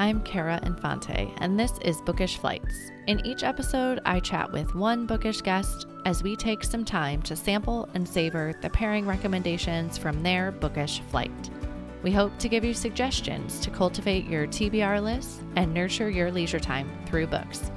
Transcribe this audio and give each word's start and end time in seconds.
I'm 0.00 0.22
Kara 0.22 0.58
Infante, 0.62 1.30
and 1.42 1.60
this 1.60 1.72
is 1.82 2.00
Bookish 2.00 2.38
Flights. 2.38 2.90
In 3.06 3.20
each 3.26 3.42
episode, 3.42 4.00
I 4.06 4.18
chat 4.18 4.50
with 4.50 4.74
one 4.74 5.04
bookish 5.04 5.42
guest 5.42 5.86
as 6.06 6.22
we 6.22 6.36
take 6.36 6.64
some 6.64 6.86
time 6.86 7.20
to 7.24 7.36
sample 7.36 7.86
and 7.92 8.08
savor 8.08 8.54
the 8.62 8.70
pairing 8.70 9.06
recommendations 9.06 9.98
from 9.98 10.22
their 10.22 10.52
bookish 10.52 11.00
flight. 11.10 11.50
We 12.02 12.12
hope 12.12 12.38
to 12.38 12.48
give 12.48 12.64
you 12.64 12.72
suggestions 12.72 13.60
to 13.60 13.68
cultivate 13.68 14.24
your 14.24 14.46
TBR 14.46 15.02
list 15.02 15.42
and 15.56 15.74
nurture 15.74 16.08
your 16.08 16.32
leisure 16.32 16.60
time 16.60 16.90
through 17.04 17.26
books. 17.26 17.70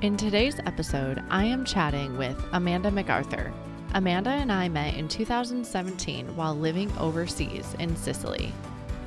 In 0.00 0.16
today's 0.16 0.58
episode, 0.60 1.22
I 1.28 1.44
am 1.44 1.66
chatting 1.66 2.16
with 2.16 2.42
Amanda 2.52 2.90
McArthur. 2.90 3.52
Amanda 3.92 4.30
and 4.30 4.50
I 4.50 4.70
met 4.70 4.94
in 4.94 5.08
2017 5.08 6.36
while 6.36 6.54
living 6.54 6.90
overseas 6.96 7.76
in 7.78 7.94
Sicily. 7.96 8.50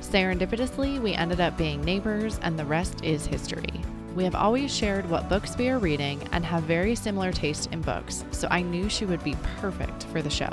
Serendipitously, 0.00 0.98
we 0.98 1.12
ended 1.12 1.40
up 1.40 1.56
being 1.58 1.82
neighbors, 1.82 2.40
and 2.42 2.58
the 2.58 2.64
rest 2.64 3.04
is 3.04 3.26
history. 3.26 3.70
We 4.14 4.24
have 4.24 4.34
always 4.34 4.74
shared 4.74 5.08
what 5.08 5.28
books 5.28 5.56
we 5.56 5.68
are 5.68 5.78
reading 5.78 6.26
and 6.32 6.44
have 6.44 6.62
very 6.62 6.94
similar 6.94 7.32
taste 7.32 7.68
in 7.70 7.82
books, 7.82 8.24
so 8.30 8.48
I 8.50 8.62
knew 8.62 8.88
she 8.88 9.04
would 9.04 9.22
be 9.22 9.36
perfect 9.60 10.04
for 10.04 10.22
the 10.22 10.30
show. 10.30 10.50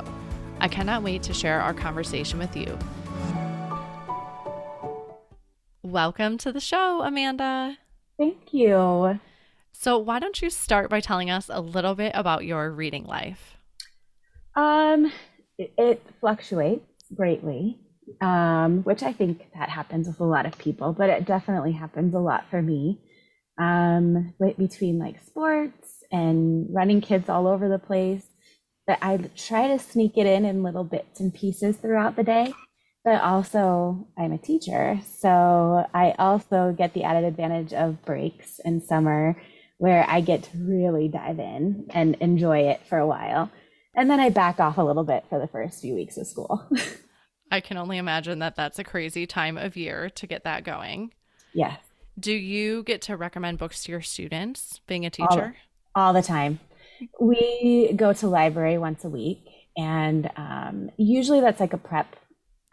I 0.60 0.68
cannot 0.68 1.02
wait 1.02 1.22
to 1.24 1.32
share 1.32 1.60
our 1.60 1.72
conversation 1.72 2.38
with 2.38 2.54
you. 2.56 2.78
Welcome 5.82 6.36
to 6.38 6.52
the 6.52 6.60
show, 6.60 7.00
Amanda. 7.00 7.78
Thank 8.18 8.52
you. 8.52 9.18
So, 9.72 9.96
why 9.96 10.18
don't 10.18 10.42
you 10.42 10.50
start 10.50 10.90
by 10.90 11.00
telling 11.00 11.30
us 11.30 11.48
a 11.48 11.62
little 11.62 11.94
bit 11.94 12.12
about 12.14 12.44
your 12.44 12.70
reading 12.70 13.04
life? 13.04 13.56
Um, 14.54 15.10
it, 15.56 15.72
it 15.78 16.02
fluctuates 16.20 16.84
greatly 17.14 17.78
um, 18.20 18.82
which 18.84 19.02
I 19.02 19.12
think 19.12 19.50
that 19.54 19.68
happens 19.68 20.06
with 20.06 20.20
a 20.20 20.24
lot 20.24 20.46
of 20.46 20.58
people, 20.58 20.92
but 20.92 21.10
it 21.10 21.24
definitely 21.24 21.72
happens 21.72 22.14
a 22.14 22.18
lot 22.18 22.44
for 22.50 22.62
me. 22.62 23.00
Um, 23.58 24.34
between 24.56 24.98
like 25.00 25.20
sports 25.24 26.04
and 26.12 26.66
running 26.70 27.00
kids 27.00 27.28
all 27.28 27.48
over 27.48 27.68
the 27.68 27.78
place, 27.78 28.24
but 28.86 28.98
I 29.02 29.18
try 29.36 29.68
to 29.68 29.78
sneak 29.78 30.16
it 30.16 30.26
in 30.26 30.44
in 30.44 30.62
little 30.62 30.84
bits 30.84 31.20
and 31.20 31.34
pieces 31.34 31.76
throughout 31.76 32.16
the 32.16 32.22
day. 32.22 32.54
But 33.04 33.20
also, 33.20 34.08
I'm 34.18 34.32
a 34.32 34.38
teacher, 34.38 35.00
so 35.04 35.86
I 35.94 36.14
also 36.18 36.74
get 36.76 36.94
the 36.94 37.04
added 37.04 37.24
advantage 37.24 37.72
of 37.72 38.04
breaks 38.04 38.60
in 38.64 38.80
summer 38.80 39.40
where 39.78 40.04
I 40.08 40.20
get 40.20 40.42
to 40.44 40.58
really 40.58 41.08
dive 41.08 41.38
in 41.38 41.86
and 41.90 42.16
enjoy 42.20 42.68
it 42.68 42.80
for 42.88 42.98
a 42.98 43.06
while. 43.06 43.50
And 43.94 44.10
then 44.10 44.20
I 44.20 44.28
back 44.28 44.60
off 44.60 44.78
a 44.78 44.82
little 44.82 45.04
bit 45.04 45.24
for 45.28 45.38
the 45.38 45.48
first 45.48 45.80
few 45.80 45.94
weeks 45.94 46.16
of 46.16 46.26
school. 46.26 46.68
I 47.50 47.60
can 47.60 47.76
only 47.76 47.98
imagine 47.98 48.40
that 48.40 48.56
that's 48.56 48.78
a 48.78 48.84
crazy 48.84 49.26
time 49.26 49.56
of 49.56 49.76
year 49.76 50.10
to 50.10 50.26
get 50.26 50.44
that 50.44 50.64
going. 50.64 51.12
Yes. 51.52 51.78
Do 52.18 52.32
you 52.32 52.82
get 52.82 53.02
to 53.02 53.16
recommend 53.16 53.58
books 53.58 53.84
to 53.84 53.92
your 53.92 54.02
students 54.02 54.80
being 54.86 55.06
a 55.06 55.10
teacher? 55.10 55.56
All, 55.94 56.06
all 56.06 56.12
the 56.12 56.22
time. 56.22 56.60
We 57.20 57.92
go 57.94 58.12
to 58.12 58.26
library 58.26 58.76
once 58.76 59.04
a 59.04 59.08
week, 59.08 59.46
and 59.76 60.28
um, 60.36 60.90
usually 60.96 61.40
that's 61.40 61.60
like 61.60 61.72
a 61.72 61.78
prep 61.78 62.16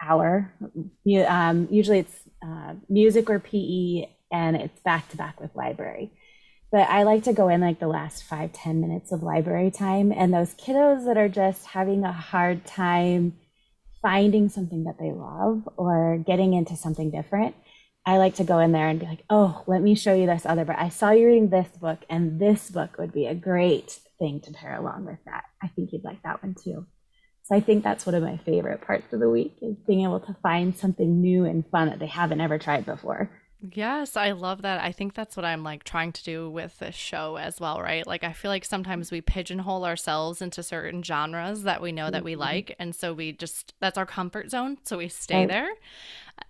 hour. 0.02 0.52
Um, 1.28 1.67
usually 1.70 2.00
it's 2.00 2.16
uh, 2.45 2.73
music 2.89 3.30
or 3.30 3.39
PE, 3.39 4.10
and 4.32 4.56
it's 4.56 4.80
back 4.82 5.10
to 5.10 5.17
back 5.17 5.39
with 5.39 5.56
library. 5.56 6.12
But 6.72 6.89
I 6.89 7.04
like 7.04 7.23
to 7.26 7.34
go 7.34 7.48
in 7.48 7.62
like 7.62 7.80
the 7.80 7.88
last 7.88 8.23
five 8.23 8.52
ten 8.52 8.82
minutes 8.82 9.12
of 9.12 9.22
library 9.22 9.70
time, 9.70 10.12
and 10.12 10.34
those 10.34 10.56
kiddos 10.56 11.06
that 11.06 11.17
are 11.17 11.30
just 11.30 11.67
having 11.67 12.04
a 12.04 12.12
hard 12.12 12.66
time 12.66 13.34
finding 14.06 14.50
something 14.50 14.84
that 14.84 15.00
they 15.00 15.11
love 15.11 15.67
or 15.78 16.23
getting 16.28 16.53
into 16.53 16.75
something 16.75 17.09
different, 17.09 17.56
I 18.06 18.17
like 18.20 18.36
to 18.36 18.44
go 18.44 18.60
in 18.60 18.71
there 18.71 18.88
and 18.88 18.99
be 18.99 19.08
like, 19.08 19.23
oh, 19.32 19.64
let 19.66 19.82
me 19.82 19.95
show 19.95 20.14
you 20.14 20.27
this 20.27 20.45
other 20.45 20.64
book. 20.64 20.76
I 20.77 20.89
saw 20.89 21.10
you 21.10 21.26
reading 21.26 21.49
this 21.49 21.70
book, 21.70 21.98
and 22.08 22.39
this 22.39 22.70
book 22.70 22.99
would 22.99 23.11
be 23.11 23.26
a 23.26 23.33
great 23.33 23.98
thing 24.20 24.42
to 24.42 24.52
pair 24.52 24.76
along 24.76 25.05
with 25.05 25.17
that. 25.26 25.45
I 25.64 25.70
think 25.70 25.92
you'd 25.92 26.04
like 26.04 26.21
that 26.21 26.43
one 26.43 26.54
too. 26.54 26.86
So 27.45 27.55
I 27.55 27.61
think 27.61 27.83
that's 27.83 28.05
one 28.05 28.14
of 28.14 28.21
my 28.21 28.38
favorite 28.38 28.82
parts 28.86 29.11
of 29.11 29.20
the 29.20 29.30
week 29.30 29.58
is 29.64 29.76
being 29.88 30.04
able 30.04 30.20
to 30.20 30.37
find 30.43 30.77
something 30.77 31.20
new 31.20 31.45
and 31.45 31.66
fun 31.72 31.89
that 31.89 31.98
they 31.98 32.05
haven't 32.05 32.42
ever 32.42 32.60
tried 32.60 32.86
before. 32.86 33.32
Yes, 33.61 34.17
I 34.17 34.32
love 34.32 34.61
that. 34.64 34.82
I 34.82 34.92
think 34.92 35.14
that's 35.14 35.36
what 35.36 35.45
I'm 35.45 35.64
like 35.64 35.83
trying 35.83 36.11
to 36.11 36.23
do 36.23 36.49
with 36.49 36.77
this 36.80 36.95
show 36.95 37.38
as 37.38 37.60
well, 37.60 37.82
right? 37.82 38.05
Like 38.05 38.23
I 38.23 38.33
feel 38.33 38.52
like 38.52 38.66
sometimes 38.66 39.11
we 39.11 39.21
pigeonhole 39.21 39.86
ourselves 39.86 40.42
into 40.42 40.61
certain 40.61 41.02
genres 41.02 41.64
that 41.64 41.82
we 41.82 41.92
know 41.92 42.11
that 42.11 42.23
we 42.23 42.33
mm-hmm. 42.33 42.42
like 42.42 42.76
and 42.80 42.93
so 42.93 43.14
we 43.14 43.32
just 43.32 43.73
that's 43.80 43.98
our 43.98 44.05
comfort 44.05 44.52
zone, 44.52 44.77
so 44.83 44.98
we 44.98 45.08
stay 45.08 45.42
right. 45.42 45.48
there. 45.48 45.70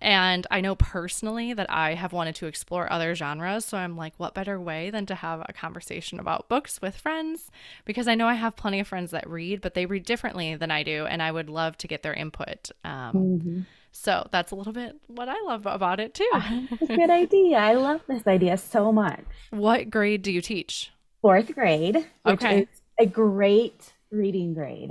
And 0.00 0.48
I 0.50 0.60
know 0.60 0.74
personally 0.74 1.52
that 1.52 1.70
I 1.70 1.94
have 1.94 2.12
wanted 2.12 2.34
to 2.36 2.46
explore 2.46 2.92
other 2.92 3.14
genres, 3.14 3.64
so 3.64 3.78
I'm 3.78 3.96
like 3.96 4.14
what 4.18 4.34
better 4.34 4.60
way 4.60 4.90
than 4.90 5.06
to 5.06 5.14
have 5.14 5.44
a 5.48 5.52
conversation 5.52 6.18
about 6.18 6.48
books 6.48 6.82
with 6.82 6.96
friends 6.96 7.50
because 7.84 8.08
I 8.08 8.16
know 8.16 8.26
I 8.26 8.34
have 8.34 8.56
plenty 8.56 8.80
of 8.80 8.88
friends 8.88 9.12
that 9.12 9.28
read, 9.30 9.60
but 9.60 9.74
they 9.74 9.86
read 9.86 10.04
differently 10.04 10.56
than 10.56 10.72
I 10.72 10.82
do 10.82 11.06
and 11.06 11.22
I 11.22 11.30
would 11.30 11.48
love 11.48 11.78
to 11.78 11.88
get 11.88 12.02
their 12.02 12.14
input. 12.14 12.70
Um, 12.84 13.12
mm-hmm 13.14 13.60
so 13.96 14.28
that's 14.30 14.52
a 14.52 14.54
little 14.54 14.72
bit 14.72 14.96
what 15.06 15.28
I 15.28 15.40
love 15.44 15.66
about 15.66 16.00
it 16.00 16.14
too. 16.14 16.30
good 16.86 17.10
idea. 17.10 17.58
I 17.58 17.74
love 17.74 18.02
this 18.08 18.26
idea 18.26 18.56
so 18.56 18.92
much. 18.92 19.24
What 19.50 19.90
grade 19.90 20.22
do 20.22 20.30
you 20.30 20.40
teach? 20.40 20.92
Fourth 21.22 21.54
grade, 21.54 21.96
which 22.22 22.42
okay. 22.42 22.62
is 22.62 22.68
a 22.98 23.06
great 23.06 23.92
reading 24.10 24.54
grade. 24.54 24.90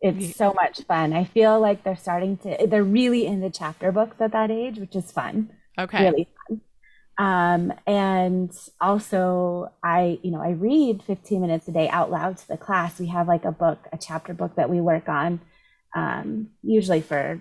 It's 0.00 0.36
so 0.36 0.52
much 0.52 0.82
fun. 0.82 1.12
I 1.12 1.24
feel 1.24 1.60
like 1.60 1.84
they're 1.84 1.96
starting 1.96 2.36
to, 2.38 2.66
they're 2.66 2.82
really 2.82 3.26
into 3.26 3.50
chapter 3.50 3.92
books 3.92 4.16
at 4.20 4.32
that 4.32 4.50
age, 4.50 4.78
which 4.78 4.96
is 4.96 5.12
fun. 5.12 5.50
Okay. 5.78 6.04
Really 6.04 6.28
fun. 6.48 6.60
Um, 7.18 7.72
and 7.86 8.52
also 8.80 9.72
I, 9.82 10.18
you 10.22 10.32
know, 10.32 10.42
I 10.42 10.50
read 10.50 11.02
15 11.04 11.40
minutes 11.40 11.68
a 11.68 11.72
day 11.72 11.88
out 11.88 12.10
loud 12.10 12.38
to 12.38 12.48
the 12.48 12.56
class. 12.56 12.98
We 12.98 13.06
have 13.08 13.28
like 13.28 13.44
a 13.44 13.52
book, 13.52 13.86
a 13.92 13.98
chapter 13.98 14.34
book 14.34 14.56
that 14.56 14.68
we 14.68 14.80
work 14.80 15.08
on, 15.08 15.40
um, 15.94 16.48
usually 16.62 17.00
for 17.00 17.40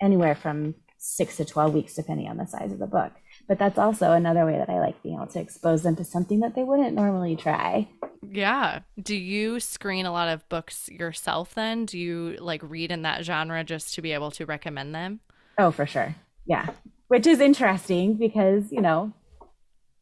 anywhere 0.00 0.34
from 0.34 0.74
six 0.98 1.36
to 1.36 1.44
12 1.44 1.74
weeks, 1.74 1.94
depending 1.94 2.28
on 2.28 2.36
the 2.36 2.46
size 2.46 2.72
of 2.72 2.78
the 2.78 2.86
book. 2.86 3.12
But 3.48 3.58
that's 3.58 3.78
also 3.78 4.12
another 4.12 4.44
way 4.44 4.58
that 4.58 4.68
I 4.68 4.80
like 4.80 5.02
being 5.02 5.16
able 5.16 5.28
to 5.28 5.40
expose 5.40 5.82
them 5.82 5.96
to 5.96 6.04
something 6.04 6.40
that 6.40 6.54
they 6.54 6.64
wouldn't 6.64 6.94
normally 6.94 7.36
try. 7.36 7.88
Yeah. 8.22 8.80
Do 9.00 9.14
you 9.14 9.60
screen 9.60 10.06
a 10.06 10.12
lot 10.12 10.28
of 10.28 10.48
books 10.48 10.88
yourself 10.88 11.54
then? 11.54 11.84
Do 11.84 11.98
you 11.98 12.36
like 12.40 12.60
read 12.64 12.90
in 12.90 13.02
that 13.02 13.24
genre 13.24 13.62
just 13.62 13.94
to 13.94 14.02
be 14.02 14.12
able 14.12 14.30
to 14.32 14.46
recommend 14.46 14.94
them? 14.94 15.20
Oh, 15.58 15.70
for 15.70 15.86
sure. 15.86 16.14
Yeah. 16.44 16.70
Which 17.08 17.26
is 17.26 17.40
interesting 17.40 18.14
because, 18.14 18.72
you 18.72 18.80
know, 18.80 19.12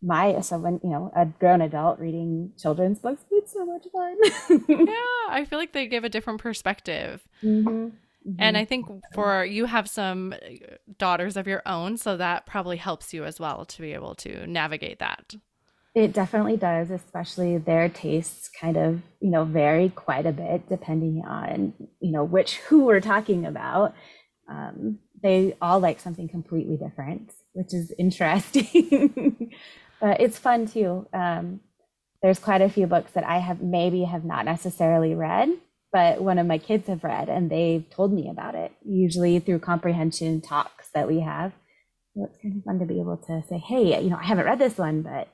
my 0.00 0.40
someone, 0.40 0.80
you 0.82 0.90
know, 0.90 1.10
a 1.16 1.26
grown 1.26 1.60
adult 1.60 1.98
reading 1.98 2.52
children's 2.58 2.98
books, 2.98 3.22
it's 3.30 3.52
so 3.52 3.64
much 3.64 3.86
fun. 3.92 4.16
yeah, 4.68 5.28
I 5.28 5.46
feel 5.48 5.58
like 5.58 5.72
they 5.72 5.86
give 5.86 6.04
a 6.04 6.08
different 6.08 6.40
perspective. 6.40 7.26
Mm-hmm. 7.42 7.88
Mm-hmm. 8.26 8.42
And 8.42 8.56
I 8.56 8.64
think 8.64 8.86
for 9.12 9.44
you 9.44 9.66
have 9.66 9.88
some 9.88 10.32
uh, 10.32 10.76
daughters 10.98 11.36
of 11.36 11.46
your 11.46 11.62
own, 11.66 11.96
so 11.96 12.16
that 12.16 12.46
probably 12.46 12.78
helps 12.78 13.12
you 13.12 13.24
as 13.24 13.38
well 13.38 13.64
to 13.66 13.82
be 13.82 13.92
able 13.92 14.14
to 14.16 14.46
navigate 14.46 14.98
that. 15.00 15.34
It 15.94 16.12
definitely 16.12 16.56
does, 16.56 16.90
especially 16.90 17.58
their 17.58 17.88
tastes 17.88 18.48
kind 18.48 18.76
of, 18.76 19.02
you 19.20 19.30
know, 19.30 19.44
vary 19.44 19.90
quite 19.90 20.26
a 20.26 20.32
bit 20.32 20.68
depending 20.68 21.22
on, 21.24 21.72
you 22.00 22.10
know, 22.10 22.24
which 22.24 22.56
who 22.56 22.84
we're 22.84 23.00
talking 23.00 23.46
about. 23.46 23.94
Um, 24.48 24.98
they 25.22 25.56
all 25.62 25.78
like 25.78 26.00
something 26.00 26.28
completely 26.28 26.76
different, 26.76 27.32
which 27.52 27.72
is 27.72 27.92
interesting. 27.98 29.52
but 30.00 30.20
it's 30.20 30.38
fun 30.38 30.66
too. 30.66 31.06
Um, 31.12 31.60
there's 32.22 32.38
quite 32.38 32.62
a 32.62 32.70
few 32.70 32.86
books 32.86 33.12
that 33.12 33.24
I 33.24 33.38
have 33.38 33.60
maybe 33.60 34.04
have 34.04 34.24
not 34.24 34.46
necessarily 34.46 35.14
read, 35.14 35.50
but 35.94 36.20
one 36.20 36.40
of 36.40 36.46
my 36.48 36.58
kids 36.58 36.88
have 36.88 37.04
read 37.04 37.28
and 37.28 37.48
they've 37.48 37.88
told 37.88 38.12
me 38.12 38.28
about 38.28 38.56
it, 38.56 38.72
usually 38.84 39.38
through 39.38 39.60
comprehension 39.60 40.40
talks 40.40 40.88
that 40.92 41.06
we 41.06 41.20
have. 41.20 41.52
So 42.14 42.24
it's 42.24 42.36
kind 42.42 42.56
of 42.56 42.64
fun 42.64 42.80
to 42.80 42.84
be 42.84 42.98
able 42.98 43.16
to 43.16 43.44
say, 43.48 43.58
hey, 43.58 44.02
you 44.02 44.10
know, 44.10 44.16
I 44.16 44.24
haven't 44.24 44.44
read 44.44 44.58
this 44.58 44.76
one, 44.76 45.02
but 45.02 45.28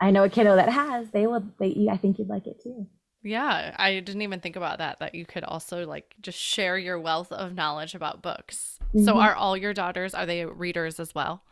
I 0.00 0.10
know 0.10 0.24
a 0.24 0.28
kiddo 0.28 0.56
that 0.56 0.68
has. 0.68 1.08
They 1.12 1.28
will, 1.28 1.44
they, 1.60 1.86
I 1.88 1.98
think 1.98 2.18
you'd 2.18 2.28
like 2.28 2.48
it 2.48 2.60
too. 2.64 2.88
Yeah, 3.22 3.76
I 3.78 4.00
didn't 4.00 4.22
even 4.22 4.40
think 4.40 4.56
about 4.56 4.78
that, 4.78 4.98
that 4.98 5.14
you 5.14 5.24
could 5.24 5.44
also 5.44 5.86
like 5.86 6.16
just 6.20 6.36
share 6.36 6.76
your 6.76 6.98
wealth 6.98 7.30
of 7.30 7.54
knowledge 7.54 7.94
about 7.94 8.22
books. 8.22 8.80
Mm-hmm. 8.88 9.04
So 9.04 9.18
are 9.18 9.36
all 9.36 9.56
your 9.56 9.72
daughters, 9.72 10.14
are 10.14 10.26
they 10.26 10.44
readers 10.44 10.98
as 10.98 11.14
well? 11.14 11.44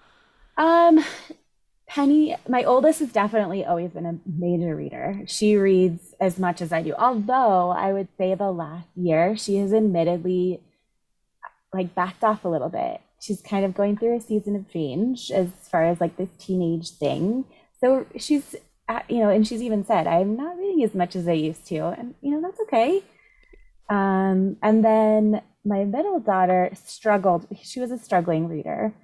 Um, 0.56 1.04
Penny, 1.90 2.36
my 2.48 2.62
oldest 2.62 3.00
has 3.00 3.10
definitely 3.10 3.64
always 3.64 3.90
been 3.90 4.06
a 4.06 4.16
major 4.24 4.76
reader. 4.76 5.22
She 5.26 5.56
reads 5.56 6.14
as 6.20 6.38
much 6.38 6.62
as 6.62 6.72
I 6.72 6.82
do. 6.82 6.94
Although 6.96 7.70
I 7.70 7.92
would 7.92 8.06
say 8.16 8.32
the 8.36 8.52
last 8.52 8.86
year 8.94 9.36
she 9.36 9.56
has 9.56 9.72
admittedly 9.72 10.60
like 11.74 11.96
backed 11.96 12.22
off 12.22 12.44
a 12.44 12.48
little 12.48 12.68
bit. 12.68 13.00
She's 13.20 13.42
kind 13.42 13.64
of 13.64 13.74
going 13.74 13.96
through 13.96 14.16
a 14.16 14.20
season 14.20 14.54
of 14.54 14.70
change 14.70 15.32
as 15.32 15.48
far 15.68 15.84
as 15.84 16.00
like 16.00 16.16
this 16.16 16.28
teenage 16.38 16.90
thing. 16.90 17.44
So 17.80 18.06
she's 18.16 18.54
you 19.08 19.18
know, 19.18 19.30
and 19.30 19.44
she's 19.46 19.62
even 19.62 19.84
said, 19.84 20.06
I'm 20.06 20.36
not 20.36 20.58
reading 20.58 20.84
as 20.84 20.94
much 20.94 21.16
as 21.16 21.26
I 21.26 21.32
used 21.32 21.66
to. 21.66 21.88
And 21.88 22.14
you 22.20 22.30
know, 22.30 22.40
that's 22.40 22.60
okay. 22.62 23.02
Um, 23.88 24.56
and 24.62 24.84
then 24.84 25.42
my 25.64 25.82
middle 25.82 26.20
daughter 26.20 26.70
struggled. 26.72 27.48
She 27.64 27.80
was 27.80 27.90
a 27.90 27.98
struggling 27.98 28.46
reader 28.46 28.94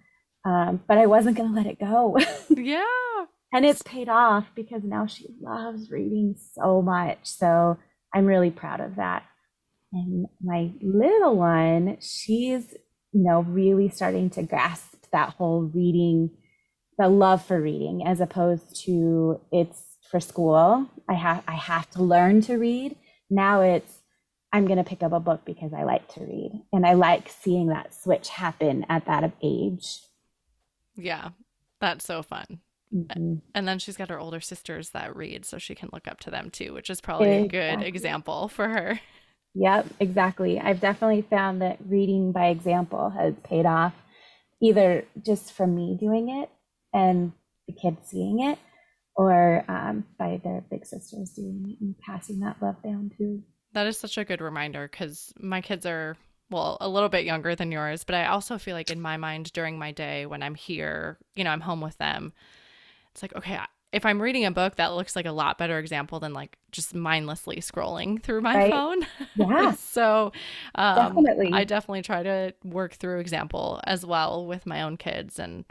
Um, 0.46 0.81
but 0.87 0.96
I 0.96 1.06
wasn't 1.06 1.37
going 1.37 1.50
to 1.50 1.56
let 1.56 1.66
it 1.66 1.81
go. 1.81 2.16
yeah. 2.50 2.84
And 3.52 3.66
it's 3.66 3.82
paid 3.82 4.08
off 4.08 4.46
because 4.54 4.84
now 4.84 5.06
she 5.06 5.26
loves 5.40 5.90
reading 5.90 6.37
so 6.54 6.82
much. 6.82 7.19
So 7.25 7.78
I'm 8.14 8.26
really 8.26 8.50
proud 8.50 8.81
of 8.81 8.96
that. 8.96 9.25
And 9.93 10.26
my 10.40 10.70
little 10.81 11.37
one, 11.37 11.98
she's, 12.00 12.72
you 13.12 13.25
know, 13.25 13.40
really 13.40 13.88
starting 13.88 14.31
to 14.31 14.43
grasp 14.43 14.94
that 15.12 15.31
whole 15.31 15.62
reading, 15.62 16.31
the 16.99 17.08
love 17.08 17.44
for 17.44 17.60
reading, 17.60 18.06
as 18.06 18.20
opposed 18.20 18.84
to 18.84 19.40
it's 19.50 19.82
for 20.10 20.20
school. 20.20 20.87
I 21.08 21.14
have 21.14 21.42
I 21.49 21.54
have 21.54 21.90
to 21.90 22.02
learn 22.02 22.40
to 22.42 22.56
read. 22.56 22.96
Now 23.31 23.62
it's 23.62 24.00
I'm 24.52 24.66
going 24.66 24.78
to 24.78 24.84
pick 24.84 25.02
up 25.02 25.12
a 25.12 25.20
book 25.20 25.42
because 25.44 25.72
I 25.72 25.84
like 25.84 26.08
to 26.14 26.20
read. 26.20 26.62
And 26.72 26.87
I 26.87 26.94
like 26.94 27.28
seeing 27.28 27.69
that 27.69 27.94
switch 27.94 28.28
happen 28.28 28.87
at 28.88 29.06
that 29.06 29.32
age. 29.42 30.00
Yeah, 30.96 31.31
that's 31.81 32.04
so 32.04 32.22
fun. 32.22 32.60
Mm-hmm. 32.94 33.34
And 33.54 33.69
then 33.69 33.78
she's 33.78 33.96
got 33.96 34.10
her 34.10 34.19
older 34.19 34.40
sisters 34.40 34.90
that 34.90 35.16
read, 35.16 35.44
so 35.44 35.58
she 35.58 35.75
can 35.75 35.90
look 35.93 36.06
up 36.08 36.20
to 36.20 36.31
them 36.31 36.50
too, 36.50 36.72
which 36.72 36.90
is 36.90 37.00
probably 37.00 37.32
exactly. 37.32 37.58
a 37.58 37.76
good 37.76 37.87
example 37.87 38.48
for 38.48 38.69
her. 38.69 39.00
Yep, 39.54 39.87
exactly. 40.00 40.60
I've 40.60 40.81
definitely 40.81 41.22
found 41.22 41.62
that 41.62 41.78
reading 41.87 42.31
by 42.32 42.48
example 42.48 43.10
has 43.10 43.34
paid 43.43 43.66
off, 43.66 43.94
either 44.60 45.04
just 45.25 45.52
from 45.52 45.75
me 45.75 45.96
doing 45.98 46.28
it 46.28 46.50
and 46.93 47.32
the 47.66 47.72
kids 47.72 47.99
seeing 48.04 48.40
it, 48.40 48.58
or 49.16 49.64
um, 49.66 50.04
by 50.19 50.40
their 50.44 50.62
big 50.70 50.84
sisters 50.84 51.31
doing 51.31 51.70
it 51.70 51.82
and 51.82 51.99
passing 51.99 52.40
that 52.40 52.56
love 52.60 52.82
down 52.82 53.10
too. 53.16 53.42
That 53.72 53.87
is 53.87 53.99
such 53.99 54.19
a 54.19 54.25
good 54.25 54.40
reminder 54.40 54.88
because 54.90 55.32
my 55.40 55.60
kids 55.60 55.87
are, 55.87 56.16
well, 56.50 56.76
a 56.81 56.88
little 56.88 57.08
bit 57.08 57.25
younger 57.25 57.54
than 57.54 57.72
yours, 57.72 58.04
but 58.04 58.14
I 58.14 58.26
also 58.26 58.58
feel 58.58 58.75
like 58.75 58.90
in 58.90 59.00
my 59.00 59.16
mind 59.16 59.52
during 59.52 59.78
my 59.78 59.93
day 59.93 60.26
when 60.26 60.43
I'm 60.43 60.54
here, 60.54 61.19
you 61.34 61.44
know, 61.44 61.50
I'm 61.50 61.60
home 61.60 61.81
with 61.81 61.98
them, 61.98 62.32
it's 63.12 63.22
like, 63.22 63.34
okay, 63.34 63.58
if 63.93 64.04
I'm 64.04 64.20
reading 64.20 64.44
a 64.44 64.50
book, 64.50 64.76
that 64.76 64.94
looks 64.94 65.16
like 65.16 65.26
a 65.26 65.32
lot 65.32 65.58
better 65.58 65.78
example 65.78 66.20
than 66.20 66.34
like 66.34 66.58
just 66.70 66.94
mindlessly 66.94 67.56
scrolling 67.56 68.22
through 68.22 68.43
my 68.43 68.54
right. 68.54 68.70
phone. 68.70 69.06
Yeah. 69.34 69.72
so 69.78 70.32
um, 70.75 70.96
definitely. 70.96 71.50
I 71.52 71.64
definitely 71.64 72.02
try 72.02 72.22
to 72.22 72.54
work 72.64 72.94
through 72.94 73.20
example 73.20 73.81
as 73.84 74.04
well 74.04 74.46
with 74.46 74.66
my 74.66 74.82
own 74.82 74.96
kids. 74.96 75.38
And 75.38 75.64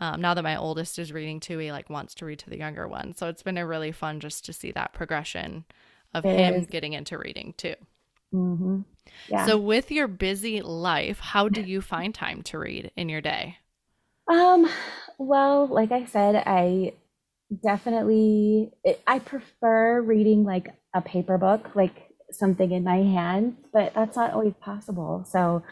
um, 0.00 0.20
now 0.20 0.34
that 0.34 0.42
my 0.42 0.56
oldest 0.56 0.98
is 0.98 1.12
reading 1.12 1.38
too, 1.38 1.58
he 1.58 1.70
like 1.70 1.88
wants 1.88 2.14
to 2.16 2.24
read 2.24 2.40
to 2.40 2.50
the 2.50 2.58
younger 2.58 2.88
one. 2.88 3.14
So 3.14 3.28
it's 3.28 3.42
been 3.42 3.58
a 3.58 3.66
really 3.66 3.92
fun 3.92 4.20
just 4.20 4.44
to 4.46 4.52
see 4.52 4.72
that 4.72 4.92
progression 4.92 5.64
of 6.12 6.24
it 6.26 6.38
him 6.38 6.54
is. 6.54 6.66
getting 6.66 6.94
into 6.94 7.18
reading 7.18 7.54
too. 7.56 7.74
Mm-hmm. 8.32 8.80
Yeah. 9.28 9.46
So, 9.46 9.58
with 9.58 9.90
your 9.90 10.08
busy 10.08 10.62
life, 10.62 11.18
how 11.20 11.48
do 11.48 11.60
you 11.62 11.80
find 11.80 12.14
time 12.14 12.42
to 12.44 12.58
read 12.58 12.90
in 12.96 13.08
your 13.08 13.20
day? 13.20 13.58
Um, 14.28 14.68
well, 15.18 15.66
like 15.66 15.92
I 15.92 16.04
said, 16.04 16.36
I 16.46 16.94
definitely 17.64 18.70
I 19.06 19.18
prefer 19.18 20.00
reading 20.00 20.44
like 20.44 20.68
a 20.94 21.00
paper 21.00 21.38
book, 21.38 21.74
like 21.74 22.10
something 22.30 22.70
in 22.70 22.84
my 22.84 22.98
hands, 22.98 23.56
but 23.72 23.92
that's 23.94 24.16
not 24.16 24.32
always 24.32 24.54
possible. 24.60 25.24
So, 25.28 25.62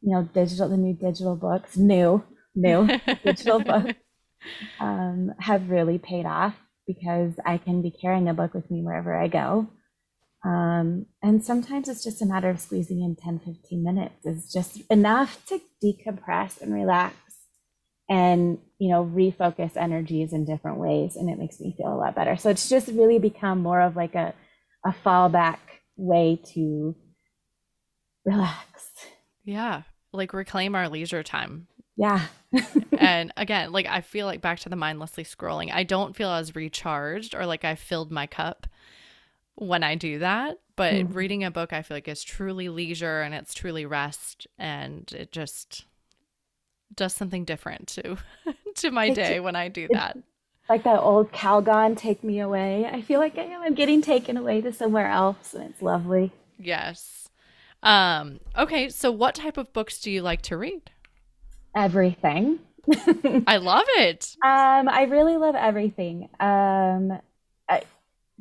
you 0.00 0.12
know, 0.14 0.22
digital 0.22 0.68
the 0.68 0.76
new 0.76 0.94
digital 0.94 1.36
books, 1.36 1.76
new, 1.76 2.24
new 2.54 2.88
digital 3.22 3.60
books 3.60 3.94
um, 4.80 5.32
have 5.38 5.70
really 5.70 5.98
paid 5.98 6.26
off 6.26 6.54
because 6.86 7.32
I 7.44 7.58
can 7.58 7.82
be 7.82 7.90
carrying 7.90 8.28
a 8.28 8.34
book 8.34 8.54
with 8.54 8.70
me 8.70 8.82
wherever 8.82 9.14
I 9.14 9.28
go. 9.28 9.68
Um, 10.48 11.04
and 11.22 11.44
sometimes 11.44 11.90
it's 11.90 12.02
just 12.02 12.22
a 12.22 12.26
matter 12.26 12.48
of 12.48 12.58
squeezing 12.58 13.02
in 13.02 13.16
10, 13.16 13.40
15 13.40 13.84
minutes 13.84 14.24
is 14.24 14.50
just 14.50 14.80
enough 14.90 15.44
to 15.46 15.60
decompress 15.84 16.62
and 16.62 16.72
relax 16.72 17.14
and, 18.08 18.56
you 18.78 18.88
know, 18.88 19.04
refocus 19.04 19.76
energies 19.76 20.32
in 20.32 20.46
different 20.46 20.78
ways. 20.78 21.16
And 21.16 21.28
it 21.28 21.38
makes 21.38 21.60
me 21.60 21.74
feel 21.76 21.92
a 21.92 21.98
lot 21.98 22.14
better. 22.14 22.38
So 22.38 22.48
it's 22.48 22.66
just 22.66 22.88
really 22.88 23.18
become 23.18 23.58
more 23.62 23.82
of 23.82 23.94
like 23.94 24.14
a, 24.14 24.32
a 24.86 24.94
fallback 25.04 25.58
way 25.98 26.40
to 26.54 26.96
relax. 28.24 28.92
Yeah. 29.44 29.82
Like 30.14 30.32
reclaim 30.32 30.74
our 30.74 30.88
leisure 30.88 31.22
time. 31.22 31.66
Yeah. 31.98 32.22
and 32.98 33.34
again, 33.36 33.70
like 33.72 33.86
I 33.86 34.00
feel 34.00 34.24
like 34.24 34.40
back 34.40 34.60
to 34.60 34.70
the 34.70 34.76
mindlessly 34.76 35.24
scrolling, 35.24 35.70
I 35.70 35.82
don't 35.82 36.16
feel 36.16 36.30
as 36.30 36.56
recharged 36.56 37.34
or 37.34 37.44
like 37.44 37.66
I 37.66 37.74
filled 37.74 38.10
my 38.10 38.26
cup 38.26 38.66
when 39.58 39.82
I 39.82 39.94
do 39.96 40.20
that. 40.20 40.58
But 40.76 40.94
mm-hmm. 40.94 41.12
reading 41.12 41.44
a 41.44 41.50
book, 41.50 41.72
I 41.72 41.82
feel 41.82 41.96
like 41.96 42.08
is 42.08 42.22
truly 42.22 42.68
leisure 42.68 43.20
and 43.20 43.34
it's 43.34 43.52
truly 43.52 43.84
rest, 43.84 44.46
and 44.58 45.10
it 45.12 45.32
just 45.32 45.84
does 46.94 47.14
something 47.14 47.44
different 47.44 47.88
to 47.88 48.16
to 48.76 48.90
my 48.90 49.10
day 49.10 49.40
when 49.40 49.56
I 49.56 49.68
do 49.68 49.88
that. 49.92 50.16
Like 50.68 50.84
that 50.84 51.00
old 51.00 51.32
Calgon, 51.32 51.96
take 51.96 52.22
me 52.22 52.40
away. 52.40 52.86
I 52.86 53.00
feel 53.00 53.18
like 53.18 53.38
I 53.38 53.42
am. 53.42 53.62
I'm 53.62 53.74
getting 53.74 54.02
taken 54.02 54.36
away 54.36 54.60
to 54.60 54.72
somewhere 54.72 55.08
else, 55.08 55.54
and 55.54 55.64
it's 55.64 55.82
lovely. 55.82 56.30
Yes. 56.58 57.28
Um. 57.82 58.38
Okay. 58.56 58.88
So, 58.88 59.10
what 59.10 59.34
type 59.34 59.56
of 59.56 59.72
books 59.72 60.00
do 60.00 60.10
you 60.12 60.22
like 60.22 60.42
to 60.42 60.56
read? 60.56 60.90
Everything. 61.74 62.60
I 63.46 63.56
love 63.56 63.86
it. 63.96 64.36
Um, 64.42 64.88
I 64.88 65.06
really 65.08 65.36
love 65.36 65.54
everything. 65.54 66.28
Um, 66.40 67.18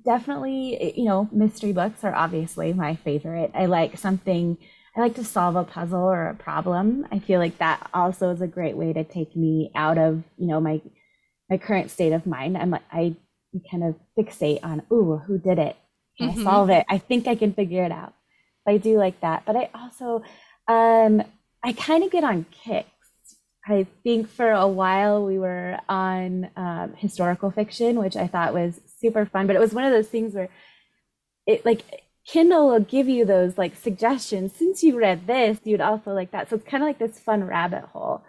definitely, 0.07 0.93
you 0.97 1.03
know, 1.03 1.27
mystery 1.33 1.73
books 1.73 2.03
are 2.03 2.15
obviously 2.15 2.71
my 2.71 2.95
favorite. 2.95 3.51
I 3.53 3.65
like 3.65 3.97
something, 3.97 4.57
I 4.95 5.01
like 5.01 5.15
to 5.15 5.23
solve 5.25 5.57
a 5.57 5.65
puzzle 5.65 5.99
or 5.99 6.29
a 6.29 6.35
problem. 6.35 7.05
I 7.11 7.19
feel 7.19 7.39
like 7.39 7.57
that 7.57 7.89
also 7.93 8.29
is 8.29 8.41
a 8.41 8.47
great 8.47 8.77
way 8.77 8.93
to 8.93 9.03
take 9.03 9.35
me 9.35 9.69
out 9.75 9.97
of, 9.97 10.23
you 10.37 10.47
know, 10.47 10.61
my 10.61 10.81
my 11.49 11.57
current 11.57 11.91
state 11.91 12.13
of 12.13 12.25
mind. 12.25 12.57
I'm 12.57 12.71
like, 12.71 12.83
I 12.91 13.15
kind 13.69 13.83
of 13.83 13.95
fixate 14.17 14.59
on, 14.63 14.81
ooh, 14.91 15.21
who 15.27 15.37
did 15.37 15.59
it? 15.59 15.77
Can 16.17 16.29
mm-hmm. 16.29 16.39
I 16.39 16.43
solve 16.43 16.69
it? 16.69 16.85
I 16.89 16.97
think 16.97 17.27
I 17.27 17.35
can 17.35 17.53
figure 17.53 17.83
it 17.83 17.91
out. 17.91 18.13
I 18.67 18.77
do 18.77 18.97
like 18.97 19.19
that. 19.21 19.43
But 19.45 19.55
I 19.55 19.69
also, 19.73 20.23
um, 20.67 21.23
I 21.63 21.73
kind 21.73 22.03
of 22.03 22.11
get 22.11 22.23
on 22.25 22.45
kicks. 22.51 22.89
I 23.67 23.87
think 24.03 24.29
for 24.29 24.51
a 24.51 24.67
while 24.67 25.25
we 25.25 25.37
were 25.37 25.79
on 25.89 26.49
um, 26.55 26.93
historical 26.97 27.51
fiction, 27.51 27.99
which 27.99 28.15
I 28.15 28.27
thought 28.27 28.53
was 28.53 28.79
super 28.99 29.25
fun. 29.25 29.47
But 29.47 29.55
it 29.55 29.59
was 29.59 29.73
one 29.73 29.83
of 29.83 29.91
those 29.91 30.07
things 30.07 30.33
where 30.33 30.49
it 31.45 31.65
like 31.65 32.03
Kindle 32.25 32.67
will 32.69 32.79
give 32.79 33.07
you 33.07 33.25
those 33.25 33.57
like 33.57 33.75
suggestions. 33.75 34.53
Since 34.53 34.83
you 34.83 34.97
read 34.97 35.27
this, 35.27 35.59
you'd 35.63 35.81
also 35.81 36.11
like 36.11 36.31
that. 36.31 36.49
So 36.49 36.55
it's 36.57 36.67
kind 36.67 36.83
of 36.83 36.87
like 36.87 36.99
this 36.99 37.19
fun 37.19 37.43
rabbit 37.43 37.83
hole. 37.83 38.23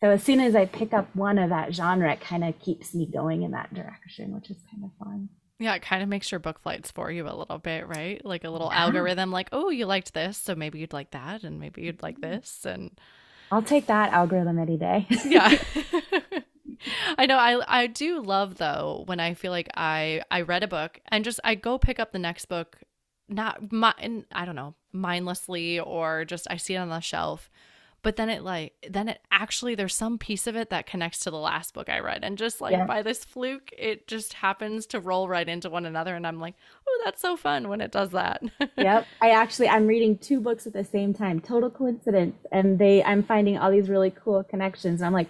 So 0.00 0.10
as 0.10 0.22
soon 0.22 0.40
as 0.40 0.56
I 0.56 0.66
pick 0.66 0.92
up 0.92 1.14
one 1.14 1.38
of 1.38 1.50
that 1.50 1.74
genre, 1.74 2.12
it 2.12 2.20
kind 2.20 2.42
of 2.42 2.58
keeps 2.58 2.92
me 2.92 3.06
going 3.06 3.42
in 3.42 3.52
that 3.52 3.72
direction, 3.72 4.34
which 4.34 4.50
is 4.50 4.56
kind 4.70 4.84
of 4.84 4.90
fun. 4.98 5.28
Yeah, 5.60 5.76
it 5.76 5.82
kind 5.82 6.02
of 6.02 6.08
makes 6.08 6.32
your 6.32 6.40
book 6.40 6.60
flights 6.60 6.90
for 6.90 7.08
you 7.12 7.28
a 7.28 7.36
little 7.36 7.58
bit, 7.58 7.86
right? 7.86 8.24
Like 8.24 8.42
a 8.42 8.50
little 8.50 8.70
yeah. 8.72 8.82
algorithm, 8.82 9.30
like, 9.30 9.48
oh, 9.52 9.70
you 9.70 9.86
liked 9.86 10.12
this, 10.12 10.36
so 10.36 10.56
maybe 10.56 10.80
you'd 10.80 10.92
like 10.92 11.12
that, 11.12 11.44
and 11.44 11.60
maybe 11.60 11.82
you'd 11.82 12.02
like 12.02 12.18
mm-hmm. 12.18 12.32
this, 12.32 12.66
and 12.66 12.90
I'll 13.52 13.62
take 13.62 13.86
that 13.86 14.12
algorithm 14.14 14.58
any 14.58 14.78
day. 14.78 15.06
yeah. 15.26 15.56
I 17.18 17.26
know 17.26 17.36
I 17.36 17.82
I 17.82 17.86
do 17.86 18.20
love 18.20 18.56
though 18.56 19.04
when 19.06 19.20
I 19.20 19.34
feel 19.34 19.52
like 19.52 19.68
I 19.76 20.22
I 20.30 20.40
read 20.40 20.64
a 20.64 20.68
book 20.68 21.00
and 21.08 21.22
just 21.22 21.38
I 21.44 21.54
go 21.54 21.78
pick 21.78 22.00
up 22.00 22.12
the 22.12 22.18
next 22.18 22.46
book 22.46 22.78
not 23.28 23.70
my 23.70 23.94
I 24.32 24.44
don't 24.46 24.56
know 24.56 24.74
mindlessly 24.92 25.78
or 25.78 26.24
just 26.24 26.46
I 26.50 26.56
see 26.56 26.74
it 26.74 26.78
on 26.78 26.88
the 26.88 27.00
shelf 27.00 27.50
but 28.02 28.16
then 28.16 28.28
it 28.28 28.42
like 28.42 28.72
then 28.88 29.08
it 29.08 29.20
actually 29.30 29.74
there's 29.74 29.94
some 29.94 30.18
piece 30.18 30.46
of 30.46 30.56
it 30.56 30.70
that 30.70 30.86
connects 30.86 31.20
to 31.20 31.30
the 31.30 31.38
last 31.38 31.72
book 31.72 31.88
I 31.88 32.00
read 32.00 32.24
and 32.24 32.36
just 32.36 32.60
like 32.60 32.72
yeah. 32.72 32.84
by 32.84 33.02
this 33.02 33.24
fluke 33.24 33.70
it 33.76 34.06
just 34.06 34.34
happens 34.34 34.86
to 34.86 35.00
roll 35.00 35.28
right 35.28 35.48
into 35.48 35.70
one 35.70 35.86
another 35.86 36.14
and 36.14 36.26
I'm 36.26 36.40
like 36.40 36.54
oh 36.88 37.02
that's 37.04 37.22
so 37.22 37.36
fun 37.36 37.68
when 37.68 37.80
it 37.80 37.92
does 37.92 38.10
that. 38.10 38.42
yep. 38.76 39.06
I 39.20 39.30
actually 39.30 39.68
I'm 39.68 39.86
reading 39.86 40.18
two 40.18 40.40
books 40.40 40.66
at 40.66 40.72
the 40.72 40.84
same 40.84 41.14
time. 41.14 41.40
Total 41.40 41.70
coincidence 41.70 42.36
and 42.50 42.78
they 42.78 43.02
I'm 43.02 43.22
finding 43.22 43.58
all 43.58 43.70
these 43.70 43.88
really 43.88 44.10
cool 44.10 44.42
connections 44.44 45.00
and 45.00 45.06
I'm 45.06 45.12
like 45.12 45.28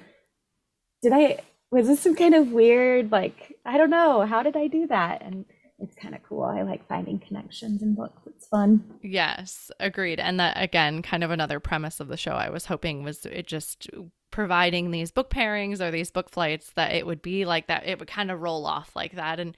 did 1.02 1.12
I 1.12 1.40
was 1.70 1.86
this 1.86 2.00
some 2.00 2.14
kind 2.14 2.34
of 2.34 2.52
weird 2.52 3.12
like 3.12 3.56
I 3.64 3.76
don't 3.76 3.90
know 3.90 4.22
how 4.26 4.42
did 4.42 4.56
I 4.56 4.66
do 4.66 4.86
that 4.88 5.22
and 5.22 5.44
it's 5.82 5.94
kind 5.96 6.14
of 6.14 6.22
cool. 6.22 6.44
I 6.44 6.62
like 6.62 6.86
finding 6.86 7.18
connections 7.18 7.82
in 7.82 7.94
books. 7.94 8.22
It's 8.26 8.46
fun. 8.46 8.84
Yes, 9.02 9.70
agreed. 9.80 10.20
And 10.20 10.38
that 10.38 10.54
again, 10.56 11.02
kind 11.02 11.24
of 11.24 11.30
another 11.30 11.58
premise 11.58 11.98
of 11.98 12.08
the 12.08 12.16
show 12.16 12.32
I 12.32 12.50
was 12.50 12.66
hoping 12.66 13.02
was 13.02 13.26
it 13.26 13.46
just 13.46 13.90
providing 14.30 14.90
these 14.90 15.10
book 15.10 15.28
pairings 15.28 15.80
or 15.80 15.90
these 15.90 16.10
book 16.10 16.30
flights 16.30 16.70
that 16.76 16.92
it 16.92 17.04
would 17.04 17.20
be 17.20 17.44
like 17.44 17.66
that. 17.66 17.86
It 17.86 17.98
would 17.98 18.08
kind 18.08 18.30
of 18.30 18.40
roll 18.40 18.64
off 18.64 18.94
like 18.94 19.12
that, 19.16 19.40
and 19.40 19.56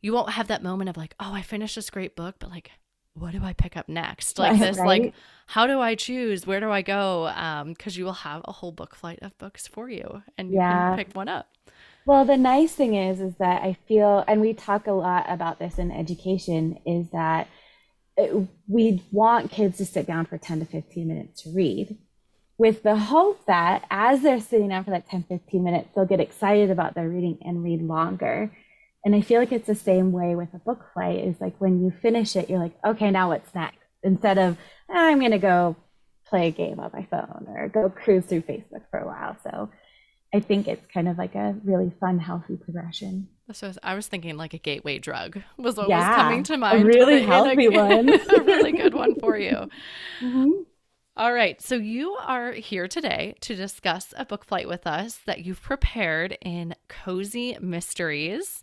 you 0.00 0.12
won't 0.12 0.30
have 0.30 0.48
that 0.48 0.62
moment 0.62 0.88
of 0.88 0.96
like, 0.96 1.14
oh, 1.20 1.34
I 1.34 1.42
finished 1.42 1.74
this 1.74 1.90
great 1.90 2.16
book, 2.16 2.36
but 2.38 2.50
like, 2.50 2.70
what 3.12 3.32
do 3.32 3.42
I 3.42 3.52
pick 3.52 3.76
up 3.76 3.88
next? 3.88 4.38
Like 4.38 4.58
this, 4.58 4.78
right? 4.78 4.86
like 4.86 5.14
how 5.46 5.66
do 5.66 5.80
I 5.80 5.94
choose? 5.94 6.46
Where 6.46 6.60
do 6.60 6.70
I 6.70 6.80
go? 6.80 7.28
Um, 7.28 7.74
because 7.74 7.98
you 7.98 8.06
will 8.06 8.12
have 8.12 8.42
a 8.46 8.52
whole 8.52 8.72
book 8.72 8.94
flight 8.94 9.18
of 9.20 9.36
books 9.36 9.66
for 9.66 9.90
you, 9.90 10.22
and 10.38 10.50
you 10.50 10.56
yeah. 10.56 10.88
can 10.88 11.04
pick 11.04 11.14
one 11.14 11.28
up. 11.28 11.48
Well, 12.08 12.24
the 12.24 12.38
nice 12.38 12.72
thing 12.72 12.94
is, 12.94 13.20
is 13.20 13.34
that 13.36 13.62
I 13.62 13.76
feel, 13.86 14.24
and 14.26 14.40
we 14.40 14.54
talk 14.54 14.86
a 14.86 14.92
lot 14.92 15.26
about 15.28 15.58
this 15.58 15.76
in 15.78 15.92
education, 15.92 16.78
is 16.86 17.10
that 17.10 17.48
it, 18.16 18.48
we 18.66 19.04
want 19.12 19.50
kids 19.50 19.76
to 19.76 19.84
sit 19.84 20.06
down 20.06 20.24
for 20.24 20.38
10 20.38 20.60
to 20.60 20.64
15 20.64 21.06
minutes 21.06 21.42
to 21.42 21.50
read. 21.50 21.98
with 22.56 22.82
the 22.82 22.96
hope 22.96 23.44
that 23.46 23.84
as 23.90 24.22
they're 24.22 24.40
sitting 24.40 24.70
down 24.70 24.84
for 24.84 24.90
that 24.90 25.06
10, 25.08 25.24
15 25.24 25.62
minutes, 25.62 25.90
they'll 25.94 26.06
get 26.06 26.20
excited 26.20 26.70
about 26.70 26.94
their 26.94 27.10
reading 27.10 27.38
and 27.42 27.62
read 27.62 27.82
longer. 27.82 28.50
And 29.04 29.14
I 29.14 29.20
feel 29.20 29.40
like 29.40 29.52
it's 29.52 29.66
the 29.66 29.74
same 29.74 30.10
way 30.12 30.34
with 30.34 30.54
a 30.54 30.58
book 30.58 30.86
flight 30.94 31.18
is 31.18 31.40
like 31.42 31.60
when 31.60 31.82
you 31.84 31.90
finish 31.90 32.36
it, 32.36 32.48
you're 32.48 32.58
like, 32.58 32.76
okay, 32.84 33.10
now 33.10 33.28
what's 33.28 33.54
next? 33.54 33.78
Instead 34.02 34.38
of, 34.38 34.56
ah, 34.88 35.08
I'm 35.08 35.20
going 35.20 35.32
to 35.32 35.38
go 35.38 35.76
play 36.26 36.48
a 36.48 36.52
game 36.52 36.80
on 36.80 36.90
my 36.94 37.06
phone 37.10 37.46
or 37.48 37.68
go 37.68 37.90
cruise 37.90 38.24
through 38.24 38.42
Facebook 38.42 38.84
for 38.90 38.98
a 38.98 39.06
while. 39.06 39.36
So 39.44 39.68
I 40.34 40.40
think 40.40 40.68
it's 40.68 40.84
kind 40.92 41.08
of 41.08 41.16
like 41.16 41.34
a 41.34 41.56
really 41.64 41.90
fun, 42.00 42.18
healthy 42.18 42.56
progression. 42.56 43.28
So 43.52 43.72
I 43.82 43.94
was 43.94 44.08
thinking 44.08 44.36
like 44.36 44.52
a 44.52 44.58
gateway 44.58 44.98
drug 44.98 45.40
was 45.56 45.76
what 45.76 45.88
yeah, 45.88 46.06
was 46.06 46.16
coming 46.16 46.42
to 46.44 46.56
mind. 46.58 46.82
A 46.82 46.84
really 46.84 47.22
healthy 47.26 47.66
a, 47.66 47.70
one. 47.70 48.08
a 48.10 48.42
really 48.42 48.72
good 48.72 48.94
one 48.94 49.18
for 49.18 49.36
you. 49.38 49.68
Mm-hmm. 50.20 50.50
All 51.16 51.32
right. 51.32 51.60
So 51.60 51.74
you 51.74 52.16
are 52.20 52.52
here 52.52 52.86
today 52.86 53.34
to 53.40 53.56
discuss 53.56 54.14
a 54.16 54.24
book 54.24 54.44
flight 54.44 54.68
with 54.68 54.86
us 54.86 55.18
that 55.26 55.44
you've 55.44 55.60
prepared 55.60 56.38
in 56.40 56.76
Cozy 56.88 57.56
Mysteries, 57.60 58.62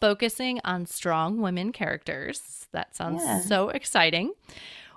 focusing 0.00 0.60
on 0.64 0.86
strong 0.86 1.40
women 1.42 1.72
characters. 1.72 2.66
That 2.72 2.96
sounds 2.96 3.22
yeah. 3.22 3.40
so 3.40 3.68
exciting. 3.68 4.32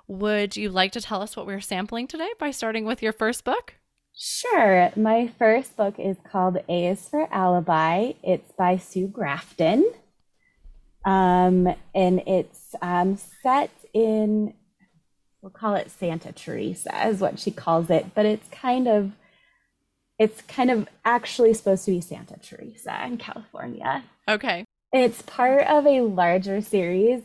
Would 0.08 0.56
you 0.56 0.70
like 0.70 0.92
to 0.92 1.00
tell 1.00 1.20
us 1.20 1.36
what 1.36 1.46
we're 1.46 1.60
sampling 1.60 2.06
today 2.06 2.30
by 2.38 2.50
starting 2.50 2.86
with 2.86 3.02
your 3.02 3.12
first 3.12 3.44
book? 3.44 3.74
Sure. 4.16 4.92
My 4.96 5.28
first 5.38 5.76
book 5.76 5.98
is 5.98 6.16
called 6.30 6.58
A 6.68 6.86
is 6.86 7.08
for 7.08 7.28
Alibi. 7.32 8.12
It's 8.22 8.52
by 8.52 8.76
Sue 8.76 9.08
Grafton. 9.08 9.90
Um, 11.04 11.74
and 11.94 12.22
it's 12.26 12.74
um, 12.80 13.18
set 13.42 13.70
in 13.92 14.54
we'll 15.44 15.50
call 15.50 15.74
it 15.74 15.90
Santa 15.90 16.32
Teresa 16.32 17.06
is 17.06 17.20
what 17.20 17.38
she 17.38 17.50
calls 17.50 17.90
it, 17.90 18.14
but 18.14 18.24
it's 18.24 18.48
kind 18.48 18.88
of 18.88 19.12
it's 20.18 20.40
kind 20.42 20.70
of 20.70 20.88
actually 21.04 21.52
supposed 21.52 21.84
to 21.84 21.90
be 21.90 22.00
Santa 22.00 22.38
Teresa 22.38 23.04
in 23.04 23.18
California. 23.18 24.04
Okay. 24.28 24.64
It's 24.92 25.20
part 25.22 25.66
of 25.66 25.86
a 25.86 26.00
larger 26.00 26.60
series. 26.62 27.22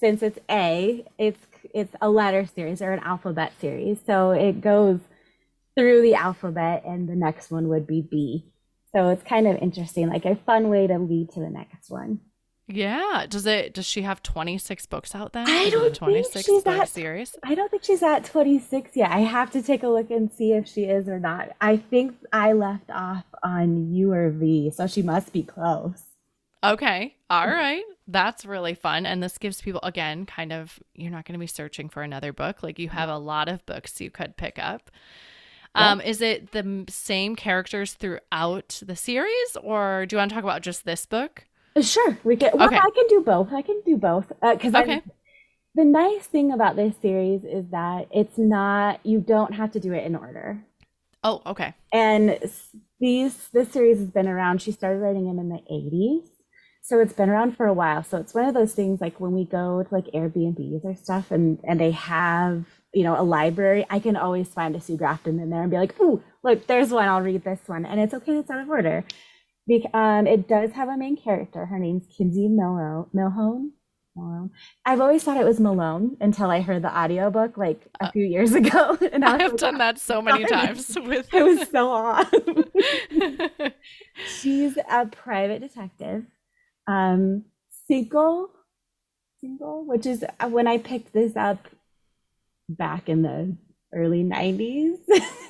Since 0.00 0.22
it's 0.22 0.38
A, 0.50 1.04
it's 1.18 1.38
it's 1.72 1.94
a 2.00 2.10
letter 2.10 2.46
series 2.46 2.82
or 2.82 2.90
an 2.90 3.00
alphabet 3.00 3.52
series. 3.60 3.98
So 4.04 4.32
it 4.32 4.60
goes 4.60 4.98
through 5.76 6.02
the 6.02 6.14
alphabet 6.14 6.82
and 6.86 7.08
the 7.08 7.16
next 7.16 7.50
one 7.50 7.68
would 7.68 7.86
be 7.86 8.02
B. 8.02 8.46
So 8.92 9.10
it's 9.10 9.22
kind 9.22 9.46
of 9.46 9.56
interesting, 9.58 10.08
like 10.08 10.24
a 10.24 10.36
fun 10.36 10.68
way 10.68 10.86
to 10.86 10.98
lead 10.98 11.30
to 11.32 11.40
the 11.40 11.50
next 11.50 11.90
one. 11.90 12.20
Yeah. 12.66 13.26
Does 13.28 13.46
it 13.46 13.74
does 13.74 13.86
she 13.86 14.02
have 14.02 14.22
26 14.22 14.86
books 14.86 15.14
out 15.14 15.32
then? 15.32 15.48
I 15.48 15.70
don't 15.70 15.94
26 15.94 16.32
think 16.32 16.46
she's 16.46 16.66
at, 16.66 16.88
series. 16.88 17.36
I 17.42 17.54
don't 17.54 17.70
think 17.70 17.82
she's 17.82 18.02
at 18.02 18.24
26 18.24 18.96
yet. 18.96 19.10
I 19.10 19.20
have 19.20 19.50
to 19.52 19.62
take 19.62 19.82
a 19.82 19.88
look 19.88 20.10
and 20.10 20.32
see 20.32 20.52
if 20.52 20.68
she 20.68 20.84
is 20.84 21.08
or 21.08 21.18
not. 21.18 21.50
I 21.60 21.76
think 21.78 22.16
I 22.32 22.52
left 22.52 22.90
off 22.90 23.24
on 23.42 23.92
U 23.92 24.12
or 24.12 24.30
V, 24.30 24.70
so 24.70 24.86
she 24.86 25.02
must 25.02 25.32
be 25.32 25.42
close. 25.42 26.02
Okay. 26.62 27.16
All 27.28 27.46
right. 27.46 27.82
That's 28.06 28.44
really 28.44 28.74
fun. 28.74 29.06
And 29.06 29.22
this 29.22 29.38
gives 29.38 29.60
people 29.60 29.80
again 29.82 30.26
kind 30.26 30.52
of 30.52 30.78
you're 30.94 31.10
not 31.10 31.24
going 31.24 31.34
to 31.34 31.40
be 31.40 31.46
searching 31.46 31.88
for 31.88 32.02
another 32.02 32.32
book. 32.32 32.62
Like 32.62 32.78
you 32.78 32.88
have 32.90 33.08
a 33.08 33.18
lot 33.18 33.48
of 33.48 33.64
books 33.66 34.00
you 34.00 34.10
could 34.10 34.36
pick 34.36 34.58
up. 34.58 34.90
Um, 35.74 36.00
is 36.00 36.20
it 36.20 36.52
the 36.52 36.84
same 36.88 37.36
characters 37.36 37.94
throughout 37.94 38.82
the 38.84 38.96
series, 38.96 39.56
or 39.62 40.06
do 40.06 40.16
you 40.16 40.18
want 40.18 40.30
to 40.30 40.34
talk 40.34 40.44
about 40.44 40.62
just 40.62 40.84
this 40.84 41.06
book? 41.06 41.46
Sure, 41.80 42.18
we 42.24 42.36
can. 42.36 42.50
Well, 42.54 42.66
okay. 42.66 42.76
I 42.76 42.90
can 42.94 43.06
do 43.08 43.22
both. 43.24 43.52
I 43.52 43.62
can 43.62 43.80
do 43.86 43.96
both 43.96 44.28
because 44.28 44.74
uh, 44.74 44.82
okay. 44.82 45.02
the 45.76 45.84
nice 45.84 46.26
thing 46.26 46.52
about 46.52 46.74
this 46.74 46.94
series 47.00 47.44
is 47.44 47.70
that 47.70 48.08
it's 48.10 48.36
not 48.36 49.00
you 49.04 49.20
don't 49.20 49.54
have 49.54 49.70
to 49.72 49.80
do 49.80 49.92
it 49.92 50.04
in 50.04 50.16
order. 50.16 50.64
Oh, 51.22 51.42
okay. 51.46 51.74
And 51.92 52.38
these 52.98 53.48
this 53.52 53.70
series 53.70 53.98
has 53.98 54.10
been 54.10 54.26
around. 54.26 54.62
She 54.62 54.72
started 54.72 54.98
writing 54.98 55.26
them 55.26 55.38
in 55.38 55.48
the 55.48 55.60
'80s, 55.70 56.28
so 56.82 56.98
it's 56.98 57.12
been 57.12 57.30
around 57.30 57.56
for 57.56 57.66
a 57.66 57.74
while. 57.74 58.02
So 58.02 58.18
it's 58.18 58.34
one 58.34 58.46
of 58.46 58.54
those 58.54 58.74
things 58.74 59.00
like 59.00 59.20
when 59.20 59.32
we 59.32 59.44
go 59.44 59.84
to 59.84 59.94
like 59.94 60.06
Airbnbs 60.06 60.84
or 60.84 60.96
stuff, 60.96 61.30
and 61.30 61.60
and 61.62 61.78
they 61.78 61.92
have 61.92 62.64
you 62.92 63.02
know 63.02 63.20
a 63.20 63.22
library, 63.22 63.86
I 63.90 63.98
can 63.98 64.16
always 64.16 64.48
find 64.48 64.74
a 64.74 64.80
Sue 64.80 64.96
Grafton 64.96 65.38
in 65.38 65.50
there 65.50 65.62
and 65.62 65.70
be 65.70 65.76
like, 65.76 65.98
"Ooh, 66.00 66.22
look, 66.42 66.66
there's 66.66 66.90
one. 66.90 67.08
I'll 67.08 67.20
read 67.20 67.44
this 67.44 67.60
one," 67.66 67.84
and 67.84 68.00
it's 68.00 68.14
okay. 68.14 68.38
It's 68.38 68.50
out 68.50 68.60
of 68.60 68.68
order. 68.68 69.04
Um, 69.94 70.26
it 70.26 70.48
does 70.48 70.72
have 70.72 70.88
a 70.88 70.96
main 70.96 71.16
character. 71.16 71.66
Her 71.66 71.78
name's 71.78 72.06
Kinsey 72.16 72.48
Millhone. 72.48 73.06
Millhone. 73.12 73.72
I've 74.84 75.00
always 75.00 75.22
thought 75.22 75.40
it 75.40 75.44
was 75.44 75.60
Malone 75.60 76.16
until 76.20 76.50
I 76.50 76.60
heard 76.60 76.82
the 76.82 76.96
audiobook 76.96 77.56
like 77.56 77.86
a 78.00 78.06
uh, 78.06 78.10
few 78.10 78.24
years 78.24 78.54
ago. 78.54 78.98
And 79.12 79.24
I, 79.24 79.36
I 79.36 79.42
have 79.42 79.52
like, 79.52 79.60
done 79.60 79.78
that 79.78 79.98
so 79.98 80.20
many 80.28 80.44
times 80.44 80.96
with 81.00 81.32
it 81.32 81.42
was 81.42 81.68
so 81.70 81.90
off. 81.90 82.32
She's 84.40 84.76
a 84.90 85.06
private 85.06 85.60
detective. 85.60 86.24
Um, 86.86 87.44
single, 87.86 88.50
single, 89.40 89.86
which 89.86 90.06
is 90.06 90.24
uh, 90.40 90.48
when 90.48 90.66
I 90.66 90.78
picked 90.78 91.12
this 91.12 91.36
up 91.36 91.68
back 92.76 93.08
in 93.08 93.22
the 93.22 93.56
early 93.94 94.24
90s. 94.24 94.98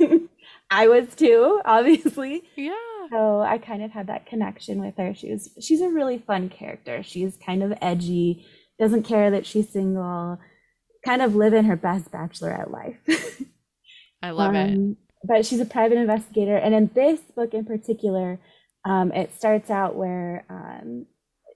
I 0.70 0.88
was 0.88 1.14
too, 1.14 1.60
obviously. 1.64 2.44
Yeah. 2.56 2.74
So 3.10 3.40
I 3.40 3.58
kind 3.58 3.82
of 3.82 3.90
had 3.90 4.06
that 4.06 4.26
connection 4.26 4.80
with 4.80 4.96
her. 4.96 5.14
She 5.14 5.32
was 5.32 5.50
she's 5.60 5.80
a 5.80 5.88
really 5.88 6.18
fun 6.18 6.48
character. 6.48 7.02
She's 7.02 7.36
kind 7.36 7.62
of 7.62 7.76
edgy, 7.82 8.46
doesn't 8.78 9.02
care 9.02 9.32
that 9.32 9.46
she's 9.46 9.68
single, 9.68 10.38
kind 11.04 11.22
of 11.22 11.34
living 11.34 11.64
her 11.64 11.76
best 11.76 12.12
bachelorette 12.12 12.70
life. 12.70 12.96
I 14.22 14.30
love 14.30 14.54
um, 14.54 14.56
it. 14.56 14.96
But 15.24 15.44
she's 15.44 15.60
a 15.60 15.66
private 15.66 15.98
investigator, 15.98 16.56
and 16.56 16.74
in 16.74 16.90
this 16.94 17.20
book 17.36 17.52
in 17.52 17.64
particular, 17.64 18.38
um, 18.84 19.12
it 19.12 19.34
starts 19.34 19.70
out 19.70 19.96
where 19.96 20.44
um, 20.48 21.06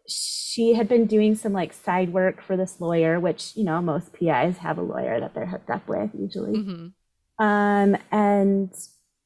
she 0.08 0.74
had 0.74 0.88
been 0.88 1.06
doing 1.06 1.34
some 1.34 1.52
like 1.52 1.72
side 1.72 2.12
work 2.12 2.42
for 2.42 2.56
this 2.56 2.80
lawyer, 2.80 3.18
which 3.18 3.52
you 3.56 3.64
know 3.64 3.80
most 3.80 4.12
PIs 4.12 4.58
have 4.58 4.78
a 4.78 4.82
lawyer 4.82 5.20
that 5.20 5.34
they're 5.34 5.46
hooked 5.46 5.70
up 5.70 5.88
with 5.88 6.10
usually. 6.14 6.58
Mm-hmm. 6.58 7.44
Um, 7.44 7.96
and 8.12 8.72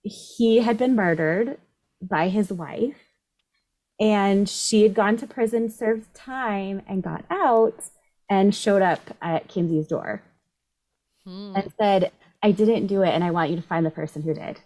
he 0.03 0.59
had 0.59 0.79
been 0.79 0.97
murdered 0.97 1.59
by 2.01 2.29
his 2.29 2.53
wife 2.53 2.97
and 4.01 4.49
she 4.49 4.83
had 4.83 4.95
gone 4.95 5.17
to 5.17 5.27
prison 5.27 5.69
served 5.69 6.15
time 6.15 6.83
and 6.89 7.03
got 7.03 7.25
out 7.31 7.85
and 8.31 8.55
showed 8.55 8.83
up 8.83 9.01
at 9.21 9.49
kinsey's 9.49 9.89
door 9.89 10.23
hmm. 11.25 11.53
and 11.57 11.73
said 11.79 12.13
i 12.43 12.51
didn't 12.51 12.87
do 12.87 13.03
it 13.03 13.11
and 13.11 13.25
i 13.25 13.31
want 13.31 13.51
you 13.51 13.57
to 13.57 13.63
find 13.63 13.85
the 13.85 13.91
person 13.91 14.23
who 14.23 14.35
did 14.35 14.61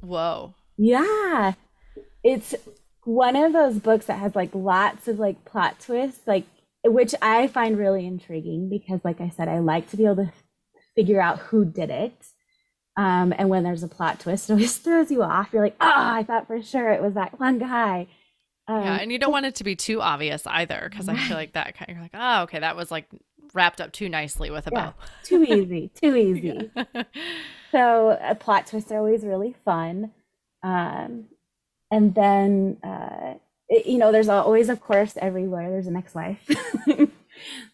whoa 0.00 0.54
yeah 0.76 1.54
it's 2.22 2.54
one 3.04 3.36
of 3.36 3.52
those 3.52 3.78
books 3.78 4.06
that 4.06 4.18
has 4.18 4.34
like 4.34 4.54
lots 4.54 5.08
of 5.08 5.18
like 5.18 5.44
plot 5.44 5.78
twists 5.80 6.26
like 6.26 6.44
which 6.84 7.14
i 7.20 7.46
find 7.46 7.78
really 7.78 8.06
intriguing 8.06 8.68
because 8.68 9.00
like 9.04 9.20
i 9.20 9.28
said 9.28 9.48
i 9.48 9.58
like 9.58 9.88
to 9.90 9.96
be 9.96 10.04
able 10.04 10.16
to 10.16 10.32
figure 10.94 11.20
out 11.20 11.38
who 11.38 11.64
did 11.64 11.90
it 11.90 12.14
um, 12.96 13.32
and 13.36 13.48
when 13.48 13.62
there's 13.62 13.82
a 13.82 13.88
plot 13.88 14.20
twist, 14.20 14.50
it 14.50 14.52
always 14.52 14.76
throws 14.76 15.10
you 15.10 15.22
off. 15.22 15.50
You're 15.52 15.62
like, 15.62 15.76
oh, 15.80 15.90
I 15.90 16.24
thought 16.24 16.46
for 16.46 16.62
sure 16.62 16.90
it 16.90 17.02
was 17.02 17.14
that 17.14 17.38
one 17.38 17.58
guy. 17.58 18.06
Um, 18.68 18.84
yeah, 18.84 18.98
and 19.00 19.10
you 19.10 19.18
don't 19.18 19.32
want 19.32 19.46
it 19.46 19.56
to 19.56 19.64
be 19.64 19.74
too 19.74 20.00
obvious 20.00 20.46
either, 20.46 20.88
because. 20.88 21.08
I 21.08 21.16
feel 21.16 21.36
like 21.36 21.52
that 21.54 21.76
kind 21.76 21.90
of, 21.90 21.96
you're 21.96 22.02
like, 22.02 22.14
oh, 22.14 22.42
okay, 22.42 22.60
that 22.60 22.76
was 22.76 22.90
like 22.90 23.06
wrapped 23.54 23.80
up 23.80 23.92
too 23.92 24.08
nicely 24.08 24.50
with 24.50 24.66
a 24.66 24.70
yeah, 24.72 24.86
bow. 24.90 24.94
too 25.24 25.42
easy, 25.42 25.90
too 26.00 26.14
easy. 26.16 26.70
so 27.72 28.18
a 28.20 28.34
plot 28.34 28.66
twists 28.66 28.92
are 28.92 28.98
always 28.98 29.24
really 29.24 29.54
fun. 29.64 30.12
Um, 30.62 31.26
and 31.92 32.14
then, 32.16 32.78
uh, 32.82 33.34
it, 33.68 33.86
you 33.86 33.98
know, 33.98 34.10
there's 34.10 34.28
always, 34.28 34.68
of 34.68 34.80
course, 34.80 35.14
everywhere 35.16 35.70
there's 35.70 35.86
an 35.86 35.96
ex-wife. 35.96 36.40
so 36.88 37.10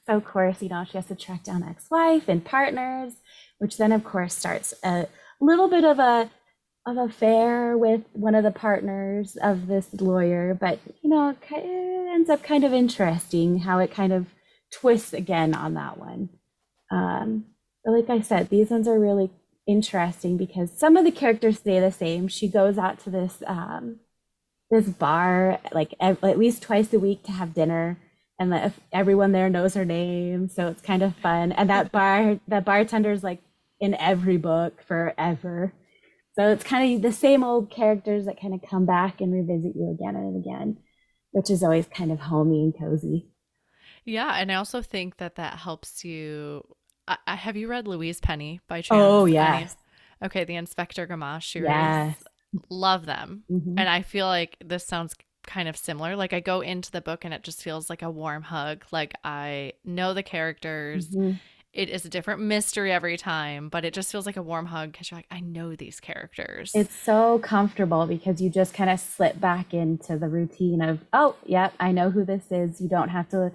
of 0.08 0.24
course, 0.24 0.60
you 0.60 0.68
know, 0.68 0.84
she 0.84 0.98
has 0.98 1.06
to 1.06 1.14
track 1.14 1.44
down 1.44 1.62
ex-wife 1.62 2.28
and 2.28 2.44
partners 2.44 3.14
which 3.58 3.76
then 3.76 3.92
of 3.92 4.04
course 4.04 4.34
starts 4.34 4.74
a 4.82 5.06
little 5.40 5.68
bit 5.68 5.84
of 5.84 5.98
a 5.98 6.30
of 6.86 6.96
affair 6.96 7.76
with 7.76 8.00
one 8.12 8.34
of 8.34 8.44
the 8.44 8.50
partners 8.50 9.36
of 9.42 9.66
this 9.66 9.88
lawyer, 10.00 10.56
but 10.58 10.78
you 11.02 11.10
know, 11.10 11.36
it 11.50 12.14
ends 12.14 12.30
up 12.30 12.42
kind 12.42 12.64
of 12.64 12.72
interesting 12.72 13.58
how 13.58 13.78
it 13.78 13.92
kind 13.92 14.10
of 14.12 14.26
twists 14.72 15.12
again 15.12 15.54
on 15.54 15.74
that 15.74 15.98
one. 15.98 16.30
Um, 16.90 17.44
but 17.84 17.92
like 17.92 18.08
I 18.08 18.22
said, 18.22 18.48
these 18.48 18.70
ones 18.70 18.88
are 18.88 18.98
really 18.98 19.30
interesting 19.66 20.38
because 20.38 20.70
some 20.78 20.96
of 20.96 21.04
the 21.04 21.10
characters 21.10 21.58
stay 21.58 21.78
the 21.78 21.92
same. 21.92 22.26
She 22.26 22.48
goes 22.48 22.78
out 22.78 22.98
to 23.00 23.10
this 23.10 23.42
um, 23.46 23.96
this 24.70 24.86
bar 24.86 25.58
like 25.72 25.94
at 26.00 26.22
least 26.22 26.62
twice 26.62 26.92
a 26.92 26.98
week 26.98 27.22
to 27.22 27.32
have 27.32 27.54
dinner 27.54 27.98
and 28.38 28.52
the, 28.52 28.72
everyone 28.92 29.32
there 29.32 29.48
knows 29.48 29.74
her 29.74 29.84
name 29.84 30.48
so 30.48 30.68
it's 30.68 30.82
kind 30.82 31.02
of 31.02 31.16
fun 31.16 31.52
and 31.52 31.70
that 31.70 31.90
bar 31.90 32.38
that 32.46 32.64
bartender's 32.64 33.24
like 33.24 33.40
in 33.80 33.94
every 33.94 34.36
book 34.36 34.82
forever. 34.82 35.72
So 36.34 36.50
it's 36.50 36.64
kind 36.64 36.94
of 36.94 37.02
the 37.02 37.12
same 37.12 37.42
old 37.42 37.70
characters 37.70 38.26
that 38.26 38.40
kind 38.40 38.54
of 38.54 38.60
come 38.68 38.86
back 38.86 39.20
and 39.20 39.32
revisit 39.32 39.72
you 39.74 39.90
again 39.90 40.14
and 40.14 40.36
again, 40.36 40.78
which 41.32 41.50
is 41.50 41.62
always 41.62 41.86
kind 41.86 42.12
of 42.12 42.20
homey 42.20 42.62
and 42.62 42.78
cozy. 42.78 43.28
Yeah, 44.04 44.34
and 44.36 44.50
I 44.50 44.54
also 44.54 44.82
think 44.82 45.18
that 45.18 45.34
that 45.34 45.58
helps 45.58 46.04
you. 46.04 46.62
I, 47.06 47.18
I 47.26 47.34
have 47.34 47.56
you 47.56 47.68
read 47.68 47.88
Louise 47.88 48.20
Penny 48.20 48.60
by 48.68 48.78
oh, 48.78 48.82
chance? 48.82 49.02
Oh 49.02 49.24
yes. 49.26 49.76
Okay, 50.22 50.44
the 50.44 50.56
Inspector 50.56 51.04
Gamache 51.06 51.52
series. 51.52 51.68
Yes. 51.68 52.24
Love 52.70 53.06
them. 53.06 53.44
Mhm. 53.50 53.74
And 53.78 53.88
I 53.88 54.02
feel 54.02 54.26
like 54.26 54.56
this 54.64 54.86
sounds 54.86 55.14
kind 55.46 55.68
of 55.68 55.76
similar. 55.76 56.16
Like 56.16 56.32
I 56.32 56.40
go 56.40 56.60
into 56.60 56.90
the 56.90 57.00
book 57.00 57.24
and 57.24 57.32
it 57.32 57.42
just 57.42 57.62
feels 57.62 57.88
like 57.88 58.02
a 58.02 58.10
warm 58.10 58.42
hug. 58.42 58.84
Like 58.90 59.14
I 59.24 59.74
know 59.84 60.14
the 60.14 60.22
characters. 60.22 61.10
Mhm. 61.10 61.40
It 61.72 61.90
is 61.90 62.04
a 62.04 62.08
different 62.08 62.40
mystery 62.40 62.90
every 62.90 63.16
time, 63.18 63.68
but 63.68 63.84
it 63.84 63.92
just 63.92 64.10
feels 64.10 64.24
like 64.26 64.38
a 64.38 64.42
warm 64.42 64.66
hug 64.66 64.92
because 64.92 65.10
you're 65.10 65.18
like, 65.18 65.26
I 65.30 65.40
know 65.40 65.76
these 65.76 66.00
characters. 66.00 66.72
It's 66.74 66.94
so 66.94 67.38
comfortable 67.40 68.06
because 68.06 68.40
you 68.40 68.48
just 68.50 68.72
kind 68.74 68.88
of 68.90 68.98
slip 68.98 69.38
back 69.38 69.74
into 69.74 70.18
the 70.18 70.28
routine 70.28 70.80
of, 70.80 71.04
oh, 71.12 71.36
yep, 71.44 71.74
I 71.78 71.92
know 71.92 72.10
who 72.10 72.24
this 72.24 72.50
is. 72.50 72.80
You 72.80 72.88
don't 72.88 73.10
have 73.10 73.28
to, 73.30 73.52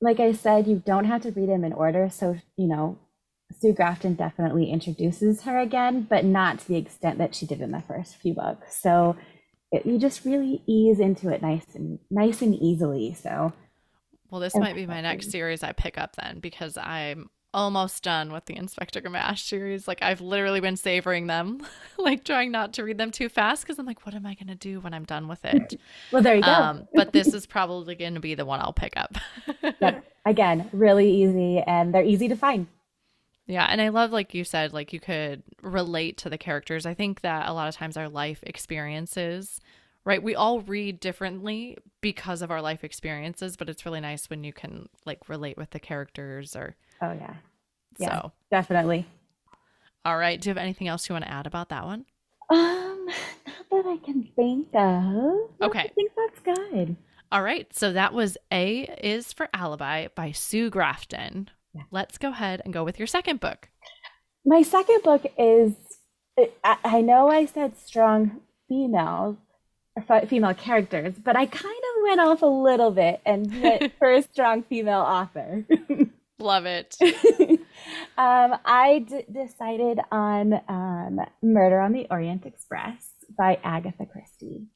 like 0.00 0.18
I 0.18 0.32
said, 0.32 0.66
you 0.66 0.82
don't 0.84 1.04
have 1.04 1.22
to 1.22 1.30
read 1.30 1.50
them 1.50 1.62
in 1.62 1.74
order. 1.74 2.08
So, 2.10 2.36
you 2.56 2.66
know, 2.66 2.98
Sue 3.58 3.72
Grafton 3.72 4.14
definitely 4.14 4.70
introduces 4.70 5.42
her 5.42 5.58
again, 5.58 6.06
but 6.08 6.24
not 6.24 6.60
to 6.60 6.68
the 6.68 6.76
extent 6.76 7.18
that 7.18 7.34
she 7.34 7.46
did 7.46 7.60
in 7.60 7.72
the 7.72 7.80
first 7.80 8.16
few 8.16 8.34
books. 8.34 8.80
So 8.80 9.16
it, 9.72 9.86
you 9.86 9.98
just 9.98 10.24
really 10.24 10.62
ease 10.66 11.00
into 11.00 11.28
it 11.30 11.42
nice 11.42 11.66
and 11.74 11.98
nice 12.10 12.42
and 12.42 12.54
easily. 12.54 13.14
So 13.14 13.52
well, 14.30 14.40
this 14.40 14.54
might 14.54 14.74
be 14.74 14.86
my 14.86 15.00
next 15.00 15.30
series 15.30 15.62
I 15.62 15.72
pick 15.72 15.98
up 15.98 16.16
then 16.16 16.38
because 16.38 16.76
I'm 16.76 17.30
almost 17.52 18.04
done 18.04 18.32
with 18.32 18.44
the 18.44 18.56
Inspector 18.56 19.00
Gamache 19.00 19.38
series. 19.38 19.88
Like 19.88 20.02
I've 20.02 20.20
literally 20.20 20.60
been 20.60 20.76
savoring 20.76 21.26
them, 21.26 21.66
like 21.98 22.24
trying 22.24 22.52
not 22.52 22.72
to 22.74 22.84
read 22.84 22.98
them 22.98 23.10
too 23.10 23.28
fast 23.28 23.62
because 23.62 23.78
I'm 23.78 23.86
like, 23.86 24.06
what 24.06 24.14
am 24.14 24.26
I 24.26 24.34
gonna 24.34 24.54
do 24.54 24.80
when 24.80 24.94
I'm 24.94 25.04
done 25.04 25.28
with 25.28 25.44
it? 25.44 25.80
well, 26.12 26.22
there 26.22 26.36
you 26.36 26.42
go. 26.42 26.50
Um, 26.50 26.88
but 26.94 27.12
this 27.12 27.28
is 27.34 27.46
probably 27.46 27.94
going 27.94 28.14
to 28.14 28.20
be 28.20 28.34
the 28.34 28.44
one 28.44 28.60
I'll 28.60 28.72
pick 28.72 28.94
up. 28.96 29.16
Yep. 29.80 30.04
Again, 30.26 30.68
really 30.72 31.10
easy 31.10 31.58
and 31.60 31.94
they're 31.94 32.04
easy 32.04 32.28
to 32.28 32.36
find. 32.36 32.66
Yeah, 33.50 33.66
and 33.68 33.82
I 33.82 33.88
love 33.88 34.12
like 34.12 34.32
you 34.32 34.44
said 34.44 34.72
like 34.72 34.92
you 34.92 35.00
could 35.00 35.42
relate 35.60 36.16
to 36.18 36.30
the 36.30 36.38
characters. 36.38 36.86
I 36.86 36.94
think 36.94 37.22
that 37.22 37.48
a 37.48 37.52
lot 37.52 37.66
of 37.66 37.74
times 37.74 37.96
our 37.96 38.08
life 38.08 38.44
experiences, 38.44 39.60
right? 40.04 40.22
We 40.22 40.36
all 40.36 40.60
read 40.60 41.00
differently 41.00 41.76
because 42.00 42.42
of 42.42 42.52
our 42.52 42.62
life 42.62 42.84
experiences, 42.84 43.56
but 43.56 43.68
it's 43.68 43.84
really 43.84 43.98
nice 44.00 44.30
when 44.30 44.44
you 44.44 44.52
can 44.52 44.88
like 45.04 45.28
relate 45.28 45.56
with 45.56 45.70
the 45.70 45.80
characters 45.80 46.54
or 46.54 46.76
Oh, 47.02 47.12
yeah. 47.12 47.34
Yeah. 47.98 48.20
so. 48.20 48.32
Definitely. 48.52 49.04
All 50.04 50.16
right, 50.16 50.40
do 50.40 50.48
you 50.48 50.50
have 50.50 50.62
anything 50.62 50.86
else 50.86 51.08
you 51.08 51.14
want 51.14 51.24
to 51.24 51.30
add 51.32 51.48
about 51.48 51.70
that 51.70 51.84
one? 51.84 52.04
Um, 52.50 53.06
not 53.06 53.66
that 53.70 53.86
I 53.86 53.96
can 54.04 54.28
think 54.36 54.68
of. 54.74 55.50
Okay. 55.68 55.80
I 55.80 55.88
think 55.88 56.12
that's 56.16 56.56
good. 56.56 56.96
All 57.32 57.42
right, 57.42 57.66
so 57.76 57.92
that 57.92 58.14
was 58.14 58.38
A 58.52 58.82
is 59.02 59.32
for 59.32 59.48
Alibi 59.52 60.06
by 60.14 60.30
Sue 60.30 60.70
Grafton. 60.70 61.50
Yeah. 61.74 61.82
Let's 61.90 62.18
go 62.18 62.30
ahead 62.30 62.62
and 62.64 62.72
go 62.72 62.84
with 62.84 62.98
your 62.98 63.06
second 63.06 63.40
book. 63.40 63.68
My 64.44 64.62
second 64.62 65.02
book 65.02 65.24
is, 65.38 65.74
I, 66.64 67.00
know 67.00 67.28
I 67.28 67.46
said 67.46 67.76
strong 67.78 68.40
females, 68.68 69.36
or 70.08 70.26
female 70.26 70.54
characters, 70.54 71.14
but 71.22 71.36
I 71.36 71.46
kind 71.46 71.66
of 71.74 72.02
went 72.02 72.20
off 72.20 72.42
a 72.42 72.46
little 72.46 72.90
bit 72.90 73.20
and 73.26 73.62
went 73.62 73.92
for 73.98 74.10
a 74.10 74.22
strong 74.22 74.62
female 74.62 75.00
author. 75.00 75.64
Love 76.38 76.64
it. 76.64 76.96
um, 78.16 78.56
I 78.64 79.04
d- 79.06 79.24
decided 79.30 80.00
on 80.10 80.54
um, 80.68 81.20
Murder 81.42 81.80
on 81.80 81.92
the 81.92 82.06
Orient 82.10 82.46
Express 82.46 83.10
by 83.36 83.58
Agatha 83.62 84.06
Christie. 84.06 84.66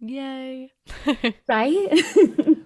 Yay. 0.00 0.72
Right? 1.46 2.56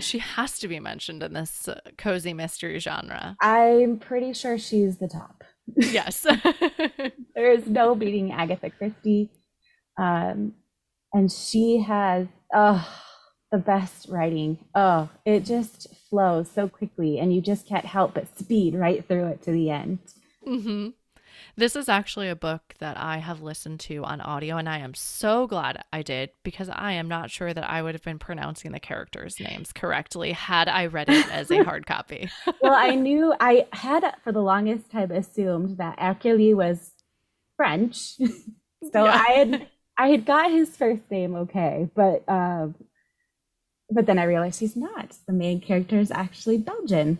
She 0.00 0.18
has 0.18 0.58
to 0.60 0.68
be 0.68 0.80
mentioned 0.80 1.22
in 1.22 1.32
this 1.32 1.68
uh, 1.68 1.80
cozy 1.96 2.32
mystery 2.32 2.78
genre. 2.78 3.36
I'm 3.40 3.98
pretty 3.98 4.32
sure 4.32 4.58
she's 4.58 4.98
the 4.98 5.08
top. 5.08 5.44
Yes. 5.76 6.26
There 7.34 7.52
is 7.52 7.66
no 7.66 7.94
beating 7.94 8.32
Agatha 8.32 8.70
Christie. 8.70 9.30
Um, 9.96 10.54
and 11.12 11.30
she 11.30 11.78
has 11.80 12.26
oh, 12.52 12.86
the 13.50 13.58
best 13.58 14.08
writing. 14.08 14.58
Oh, 14.74 15.08
it 15.24 15.44
just 15.44 15.88
flows 16.08 16.50
so 16.50 16.68
quickly, 16.68 17.18
and 17.18 17.34
you 17.34 17.40
just 17.40 17.66
can't 17.66 17.84
help 17.84 18.14
but 18.14 18.36
speed 18.38 18.74
right 18.74 19.06
through 19.06 19.26
it 19.28 19.42
to 19.42 19.52
the 19.52 19.70
end. 19.70 19.98
hmm 20.44 20.88
This 21.56 21.76
is 21.76 21.88
actually 21.88 22.28
a 22.28 22.36
book 22.36 22.74
that 22.78 22.96
I 22.96 23.18
have 23.18 23.42
listened 23.42 23.80
to 23.80 24.04
on 24.04 24.20
audio, 24.20 24.56
and 24.56 24.68
I 24.68 24.78
am 24.78 24.94
so 24.94 25.46
glad 25.46 25.82
I 25.92 26.02
did 26.02 26.30
because 26.42 26.68
I 26.68 26.92
am 26.92 27.08
not 27.08 27.30
sure 27.30 27.52
that 27.52 27.68
I 27.68 27.82
would 27.82 27.94
have 27.94 28.02
been 28.02 28.18
pronouncing 28.18 28.72
the 28.72 28.80
characters' 28.80 29.40
names 29.40 29.72
correctly 29.72 30.32
had 30.32 30.68
I 30.68 30.86
read 30.86 31.08
it 31.08 31.30
as 31.32 31.50
a 31.50 31.62
hard 31.64 31.86
copy. 31.86 32.30
well, 32.62 32.74
I 32.74 32.94
knew 32.94 33.34
I 33.40 33.66
had 33.72 34.04
for 34.22 34.32
the 34.32 34.42
longest 34.42 34.90
time 34.90 35.10
assumed 35.10 35.78
that 35.78 35.98
Hercule 35.98 36.56
was 36.56 36.92
French, 37.56 37.96
so 38.92 39.04
Yeah. 39.04 39.24
I 39.28 39.32
had 39.32 39.68
I 39.96 40.08
had 40.08 40.24
got 40.24 40.50
his 40.50 40.76
first 40.76 41.02
name 41.10 41.34
okay, 41.34 41.88
but 41.94 42.26
um, 42.28 42.74
but 43.90 44.06
then 44.06 44.18
I 44.18 44.24
realized 44.24 44.60
he's 44.60 44.76
not. 44.76 45.16
The 45.26 45.32
main 45.32 45.60
character 45.60 45.98
is 45.98 46.10
actually 46.10 46.58
Belgian. 46.58 47.18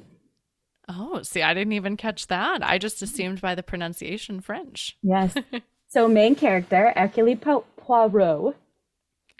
Oh, 0.92 1.22
see, 1.22 1.42
I 1.42 1.54
didn't 1.54 1.74
even 1.74 1.96
catch 1.96 2.26
that. 2.26 2.66
I 2.66 2.78
just 2.78 2.98
mm. 2.98 3.02
assumed 3.02 3.40
by 3.40 3.54
the 3.54 3.62
pronunciation 3.62 4.40
French. 4.40 4.96
Yes. 5.02 5.34
so 5.88 6.08
main 6.08 6.34
character 6.34 6.92
Hercule 6.96 7.36
Po- 7.36 7.64
Poirot. 7.76 8.56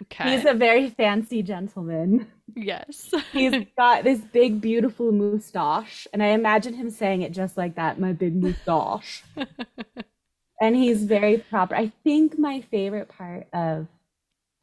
Okay. 0.03 0.31
He's 0.31 0.45
a 0.45 0.53
very 0.53 0.89
fancy 0.89 1.43
gentleman. 1.43 2.27
yes. 2.55 3.13
He's 3.33 3.65
got 3.77 4.03
this 4.03 4.19
big, 4.19 4.61
beautiful 4.61 5.11
moustache, 5.11 6.07
and 6.13 6.23
I 6.23 6.27
imagine 6.27 6.73
him 6.73 6.89
saying 6.89 7.21
it 7.21 7.33
just 7.33 7.57
like 7.57 7.75
that, 7.75 7.99
my 7.99 8.13
big 8.13 8.41
moustache. 8.41 9.23
and 10.61 10.75
he's 10.75 11.03
very 11.03 11.37
proper. 11.37 11.75
I 11.75 11.91
think 12.03 12.39
my 12.39 12.61
favorite 12.61 13.09
part 13.09 13.47
of 13.53 13.87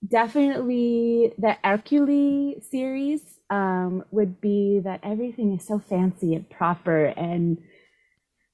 definitely 0.06 1.34
the 1.38 1.56
Hercule 1.62 2.60
series 2.62 3.37
um, 3.50 4.04
would 4.10 4.40
be 4.40 4.80
that 4.84 5.00
everything 5.02 5.54
is 5.54 5.66
so 5.66 5.78
fancy 5.78 6.34
and 6.34 6.48
proper 6.48 7.06
and 7.06 7.58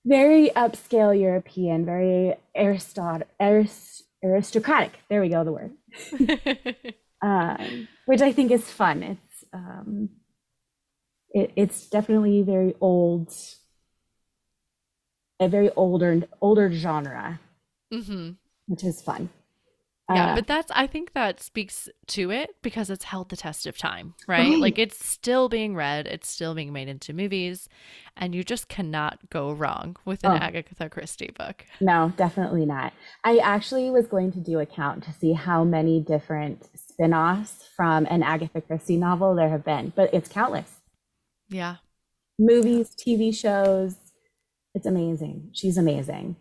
very 0.07 0.50
upscale 0.50 1.18
European, 1.18 1.85
very 1.85 2.35
aristot- 2.57 3.24
aris- 3.40 4.02
aristocratic. 4.22 4.92
There 5.09 5.20
we 5.20 5.28
go, 5.28 5.44
the 5.44 5.52
word. 5.52 5.72
Um, 7.22 7.88
which 8.04 8.20
I 8.20 8.33
think 8.33 8.50
is 8.50 8.70
fun. 8.70 9.02
It's 9.02 9.44
um, 9.54 10.11
it, 11.30 11.52
it's 11.57 11.88
definitely 11.88 12.42
very 12.42 12.74
old, 12.83 13.33
a 15.40 15.48
very 15.48 15.70
older 15.70 16.22
older 16.42 16.70
genre, 16.70 17.40
hmm 17.90 18.33
which 18.66 18.85
is 18.85 19.00
fun. 19.00 19.30
Yeah, 20.10 20.32
Uh, 20.32 20.34
but 20.34 20.46
that's 20.46 20.70
I 20.72 20.86
think 20.86 21.14
that 21.14 21.40
speaks 21.42 21.88
to 22.08 22.30
it 22.30 22.56
because 22.60 22.90
it's 22.90 23.04
held 23.04 23.30
the 23.30 23.36
test 23.36 23.66
of 23.66 23.78
time, 23.78 24.12
right? 24.28 24.50
Right. 24.50 24.58
Like 24.58 24.78
it's 24.78 25.02
still 25.04 25.48
being 25.48 25.74
read, 25.74 26.06
it's 26.06 26.28
still 26.28 26.54
being 26.54 26.74
made 26.74 26.88
into 26.88 27.14
movies, 27.14 27.70
and 28.14 28.34
you 28.34 28.44
just 28.44 28.68
cannot 28.68 29.30
go 29.30 29.50
wrong 29.52 29.96
with 30.04 30.22
an 30.24 30.32
Oh. 30.32 30.36
Agatha 30.36 30.90
Christie 30.90 31.30
book. 31.38 31.64
No, 31.80 32.12
definitely 32.18 32.66
not. 32.66 32.92
I 33.24 33.38
actually 33.38 33.90
was 33.90 34.06
going 34.06 34.30
to 34.32 34.40
do 34.40 34.58
a 34.58 34.66
count 34.66 35.04
to 35.04 35.12
see 35.14 35.32
how 35.32 35.64
many 35.64 36.00
different 36.00 36.68
spin-offs 36.78 37.66
from 37.74 38.06
an 38.10 38.22
Agatha 38.22 38.60
Christie 38.60 38.98
novel 38.98 39.34
there 39.34 39.48
have 39.48 39.64
been, 39.64 39.92
but 39.96 40.12
it's 40.12 40.28
countless. 40.28 40.80
Yeah. 41.48 41.76
Movies, 42.38 42.94
TV 42.94 43.34
shows. 43.34 43.96
It's 44.74 44.86
amazing. 44.86 45.50
She's 45.52 45.78
amazing. 45.78 46.36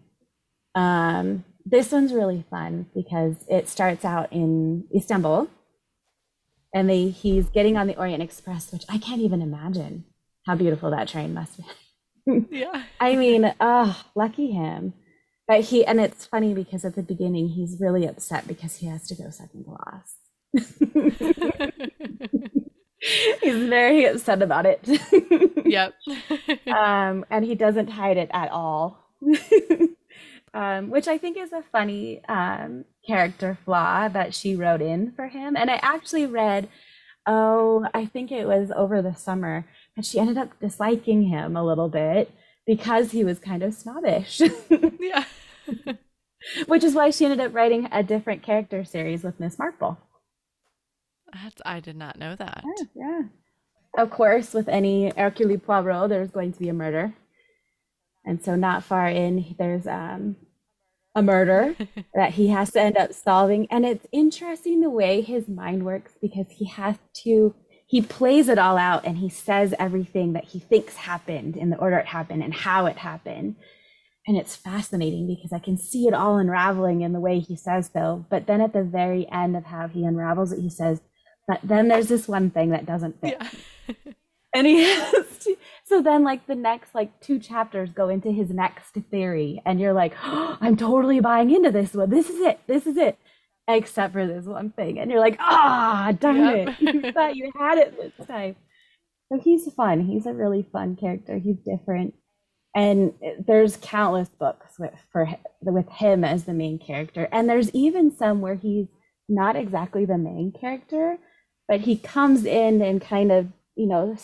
Um, 0.75 1.45
this 1.65 1.91
one's 1.91 2.13
really 2.13 2.45
fun 2.49 2.87
because 2.93 3.35
it 3.49 3.69
starts 3.69 4.05
out 4.05 4.31
in 4.31 4.85
Istanbul 4.95 5.49
and 6.73 6.89
they 6.89 7.09
he's 7.09 7.49
getting 7.49 7.77
on 7.77 7.87
the 7.87 7.97
Orient 7.97 8.23
Express, 8.23 8.71
which 8.71 8.83
I 8.89 8.97
can't 8.97 9.21
even 9.21 9.41
imagine 9.41 10.05
how 10.45 10.55
beautiful 10.55 10.91
that 10.91 11.07
train 11.07 11.33
must 11.33 11.57
be. 11.57 11.63
Yeah. 12.49 12.83
I 13.01 13.17
mean, 13.17 13.53
oh, 13.59 14.01
lucky 14.15 14.51
him. 14.51 14.93
But 15.45 15.65
he, 15.65 15.85
and 15.85 15.99
it's 15.99 16.25
funny 16.25 16.53
because 16.53 16.85
at 16.85 16.95
the 16.95 17.03
beginning 17.03 17.49
he's 17.49 17.81
really 17.81 18.07
upset 18.07 18.47
because 18.47 18.77
he 18.77 18.87
has 18.87 19.05
to 19.07 19.15
go 19.15 19.29
second 19.29 19.65
class. 19.65 20.15
he's 23.41 23.67
very 23.67 24.05
upset 24.05 24.41
about 24.41 24.65
it. 24.65 24.79
yep. 25.65 25.95
um, 26.67 27.25
and 27.29 27.43
he 27.43 27.55
doesn't 27.55 27.89
hide 27.89 28.15
it 28.15 28.29
at 28.31 28.51
all. 28.51 29.03
Um, 30.53 30.89
which 30.89 31.07
I 31.07 31.17
think 31.17 31.37
is 31.37 31.51
a 31.51 31.63
funny 31.71 32.23
um, 32.25 32.85
character 33.05 33.57
flaw 33.65 34.07
that 34.07 34.33
she 34.33 34.55
wrote 34.55 34.81
in 34.81 35.11
for 35.11 35.27
him. 35.27 35.55
And 35.55 35.69
I 35.69 35.79
actually 35.81 36.25
read, 36.25 36.69
oh, 37.25 37.87
I 37.93 38.05
think 38.05 38.31
it 38.31 38.47
was 38.47 38.71
over 38.71 39.01
the 39.01 39.15
summer, 39.15 39.65
that 39.95 40.05
she 40.05 40.19
ended 40.19 40.37
up 40.37 40.59
disliking 40.59 41.23
him 41.23 41.55
a 41.55 41.63
little 41.63 41.89
bit 41.89 42.31
because 42.65 43.11
he 43.11 43.23
was 43.23 43.39
kind 43.39 43.63
of 43.63 43.73
snobbish, 43.73 44.41
yeah. 44.99 45.25
which 46.67 46.83
is 46.83 46.93
why 46.93 47.09
she 47.09 47.25
ended 47.25 47.39
up 47.39 47.53
writing 47.53 47.89
a 47.91 48.03
different 48.03 48.43
character 48.43 48.83
series 48.83 49.23
with 49.23 49.39
Miss 49.39 49.57
Marple. 49.57 49.97
That's, 51.33 51.61
I 51.65 51.79
did 51.79 51.95
not 51.95 52.19
know 52.19 52.35
that. 52.35 52.63
Yeah, 52.63 52.85
yeah. 52.95 53.21
Of 53.97 54.09
course, 54.09 54.53
with 54.53 54.67
any 54.67 55.11
Hercule 55.15 55.57
Poirot, 55.57 56.09
there's 56.09 56.31
going 56.31 56.53
to 56.53 56.59
be 56.59 56.69
a 56.69 56.73
murder. 56.73 57.13
And 58.25 58.43
so, 58.43 58.55
not 58.55 58.83
far 58.83 59.07
in, 59.07 59.55
there's 59.57 59.85
um, 59.85 60.35
a 61.15 61.21
murder 61.21 61.75
that 62.13 62.33
he 62.33 62.47
has 62.49 62.71
to 62.71 62.81
end 62.81 62.97
up 62.97 63.13
solving. 63.13 63.67
And 63.69 63.85
it's 63.85 64.07
interesting 64.11 64.81
the 64.81 64.89
way 64.89 65.21
his 65.21 65.47
mind 65.47 65.85
works 65.85 66.13
because 66.21 66.47
he 66.49 66.65
has 66.65 66.97
to, 67.23 67.55
he 67.85 68.01
plays 68.01 68.49
it 68.49 68.57
all 68.57 68.77
out 68.77 69.05
and 69.05 69.17
he 69.17 69.29
says 69.29 69.73
everything 69.77 70.33
that 70.33 70.45
he 70.45 70.59
thinks 70.59 70.95
happened 70.95 71.55
in 71.55 71.69
the 71.69 71.77
order 71.77 71.97
it 71.97 72.07
happened 72.07 72.43
and 72.43 72.53
how 72.53 72.85
it 72.85 72.97
happened. 72.97 73.55
And 74.25 74.37
it's 74.37 74.55
fascinating 74.55 75.27
because 75.27 75.51
I 75.51 75.59
can 75.59 75.77
see 75.77 76.07
it 76.07 76.13
all 76.13 76.37
unraveling 76.37 77.01
in 77.01 77.11
the 77.11 77.19
way 77.19 77.39
he 77.39 77.57
says 77.57 77.89
so. 77.93 78.25
But 78.29 78.47
then 78.47 78.61
at 78.61 78.71
the 78.71 78.83
very 78.83 79.29
end 79.29 79.57
of 79.57 79.65
how 79.65 79.89
he 79.89 80.05
unravels 80.05 80.53
it, 80.53 80.61
he 80.61 80.69
says, 80.69 81.01
but 81.47 81.59
then 81.61 81.89
there's 81.89 82.07
this 82.07 82.27
one 82.27 82.49
thing 82.49 82.69
that 82.69 82.85
doesn't 82.85 83.19
fit. 83.19 83.37
Yeah. 83.39 84.13
and 84.53 84.65
he 84.65 84.81
has 84.83 85.37
to, 85.39 85.57
so 85.93 86.01
then 86.01 86.23
like 86.23 86.47
the 86.47 86.55
next 86.55 86.95
like 86.95 87.19
two 87.21 87.37
chapters 87.37 87.91
go 87.91 88.09
into 88.09 88.31
his 88.31 88.49
next 88.49 88.95
theory 89.11 89.61
and 89.63 89.79
you're 89.79 89.93
like 89.93 90.15
oh, 90.23 90.57
i'm 90.59 90.75
totally 90.75 91.19
buying 91.19 91.51
into 91.51 91.69
this 91.69 91.93
one. 91.93 92.09
This 92.09 92.29
is 92.31 92.39
it. 92.41 92.59
This 92.65 92.87
is 92.87 92.97
it. 92.97 93.19
Except 93.67 94.11
for 94.11 94.25
this 94.25 94.45
one 94.45 94.71
thing 94.71 94.97
and 94.97 95.11
you're 95.11 95.19
like 95.19 95.37
ah 95.39 96.07
oh, 96.09 96.11
darn 96.13 96.37
yep. 96.37 96.75
it. 96.81 96.95
You 96.95 97.11
thought 97.13 97.35
you 97.35 97.51
had 97.55 97.77
it 97.77 97.95
this 97.95 98.27
time. 98.27 98.55
So 99.31 99.39
he's 99.39 99.71
fun. 99.73 100.01
He's 100.01 100.25
a 100.25 100.33
really 100.33 100.67
fun 100.73 100.95
character. 100.95 101.37
He's 101.37 101.57
different. 101.57 102.15
And 102.75 103.13
there's 103.45 103.77
countless 103.77 104.29
books 104.29 104.79
with 104.79 104.95
for 105.11 105.29
with 105.61 105.89
him 105.89 106.23
as 106.23 106.45
the 106.45 106.53
main 106.53 106.79
character. 106.79 107.29
And 107.31 107.47
there's 107.47 107.69
even 107.69 108.09
some 108.09 108.41
where 108.41 108.55
he's 108.55 108.87
not 109.29 109.55
exactly 109.55 110.05
the 110.05 110.17
main 110.17 110.53
character 110.59 111.19
but 111.67 111.81
he 111.81 111.95
comes 111.95 112.45
in 112.45 112.81
and 112.81 113.01
kind 113.01 113.31
of 113.31 113.47
you 113.75 113.87
know 113.87 114.15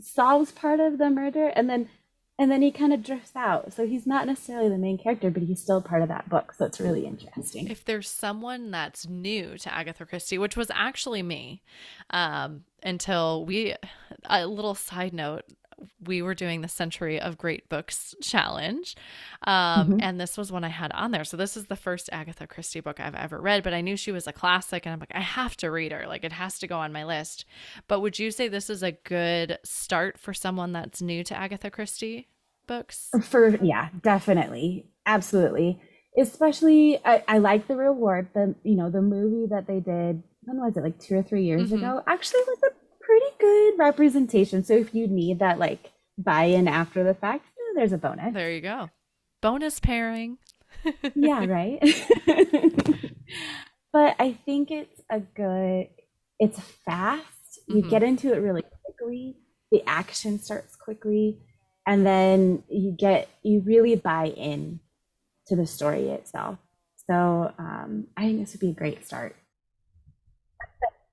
solves 0.00 0.52
part 0.52 0.80
of 0.80 0.98
the 0.98 1.10
murder 1.10 1.48
and 1.48 1.68
then 1.68 1.88
and 2.40 2.52
then 2.52 2.62
he 2.62 2.70
kind 2.70 2.92
of 2.92 3.02
drifts 3.02 3.34
out. 3.34 3.72
So 3.72 3.84
he's 3.84 4.06
not 4.06 4.24
necessarily 4.28 4.68
the 4.68 4.78
main 4.78 4.96
character 4.96 5.30
but 5.30 5.42
he's 5.42 5.60
still 5.60 5.82
part 5.82 6.02
of 6.02 6.08
that 6.08 6.28
book 6.28 6.54
so 6.56 6.66
it's 6.66 6.80
really 6.80 7.04
interesting. 7.04 7.66
If 7.68 7.84
there's 7.84 8.08
someone 8.08 8.70
that's 8.70 9.08
new 9.08 9.58
to 9.58 9.74
agatha 9.74 10.06
christie 10.06 10.38
which 10.38 10.56
was 10.56 10.70
actually 10.72 11.22
me 11.22 11.62
um, 12.10 12.64
until 12.82 13.44
we 13.44 13.74
a 14.24 14.46
little 14.46 14.74
side 14.74 15.12
note 15.12 15.44
we 16.04 16.22
were 16.22 16.34
doing 16.34 16.60
the 16.60 16.68
Century 16.68 17.20
of 17.20 17.38
Great 17.38 17.68
Books 17.68 18.14
challenge. 18.22 18.96
Um, 19.42 19.54
mm-hmm. 19.54 19.98
And 20.00 20.20
this 20.20 20.36
was 20.36 20.50
one 20.52 20.64
I 20.64 20.68
had 20.68 20.92
on 20.92 21.10
there. 21.10 21.24
So 21.24 21.36
this 21.36 21.56
is 21.56 21.66
the 21.66 21.76
first 21.76 22.08
Agatha 22.12 22.46
Christie 22.46 22.80
book 22.80 23.00
I've 23.00 23.14
ever 23.14 23.40
read, 23.40 23.62
but 23.62 23.74
I 23.74 23.80
knew 23.80 23.96
she 23.96 24.12
was 24.12 24.26
a 24.26 24.32
classic. 24.32 24.86
And 24.86 24.92
I'm 24.92 25.00
like, 25.00 25.14
I 25.14 25.20
have 25.20 25.56
to 25.58 25.70
read 25.70 25.92
her. 25.92 26.06
Like, 26.06 26.24
it 26.24 26.32
has 26.32 26.58
to 26.60 26.66
go 26.66 26.78
on 26.78 26.92
my 26.92 27.04
list. 27.04 27.44
But 27.86 28.00
would 28.00 28.18
you 28.18 28.30
say 28.30 28.48
this 28.48 28.70
is 28.70 28.82
a 28.82 28.92
good 28.92 29.58
start 29.64 30.18
for 30.18 30.34
someone 30.34 30.72
that's 30.72 31.02
new 31.02 31.24
to 31.24 31.36
Agatha 31.36 31.70
Christie 31.70 32.28
books? 32.66 33.10
For, 33.22 33.56
yeah, 33.64 33.88
definitely. 34.02 34.86
Absolutely. 35.06 35.80
Especially, 36.18 36.98
I, 37.04 37.22
I 37.28 37.38
like 37.38 37.68
The 37.68 37.76
Reward, 37.76 38.28
the, 38.34 38.54
you 38.64 38.74
know, 38.74 38.90
the 38.90 39.02
movie 39.02 39.46
that 39.50 39.66
they 39.66 39.80
did 39.80 40.22
when 40.48 40.58
was 40.58 40.76
it 40.76 40.82
like 40.82 40.98
two 40.98 41.16
or 41.16 41.22
three 41.22 41.44
years 41.44 41.70
mm-hmm. 41.70 41.84
ago 41.84 42.02
actually 42.06 42.40
was 42.46 42.58
a 42.64 42.77
pretty 43.08 43.26
good 43.40 43.78
representation. 43.78 44.62
So 44.64 44.74
if 44.74 44.94
you 44.94 45.06
need 45.06 45.38
that 45.38 45.58
like 45.58 45.90
buy-in 46.18 46.68
after 46.68 47.02
the 47.02 47.14
fact, 47.14 47.46
there's 47.74 47.92
a 47.92 47.98
bonus. 47.98 48.34
There 48.34 48.50
you 48.50 48.60
go. 48.60 48.90
Bonus 49.40 49.80
pairing. 49.80 50.38
yeah, 51.14 51.44
right. 51.46 51.80
but 53.92 54.16
I 54.18 54.32
think 54.44 54.70
it's 54.70 55.00
a 55.10 55.20
good 55.20 55.88
it's 56.38 56.60
fast. 56.84 57.60
You 57.66 57.76
mm-hmm. 57.76 57.90
get 57.90 58.02
into 58.02 58.32
it 58.32 58.38
really 58.38 58.62
quickly. 58.84 59.36
The 59.70 59.82
action 59.86 60.38
starts 60.38 60.76
quickly 60.76 61.38
and 61.86 62.04
then 62.04 62.62
you 62.68 62.92
get 62.92 63.28
you 63.42 63.60
really 63.60 63.96
buy 63.96 64.26
in 64.26 64.80
to 65.46 65.56
the 65.56 65.66
story 65.66 66.08
itself. 66.10 66.58
So 67.06 67.52
um, 67.58 68.08
I 68.16 68.22
think 68.22 68.40
this 68.40 68.52
would 68.52 68.60
be 68.60 68.70
a 68.70 68.74
great 68.74 69.06
start 69.06 69.34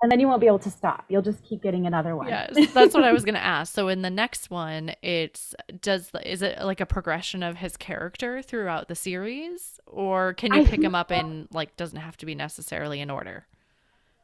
and 0.06 0.12
then 0.12 0.20
you 0.20 0.28
won't 0.28 0.40
be 0.40 0.46
able 0.46 0.60
to 0.60 0.70
stop. 0.70 1.04
You'll 1.10 1.24
just 1.24 1.44
keep 1.44 1.64
getting 1.64 1.88
another 1.88 2.16
one. 2.16 2.28
Yes, 2.28 2.56
that's 2.76 2.94
what 2.94 3.04
I 3.04 3.12
was 3.12 3.24
going 3.26 3.34
to 3.34 3.44
ask. 3.44 3.74
So 3.74 3.88
in 3.88 4.04
the 4.04 4.12
next 4.12 4.52
one, 4.52 4.94
it's 5.02 5.56
does 5.82 6.12
is 6.24 6.44
it 6.44 6.62
like 6.62 6.80
a 6.80 6.86
progression 6.86 7.42
of 7.42 7.58
his 7.58 7.76
character 7.76 8.44
throughout 8.44 8.88
the 8.88 8.94
series, 8.94 9.80
or 9.88 10.36
can 10.36 10.54
you 10.54 10.62
I 10.62 10.66
pick 10.66 10.84
him 10.84 10.94
up 10.94 11.10
so. 11.10 11.16
in 11.16 11.48
like 11.52 11.76
doesn't 11.76 11.98
have 11.98 12.18
to 12.18 12.28
be 12.28 12.36
necessarily 12.36 13.02
in 13.02 13.10
order? 13.10 13.48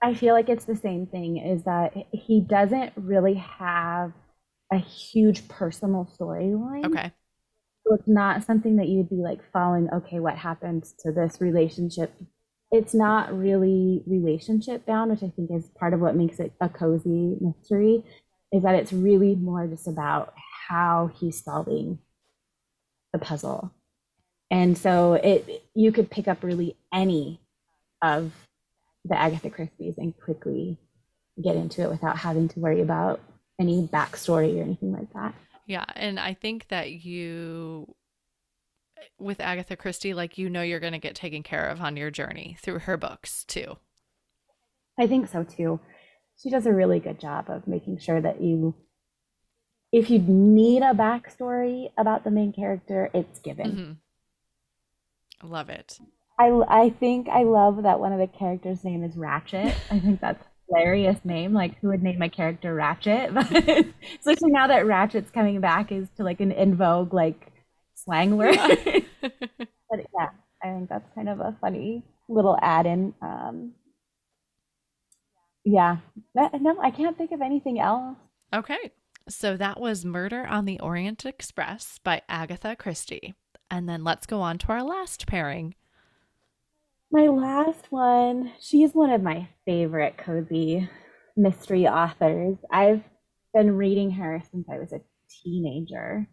I 0.04 0.14
feel 0.14 0.36
like 0.36 0.50
it's 0.50 0.66
the 0.66 0.76
same 0.76 1.08
thing. 1.08 1.38
Is 1.38 1.64
that 1.64 1.94
he 2.12 2.42
doesn't 2.42 2.94
really 2.96 3.34
have 3.34 4.14
a 4.72 4.78
huge 4.78 5.48
personal 5.48 6.08
storyline. 6.16 6.86
Okay. 6.86 7.12
So 7.88 7.96
it's 7.96 8.08
not 8.08 8.44
something 8.44 8.76
that 8.76 8.88
you'd 8.88 9.10
be 9.10 9.24
like 9.24 9.40
following. 9.52 9.90
Okay, 9.92 10.20
what 10.20 10.38
happened 10.38 10.84
to 11.00 11.12
this 11.12 11.42
relationship 11.42 12.14
it's 12.72 12.94
not 12.94 13.38
really 13.38 14.02
relationship 14.08 14.86
bound, 14.86 15.12
which 15.12 15.24
I 15.24 15.30
think 15.36 15.52
is 15.52 15.66
part 15.78 15.94
of 15.94 16.00
what 16.00 16.16
makes 16.16 16.40
it 16.40 16.54
a 16.62 16.70
cozy 16.70 17.38
mystery, 17.42 18.04
is 18.52 18.64
that 18.64 18.76
it's 18.76 18.94
really 18.94 19.36
more 19.36 19.68
just 19.68 19.88
about 19.88 20.34
how 20.68 21.12
he's 21.20 21.44
solving 21.44 22.00
the 23.14 23.20
puzzle. 23.20 23.74
And 24.50 24.78
so 24.78 25.14
it 25.14 25.64
you 25.76 25.92
could 25.92 26.10
pick 26.10 26.28
up 26.28 26.44
really 26.44 26.76
any 26.94 27.40
of 28.02 28.32
the 29.06 29.18
Agatha 29.18 29.50
Christie's 29.50 29.98
and 29.98 30.18
quickly 30.18 30.78
get 31.42 31.56
into 31.56 31.82
it 31.82 31.90
without 31.90 32.18
having 32.18 32.48
to 32.50 32.60
worry 32.60 32.82
about 32.82 33.20
any 33.60 33.88
backstory 33.88 34.58
or 34.60 34.64
anything 34.64 34.92
like 34.92 35.12
that. 35.14 35.34
Yeah, 35.68 35.86
and 35.96 36.20
I 36.20 36.34
think 36.34 36.68
that 36.70 36.92
you 36.92 37.96
with 39.20 39.40
Agatha 39.40 39.76
Christie, 39.76 40.14
like 40.14 40.38
you 40.38 40.50
know 40.50 40.62
you're 40.62 40.80
going 40.80 40.94
to 40.94 41.00
get 41.00 41.16
taken 41.16 41.44
care 41.44 41.68
of 41.68 41.82
on 41.82 41.98
your 41.98 42.12
journey 42.12 42.58
through 42.62 42.80
her 42.80 42.98
books 42.98 43.44
too. 43.46 43.78
I 45.00 45.08
think 45.08 45.28
so 45.28 45.44
too. 45.44 45.80
She 46.42 46.50
does 46.50 46.66
a 46.66 46.74
really 46.74 47.00
good 47.00 47.20
job 47.20 47.50
of 47.50 47.68
making 47.68 48.00
sure 48.00 48.20
that 48.22 48.42
you, 48.42 48.76
if 49.92 50.10
you 50.10 50.20
need 50.20 50.82
a 50.82 50.94
backstory 50.94 51.92
about 51.98 52.24
the 52.24 52.32
main 52.32 52.52
character, 52.52 53.10
it's 53.14 53.40
given. 53.40 53.72
Mm-hmm. 55.42 55.52
Love 55.52 55.70
it. 55.70 56.00
I, 56.40 56.50
I 56.68 56.90
think 56.90 57.30
I 57.30 57.44
love 57.44 57.84
that 57.84 58.00
one 58.00 58.14
of 58.14 58.20
the 58.20 58.28
characters' 58.28 58.84
name 58.84 59.04
is 59.04 59.16
Ratchet. 59.16 59.76
I 59.92 60.00
think 60.00 60.20
that's 60.22 60.44
hilarious 60.68 61.20
name. 61.24 61.54
Like, 61.54 61.78
who 61.80 61.90
would 61.90 62.02
name 62.02 62.18
my 62.20 62.30
character 62.30 62.74
Ratchet? 62.74 63.34
But 63.34 63.52
especially 64.20 64.52
now 64.52 64.68
that 64.68 64.86
Ratchet's 64.86 65.32
coming 65.32 65.60
back 65.62 65.92
is 65.92 66.08
to 66.18 66.24
like 66.24 66.40
an 66.40 66.52
in 66.52 66.76
vogue 66.76 67.14
like 67.14 67.51
slang 68.04 68.38
word. 68.38 68.56
Yeah. 68.56 69.00
but 69.22 70.00
yeah, 70.18 70.30
I 70.64 70.68
think 70.68 70.90
that's 70.90 71.10
kind 71.16 71.30
of 71.30 71.40
a 71.40 71.56
funny 71.62 72.04
little 72.30 72.58
add-in. 72.62 73.14
Um, 73.22 73.74
yeah, 75.64 75.98
that, 76.34 76.62
no, 76.62 76.80
I 76.82 76.92
can't 76.92 77.18
think 77.18 77.32
of 77.32 77.42
anything 77.42 77.80
else. 77.80 78.18
Okay, 78.54 78.92
so 79.30 79.56
that 79.58 79.80
was 79.80 80.04
Murder 80.04 80.46
on 80.46 80.66
the 80.66 80.80
Orient 80.80 81.26
Express 81.26 82.00
by 82.04 82.22
Agatha 82.28 82.76
Christie, 82.76 83.36
and 83.70 83.88
then 83.88 84.04
let's 84.04 84.26
go 84.26 84.42
on 84.42 84.58
to 84.60 84.70
our 84.70 84.84
last 84.84 85.28
pairing. 85.28 85.76
My 87.12 87.28
last 87.28 87.92
one, 87.92 88.52
she's 88.60 88.94
one 88.94 89.12
of 89.12 89.22
my 89.22 89.48
favorite 89.66 90.18
cozy 90.18 90.90
mystery 91.36 91.88
authors. 91.88 92.58
I've 92.72 93.04
been 93.54 93.76
reading 93.76 94.12
her 94.12 94.42
since 94.52 94.68
I 94.70 94.80
was 94.80 94.94
a 94.94 95.02
teenager. 95.44 96.28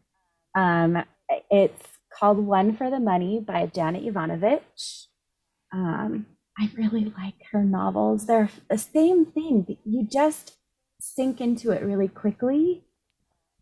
Um, 0.55 1.03
it's 1.51 1.83
called 2.13 2.39
One 2.39 2.77
for 2.77 2.91
the 2.91 3.01
Money 3.01 3.41
by 3.41 3.67
Janet 3.67 4.05
Evanovich. 4.05 5.07
Um, 5.73 6.27
I 6.59 6.71
really 6.77 7.13
like 7.17 7.35
her 7.53 7.63
novels. 7.63 8.27
They're 8.27 8.51
the 8.69 8.79
same 8.79 9.27
thing. 9.27 9.77
You 9.85 10.07
just 10.11 10.57
sink 11.01 11.41
into 11.41 11.71
it 11.71 11.83
really 11.83 12.09
quickly. 12.09 12.85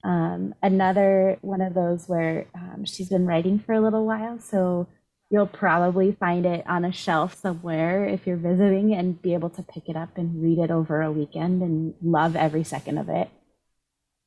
Um, 0.04 0.54
another 0.62 1.38
one 1.42 1.60
of 1.60 1.74
those 1.74 2.08
where 2.08 2.46
um, 2.54 2.84
she's 2.84 3.08
been 3.08 3.26
writing 3.26 3.58
for 3.58 3.72
a 3.72 3.80
little 3.80 4.06
while, 4.06 4.38
so 4.38 4.88
you'll 5.30 5.46
probably 5.46 6.12
find 6.12 6.46
it 6.46 6.64
on 6.66 6.84
a 6.84 6.92
shelf 6.92 7.34
somewhere 7.34 8.06
if 8.06 8.26
you're 8.26 8.36
visiting 8.36 8.94
and 8.94 9.20
be 9.20 9.34
able 9.34 9.50
to 9.50 9.62
pick 9.62 9.88
it 9.88 9.96
up 9.96 10.16
and 10.16 10.40
read 10.40 10.58
it 10.58 10.70
over 10.70 11.02
a 11.02 11.10
weekend 11.10 11.62
and 11.62 11.94
love 12.00 12.36
every 12.36 12.62
second 12.62 12.98
of 12.98 13.08
it. 13.08 13.28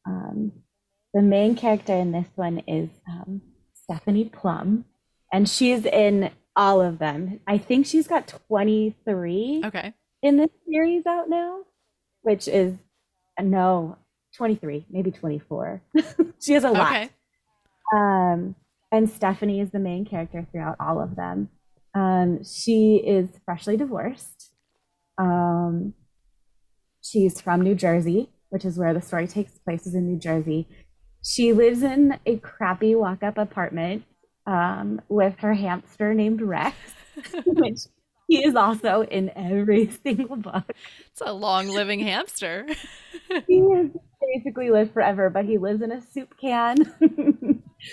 Um, 0.06 0.52
the 1.14 1.22
main 1.22 1.56
character 1.56 1.94
in 1.94 2.12
this 2.12 2.28
one 2.36 2.60
is 2.68 2.90
um, 3.08 3.42
Stephanie 3.74 4.26
Plum, 4.26 4.86
and 5.32 5.50
she's 5.50 5.86
in 5.86 6.32
all 6.56 6.82
of 6.82 7.00
them. 7.00 7.40
I 7.48 7.58
think 7.58 7.86
she's 7.86 8.08
got 8.08 8.28
23 8.48 9.64
okay. 9.66 9.94
in 10.22 10.38
this 10.38 10.50
series 10.70 11.06
out 11.08 11.30
now, 11.30 11.62
which 12.22 12.48
is 12.48 12.74
no 13.42 13.98
23, 14.36 14.86
maybe 14.90 15.12
24. 15.12 15.82
she 16.40 16.54
has 16.54 16.64
a 16.64 16.72
lot. 16.72 16.92
Okay. 16.92 17.10
Um, 17.96 18.56
and 18.92 19.10
Stephanie 19.10 19.62
is 19.62 19.72
the 19.72 19.80
main 19.80 20.06
character 20.06 20.48
throughout 20.52 20.76
all 20.80 21.02
of 21.02 21.16
them. 21.16 21.50
Um, 21.96 22.44
she 22.44 22.98
is 22.98 23.30
freshly 23.46 23.78
divorced. 23.78 24.52
Um, 25.18 25.94
she's 27.02 27.42
from 27.42 27.62
New 27.62 27.76
Jersey, 27.76 28.30
which 28.50 28.66
is 28.66 28.78
where 28.78 28.94
the 28.94 29.02
story 29.02 29.28
takes 29.28 29.58
place, 29.58 29.88
is 29.88 29.96
in 29.96 30.08
New 30.08 30.20
Jersey 30.20 30.68
she 31.24 31.54
lives 31.54 31.84
in 31.84 32.18
a 32.26 32.38
crappy 32.38 32.96
walk 32.96 33.24
up 33.24 33.38
apartment 33.38 34.04
um, 34.46 35.02
with 35.10 35.36
her 35.40 35.54
hamster 35.54 36.14
named 36.14 36.42
Rex, 36.42 36.76
which 37.46 37.80
he 38.30 38.44
is 38.44 38.56
also 38.56 39.02
in 39.02 39.32
every 39.36 39.90
single 40.04 40.38
book. 40.38 40.72
It's 41.12 41.22
a 41.22 41.34
long 41.34 41.68
living 41.68 42.00
hamster. 42.00 42.68
he 43.48 43.60
has 43.72 43.90
basically 44.22 44.70
lived 44.70 44.94
forever, 44.94 45.30
but 45.30 45.46
he 45.46 45.58
lives 45.58 45.82
in 45.82 45.92
a 45.92 46.02
soup 46.02 46.36
can. 46.40 46.78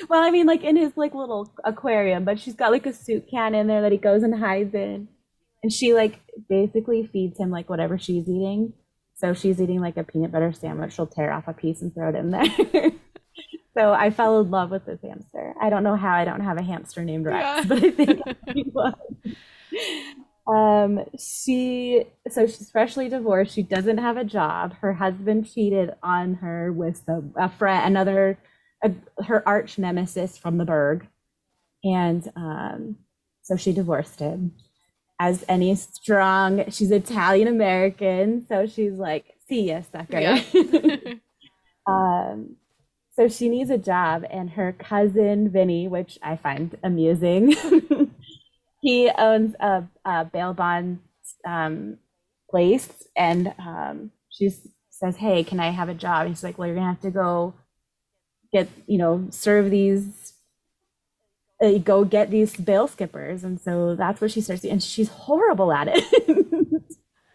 well, 0.09 0.23
I 0.23 0.31
mean, 0.31 0.47
like 0.47 0.62
in 0.62 0.77
his 0.77 0.93
like 0.97 1.15
little 1.15 1.53
aquarium, 1.65 2.25
but 2.25 2.39
she's 2.39 2.55
got 2.55 2.71
like 2.71 2.87
a 2.87 2.93
soup 2.93 3.29
can 3.31 3.55
in 3.55 3.67
there 3.67 3.83
that 3.83 3.93
he 3.93 3.99
goes 3.99 4.23
and 4.23 4.39
hides 4.39 4.75
in. 4.75 5.09
And 5.62 5.73
she 5.73 5.95
like 5.95 6.21
basically 6.49 7.09
feeds 7.12 7.41
him 7.41 7.51
like 7.51 7.69
whatever 7.69 7.99
she's 7.99 8.29
eating. 8.29 8.75
So 9.15 9.33
she's 9.33 9.61
eating 9.61 9.81
like 9.81 9.97
a 9.97 10.05
peanut 10.05 10.33
butter 10.33 10.53
sandwich. 10.53 10.93
She'll 10.93 11.07
tear 11.07 11.33
off 11.33 11.49
a 11.49 11.55
piece 11.55 11.81
and 11.81 11.95
throw 11.95 12.11
it 12.11 12.15
in 12.15 12.31
there. 12.31 12.93
So 13.77 13.92
I 13.92 14.11
fell 14.11 14.40
in 14.40 14.51
love 14.51 14.70
with 14.70 14.87
this 14.87 15.01
hamster. 15.03 15.55
I 15.61 15.70
don't 15.70 15.83
know 15.83 15.96
how 15.96 16.14
I 16.14 16.25
don't 16.25 16.40
have 16.40 16.59
a 16.59 16.62
hamster 16.62 17.05
named 17.05 17.27
Rex, 17.27 17.44
yeah. 17.44 17.64
but 17.64 17.85
I 17.85 17.90
think. 17.90 18.20
Um, 20.46 21.05
she 21.18 22.05
so 22.31 22.46
she's 22.46 22.70
freshly 22.70 23.09
divorced. 23.09 23.55
She 23.55 23.62
doesn't 23.62 23.99
have 23.99 24.16
a 24.16 24.25
job. 24.25 24.75
Her 24.75 24.92
husband 24.92 25.51
cheated 25.53 25.94
on 26.03 26.35
her 26.35 26.72
with 26.72 27.03
a, 27.09 27.22
a 27.37 27.49
friend, 27.49 27.85
another, 27.85 28.38
a, 28.83 28.92
her 29.25 29.46
arch 29.46 29.77
nemesis 29.77 30.38
from 30.38 30.59
the 30.59 30.64
Burgh, 30.64 31.07
and 31.83 32.31
um, 32.37 32.96
so 33.42 33.57
she 33.57 33.72
divorced 33.72 34.20
him. 34.20 34.53
As 35.18 35.44
any 35.49 35.75
strong, 35.75 36.70
she's 36.70 36.90
Italian 36.92 37.49
American, 37.49 38.46
so 38.46 38.66
she's 38.66 38.92
like, 38.92 39.25
"See 39.49 39.70
ya, 39.70 39.81
sucker." 39.90 40.20
Yeah. 40.20 40.42
um, 41.88 42.56
so 43.16 43.29
she 43.29 43.48
needs 43.48 43.70
a 43.70 43.79
job, 43.79 44.24
and 44.31 44.50
her 44.50 44.72
cousin 44.72 45.48
Vinny, 45.48 45.88
which 45.88 46.18
I 46.22 46.37
find 46.37 46.76
amusing. 46.85 47.57
he 48.83 49.11
owns 49.16 49.55
a, 49.59 49.85
a 50.05 50.26
bail 50.26 50.52
bond 50.52 50.98
um, 51.46 51.96
place, 52.50 52.90
and 53.16 53.55
um, 53.59 54.11
she 54.29 54.50
says, 54.90 55.16
"Hey, 55.16 55.44
can 55.44 55.61
I 55.61 55.70
have 55.70 55.88
a 55.88 55.94
job?" 55.94 56.29
He's 56.29 56.44
like, 56.44 56.59
"Well, 56.59 56.66
you're 56.68 56.76
gonna 56.76 56.88
have 56.88 57.00
to 57.00 57.11
go 57.11 57.55
get, 58.52 58.68
you 58.87 58.98
know, 58.98 59.29
serve 59.31 59.70
these." 59.70 60.35
Uh, 61.59 61.79
go 61.79 62.05
get 62.05 62.31
these 62.31 62.55
bail 62.55 62.87
skippers 62.87 63.42
and 63.42 63.59
so 63.59 63.96
that's 63.96 64.20
what 64.20 64.31
she 64.31 64.42
starts 64.42 64.61
to, 64.61 64.68
and 64.68 64.83
she's 64.83 65.09
horrible 65.09 65.72
at 65.72 65.88
it 65.88 66.05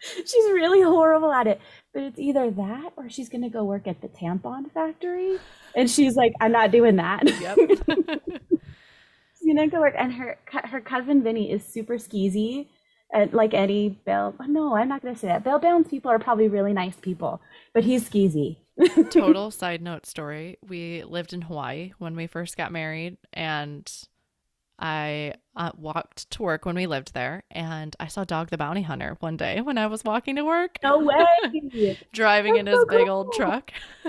she's 0.00 0.44
really 0.52 0.80
horrible 0.80 1.32
at 1.32 1.48
it 1.48 1.60
but 1.92 2.04
it's 2.04 2.20
either 2.20 2.48
that 2.48 2.92
or 2.96 3.10
she's 3.10 3.28
going 3.28 3.42
to 3.42 3.48
go 3.48 3.64
work 3.64 3.88
at 3.88 4.00
the 4.00 4.06
tampon 4.06 4.70
factory 4.70 5.40
and 5.76 5.90
she's 5.90 6.16
like 6.16 6.32
i'm 6.40 6.52
not 6.52 6.70
doing 6.70 6.96
that 6.96 7.22
yep 7.40 7.58
Gonna 9.46 9.68
go 9.68 9.80
work, 9.80 9.94
and 9.98 10.12
her 10.12 10.38
her 10.46 10.80
cousin 10.80 11.22
Vinny 11.22 11.50
is 11.50 11.64
super 11.64 11.94
skeezy, 11.94 12.68
and 13.12 13.32
like 13.32 13.54
any 13.54 14.00
bail. 14.06 14.34
Oh, 14.40 14.44
no, 14.44 14.76
I'm 14.76 14.88
not 14.88 15.02
gonna 15.02 15.16
say 15.16 15.26
that. 15.26 15.44
Bail 15.44 15.58
bounds 15.58 15.88
people 15.88 16.10
are 16.10 16.18
probably 16.18 16.48
really 16.48 16.72
nice 16.72 16.96
people, 16.96 17.42
but 17.74 17.84
he's 17.84 18.08
skeezy. 18.08 18.58
Total 19.10 19.50
side 19.50 19.82
note 19.82 20.06
story: 20.06 20.58
We 20.66 21.02
lived 21.02 21.32
in 21.32 21.42
Hawaii 21.42 21.92
when 21.98 22.14
we 22.14 22.26
first 22.26 22.56
got 22.56 22.72
married, 22.72 23.16
and 23.32 23.90
I 24.82 25.34
uh, 25.54 25.70
walked 25.78 26.28
to 26.32 26.42
work 26.42 26.66
when 26.66 26.74
we 26.74 26.88
lived 26.88 27.14
there, 27.14 27.44
and 27.52 27.94
I 28.00 28.08
saw 28.08 28.24
Dog 28.24 28.50
the 28.50 28.58
Bounty 28.58 28.82
Hunter 28.82 29.16
one 29.20 29.36
day 29.36 29.60
when 29.60 29.78
I 29.78 29.86
was 29.86 30.02
walking 30.02 30.34
to 30.36 30.44
work. 30.44 30.78
No 30.82 30.98
way! 30.98 31.96
Driving 32.12 32.54
That's 32.54 32.60
in 32.60 32.66
his 32.66 32.80
so 32.80 32.86
big 32.86 33.08
old 33.08 33.32
truck. 33.32 33.70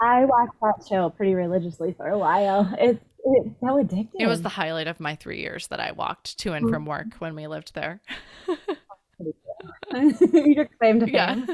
I 0.00 0.24
watched 0.24 0.54
that 0.62 0.86
show 0.88 1.10
pretty 1.10 1.34
religiously 1.34 1.92
for 1.96 2.06
a 2.06 2.16
while. 2.16 2.72
It's 2.78 3.04
it's 3.24 3.48
so 3.60 3.82
addictive. 3.82 4.10
It 4.14 4.28
was 4.28 4.42
the 4.42 4.48
highlight 4.48 4.86
of 4.86 5.00
my 5.00 5.16
three 5.16 5.40
years 5.40 5.66
that 5.68 5.80
I 5.80 5.90
walked 5.90 6.38
to 6.38 6.52
and 6.52 6.70
from 6.70 6.86
work 6.86 7.14
when 7.18 7.34
we 7.34 7.48
lived 7.48 7.74
there. 7.74 8.00
you 9.92 10.68
claim 10.78 11.00
to 11.00 11.06
fame. 11.06 11.08
Yeah. 11.08 11.46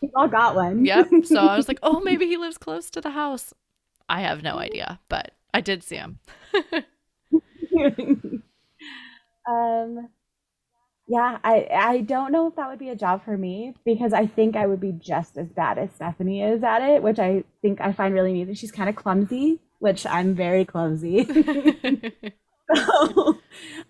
we 0.00 0.10
all 0.16 0.28
got 0.28 0.54
one. 0.54 0.86
yep. 0.86 1.08
So 1.24 1.38
I 1.38 1.56
was 1.56 1.68
like, 1.68 1.80
oh, 1.82 2.00
maybe 2.00 2.26
he 2.26 2.38
lives 2.38 2.56
close 2.56 2.88
to 2.90 3.02
the 3.02 3.10
house. 3.10 3.52
I 4.08 4.22
have 4.22 4.42
no 4.42 4.56
idea, 4.56 5.00
but 5.10 5.32
I 5.52 5.60
did 5.60 5.82
see 5.82 5.96
him. 5.96 6.18
um, 9.48 10.08
yeah, 11.08 11.38
I 11.44 11.68
I 11.72 12.00
don't 12.00 12.32
know 12.32 12.48
if 12.48 12.56
that 12.56 12.68
would 12.68 12.78
be 12.78 12.90
a 12.90 12.96
job 12.96 13.24
for 13.24 13.36
me 13.36 13.74
because 13.84 14.12
I 14.12 14.26
think 14.26 14.56
I 14.56 14.66
would 14.66 14.80
be 14.80 14.92
just 14.92 15.36
as 15.36 15.48
bad 15.48 15.78
as 15.78 15.90
Stephanie 15.92 16.42
is 16.42 16.62
at 16.62 16.82
it, 16.82 17.02
which 17.02 17.18
I 17.18 17.44
think 17.60 17.80
I 17.80 17.92
find 17.92 18.14
really 18.14 18.30
amusing. 18.30 18.54
She's 18.54 18.72
kind 18.72 18.88
of 18.88 18.96
clumsy 18.96 19.60
which 19.82 20.06
I'm 20.06 20.36
very 20.36 20.64
clumsy. 20.64 21.24
so 22.74 23.38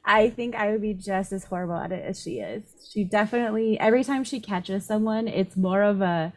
I 0.07 0.31
think 0.31 0.55
I 0.55 0.70
would 0.70 0.81
be 0.81 0.94
just 0.94 1.33
as 1.33 1.44
horrible 1.44 1.76
at 1.76 1.92
it 1.92 2.02
as 2.02 2.18
she 2.18 2.38
is. 2.38 2.62
She 2.90 3.05
definitely, 3.05 3.78
every 3.78 4.02
time 4.02 4.24
she 4.24 4.40
catches 4.40 4.87
someone, 4.87 5.28
it's 5.28 5.55
more 5.55 5.83
of 5.83 6.00
a 6.00 6.33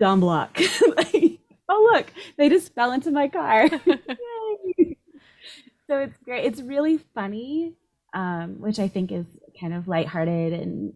dumb 0.00 0.22
luck. 0.22 0.58
like, 0.96 1.38
oh, 1.68 1.90
look, 1.92 2.12
they 2.36 2.48
just 2.48 2.74
fell 2.74 2.90
into 2.90 3.12
my 3.12 3.28
car. 3.28 3.70
So 5.88 5.98
it's 6.00 6.16
great. 6.24 6.44
It's 6.44 6.60
really 6.60 6.98
funny, 7.14 7.74
um, 8.14 8.60
which 8.60 8.78
I 8.78 8.88
think 8.88 9.10
is 9.10 9.26
kind 9.58 9.74
of 9.74 9.88
lighthearted 9.88 10.52
and 10.52 10.92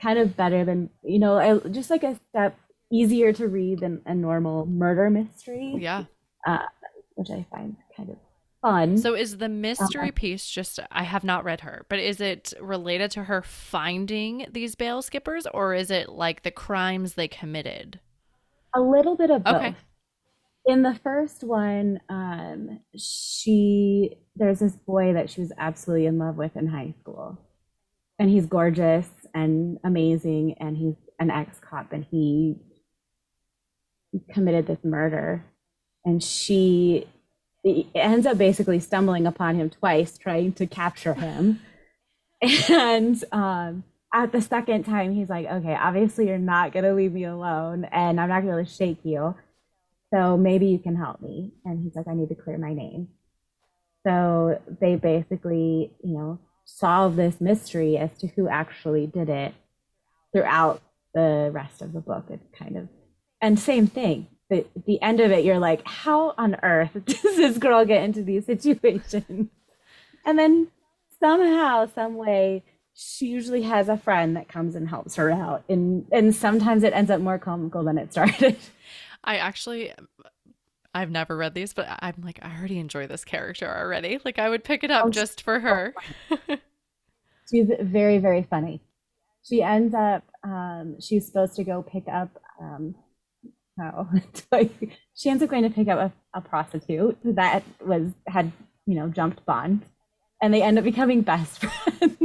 kind 0.00 0.18
of 0.18 0.36
better 0.36 0.64
than, 0.64 0.90
you 1.02 1.18
know, 1.18 1.38
I, 1.38 1.68
just 1.68 1.90
like 1.90 2.02
a 2.02 2.18
step 2.30 2.58
easier 2.92 3.32
to 3.32 3.48
read 3.48 3.80
than 3.80 4.02
a 4.06 4.14
normal 4.14 4.66
murder 4.66 5.10
mystery. 5.10 5.76
Yeah. 5.78 6.04
Uh, 6.46 6.58
which 7.14 7.30
I 7.30 7.46
find 7.50 7.76
kind 7.96 8.10
of 8.10 8.16
fun. 8.62 8.98
So 8.98 9.14
is 9.14 9.38
the 9.38 9.48
mystery 9.48 10.08
uh, 10.08 10.14
piece 10.14 10.48
just 10.48 10.78
I 10.90 11.02
have 11.02 11.24
not 11.24 11.44
read 11.44 11.62
her, 11.62 11.86
but 11.88 11.98
is 11.98 12.20
it 12.20 12.52
related 12.60 13.10
to 13.12 13.24
her 13.24 13.42
finding 13.42 14.46
these 14.52 14.74
bail 14.74 15.02
skippers 15.02 15.46
or 15.52 15.74
is 15.74 15.90
it 15.90 16.10
like 16.10 16.42
the 16.42 16.50
crimes 16.50 17.14
they 17.14 17.28
committed? 17.28 18.00
A 18.74 18.80
little 18.80 19.16
bit 19.16 19.30
of 19.30 19.44
both. 19.44 19.56
Okay. 19.56 19.74
In 20.66 20.82
the 20.82 20.98
first 21.02 21.44
one, 21.44 22.00
um, 22.08 22.80
she 22.96 24.16
there's 24.34 24.58
this 24.58 24.74
boy 24.74 25.12
that 25.12 25.30
she 25.30 25.40
was 25.40 25.52
absolutely 25.56 26.06
in 26.06 26.18
love 26.18 26.36
with 26.36 26.56
in 26.56 26.66
high 26.66 26.94
school. 27.00 27.38
And 28.18 28.30
he's 28.30 28.46
gorgeous 28.46 29.08
and 29.34 29.78
amazing 29.84 30.54
and 30.58 30.76
he's 30.76 30.94
an 31.20 31.30
ex-cop 31.30 31.92
and 31.92 32.04
he 32.10 32.56
committed 34.32 34.66
this 34.66 34.82
murder. 34.82 35.44
And 36.04 36.22
she 36.22 37.06
ends 37.94 38.26
up 38.26 38.38
basically 38.38 38.80
stumbling 38.80 39.26
upon 39.26 39.56
him 39.56 39.70
twice 39.70 40.18
trying 40.18 40.52
to 40.54 40.66
capture 40.66 41.14
him. 41.14 41.60
And 42.68 43.24
um, 43.32 43.84
at 44.16 44.32
the 44.32 44.40
second 44.40 44.84
time 44.84 45.12
he's 45.12 45.28
like 45.28 45.46
okay 45.46 45.74
obviously 45.74 46.28
you're 46.28 46.38
not 46.38 46.72
going 46.72 46.84
to 46.84 46.94
leave 46.94 47.12
me 47.12 47.24
alone 47.24 47.84
and 47.92 48.20
i'm 48.20 48.28
not 48.28 48.42
going 48.42 48.64
to 48.64 48.70
shake 48.70 48.98
you 49.04 49.34
so 50.12 50.36
maybe 50.36 50.66
you 50.66 50.78
can 50.78 50.96
help 50.96 51.20
me. 51.20 51.52
And 51.64 51.82
he's 51.82 51.96
like 51.96 52.08
i 52.08 52.14
need 52.14 52.28
to 52.28 52.34
clear 52.34 52.58
my 52.58 52.72
name. 52.72 53.08
So 54.06 54.60
they 54.80 54.96
basically 54.96 55.92
you 56.02 56.14
know 56.14 56.38
solve 56.64 57.16
this 57.16 57.40
mystery 57.40 57.96
as 57.96 58.16
to 58.18 58.26
who 58.28 58.48
actually 58.48 59.06
did 59.06 59.28
it 59.28 59.54
throughout 60.32 60.82
the 61.14 61.50
rest 61.52 61.82
of 61.82 61.92
the 61.92 62.00
book. 62.00 62.26
It's 62.30 62.46
kind 62.56 62.76
of 62.76 62.88
and 63.40 63.58
same 63.58 63.86
thing. 63.86 64.28
The 64.50 64.66
the 64.86 65.00
end 65.02 65.20
of 65.20 65.30
it, 65.30 65.44
you're 65.44 65.58
like, 65.58 65.86
how 65.86 66.34
on 66.38 66.56
earth 66.62 66.92
does 67.04 67.36
this 67.36 67.58
girl 67.58 67.84
get 67.84 68.04
into 68.04 68.22
these 68.22 68.46
situations? 68.46 69.50
And 70.24 70.38
then 70.38 70.68
somehow, 71.20 71.88
some 71.94 72.16
way, 72.16 72.64
she 72.94 73.26
usually 73.26 73.62
has 73.62 73.88
a 73.88 73.96
friend 73.96 74.36
that 74.36 74.48
comes 74.48 74.74
and 74.74 74.88
helps 74.88 75.16
her 75.16 75.30
out, 75.30 75.64
and 75.68 76.06
and 76.12 76.34
sometimes 76.34 76.82
it 76.82 76.92
ends 76.92 77.10
up 77.10 77.20
more 77.20 77.38
comical 77.38 77.84
than 77.84 77.98
it 77.98 78.12
started. 78.12 78.56
I 79.26 79.36
actually. 79.36 79.92
I've 80.94 81.10
never 81.10 81.36
read 81.36 81.52
these, 81.52 81.74
but 81.74 81.86
I'm 82.00 82.14
like, 82.24 82.38
I 82.40 82.56
already 82.56 82.78
enjoy 82.78 83.06
this 83.06 83.22
character 83.22 83.68
already. 83.68 84.18
Like, 84.24 84.38
I 84.38 84.48
would 84.48 84.64
pick 84.64 84.82
it 84.82 84.90
up 84.90 85.04
oh, 85.04 85.10
just 85.10 85.42
for 85.42 85.60
her. 85.60 85.92
she's 87.50 87.68
very, 87.82 88.16
very 88.16 88.46
funny. 88.48 88.80
She 89.46 89.62
ends 89.62 89.94
up, 89.94 90.24
um, 90.42 90.96
she's 90.98 91.26
supposed 91.26 91.54
to 91.56 91.64
go 91.64 91.82
pick 91.82 92.04
up 92.08 92.30
um, 92.58 92.94
Oh, 93.80 94.08
she 95.14 95.28
ends 95.28 95.42
up 95.42 95.50
going 95.50 95.62
to 95.62 95.70
pick 95.70 95.88
up 95.88 95.98
a, 95.98 96.38
a 96.38 96.40
prostitute 96.40 97.18
that 97.24 97.62
was 97.84 98.12
had 98.26 98.50
you 98.86 98.94
know 98.94 99.08
jumped 99.08 99.44
bond, 99.44 99.84
and 100.40 100.52
they 100.52 100.62
end 100.62 100.78
up 100.78 100.84
becoming 100.84 101.20
best 101.20 101.58
friends. 101.60 102.16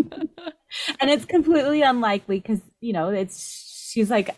and 1.01 1.09
it's 1.09 1.25
completely 1.25 1.81
unlikely 1.81 2.39
because 2.39 2.61
you 2.79 2.93
know 2.93 3.09
it's 3.09 3.89
she's 3.91 4.09
like 4.09 4.29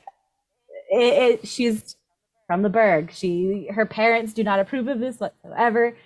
it, 0.90 1.42
it, 1.44 1.48
she's 1.48 1.96
from 2.54 2.62
the 2.62 2.70
Burgh. 2.70 3.12
She 3.12 3.68
her 3.72 3.86
parents 3.86 4.34
do 4.34 4.44
not 4.44 4.60
approve 4.60 4.88
of 4.88 5.00
this 5.00 5.20
whatsoever, 5.20 5.98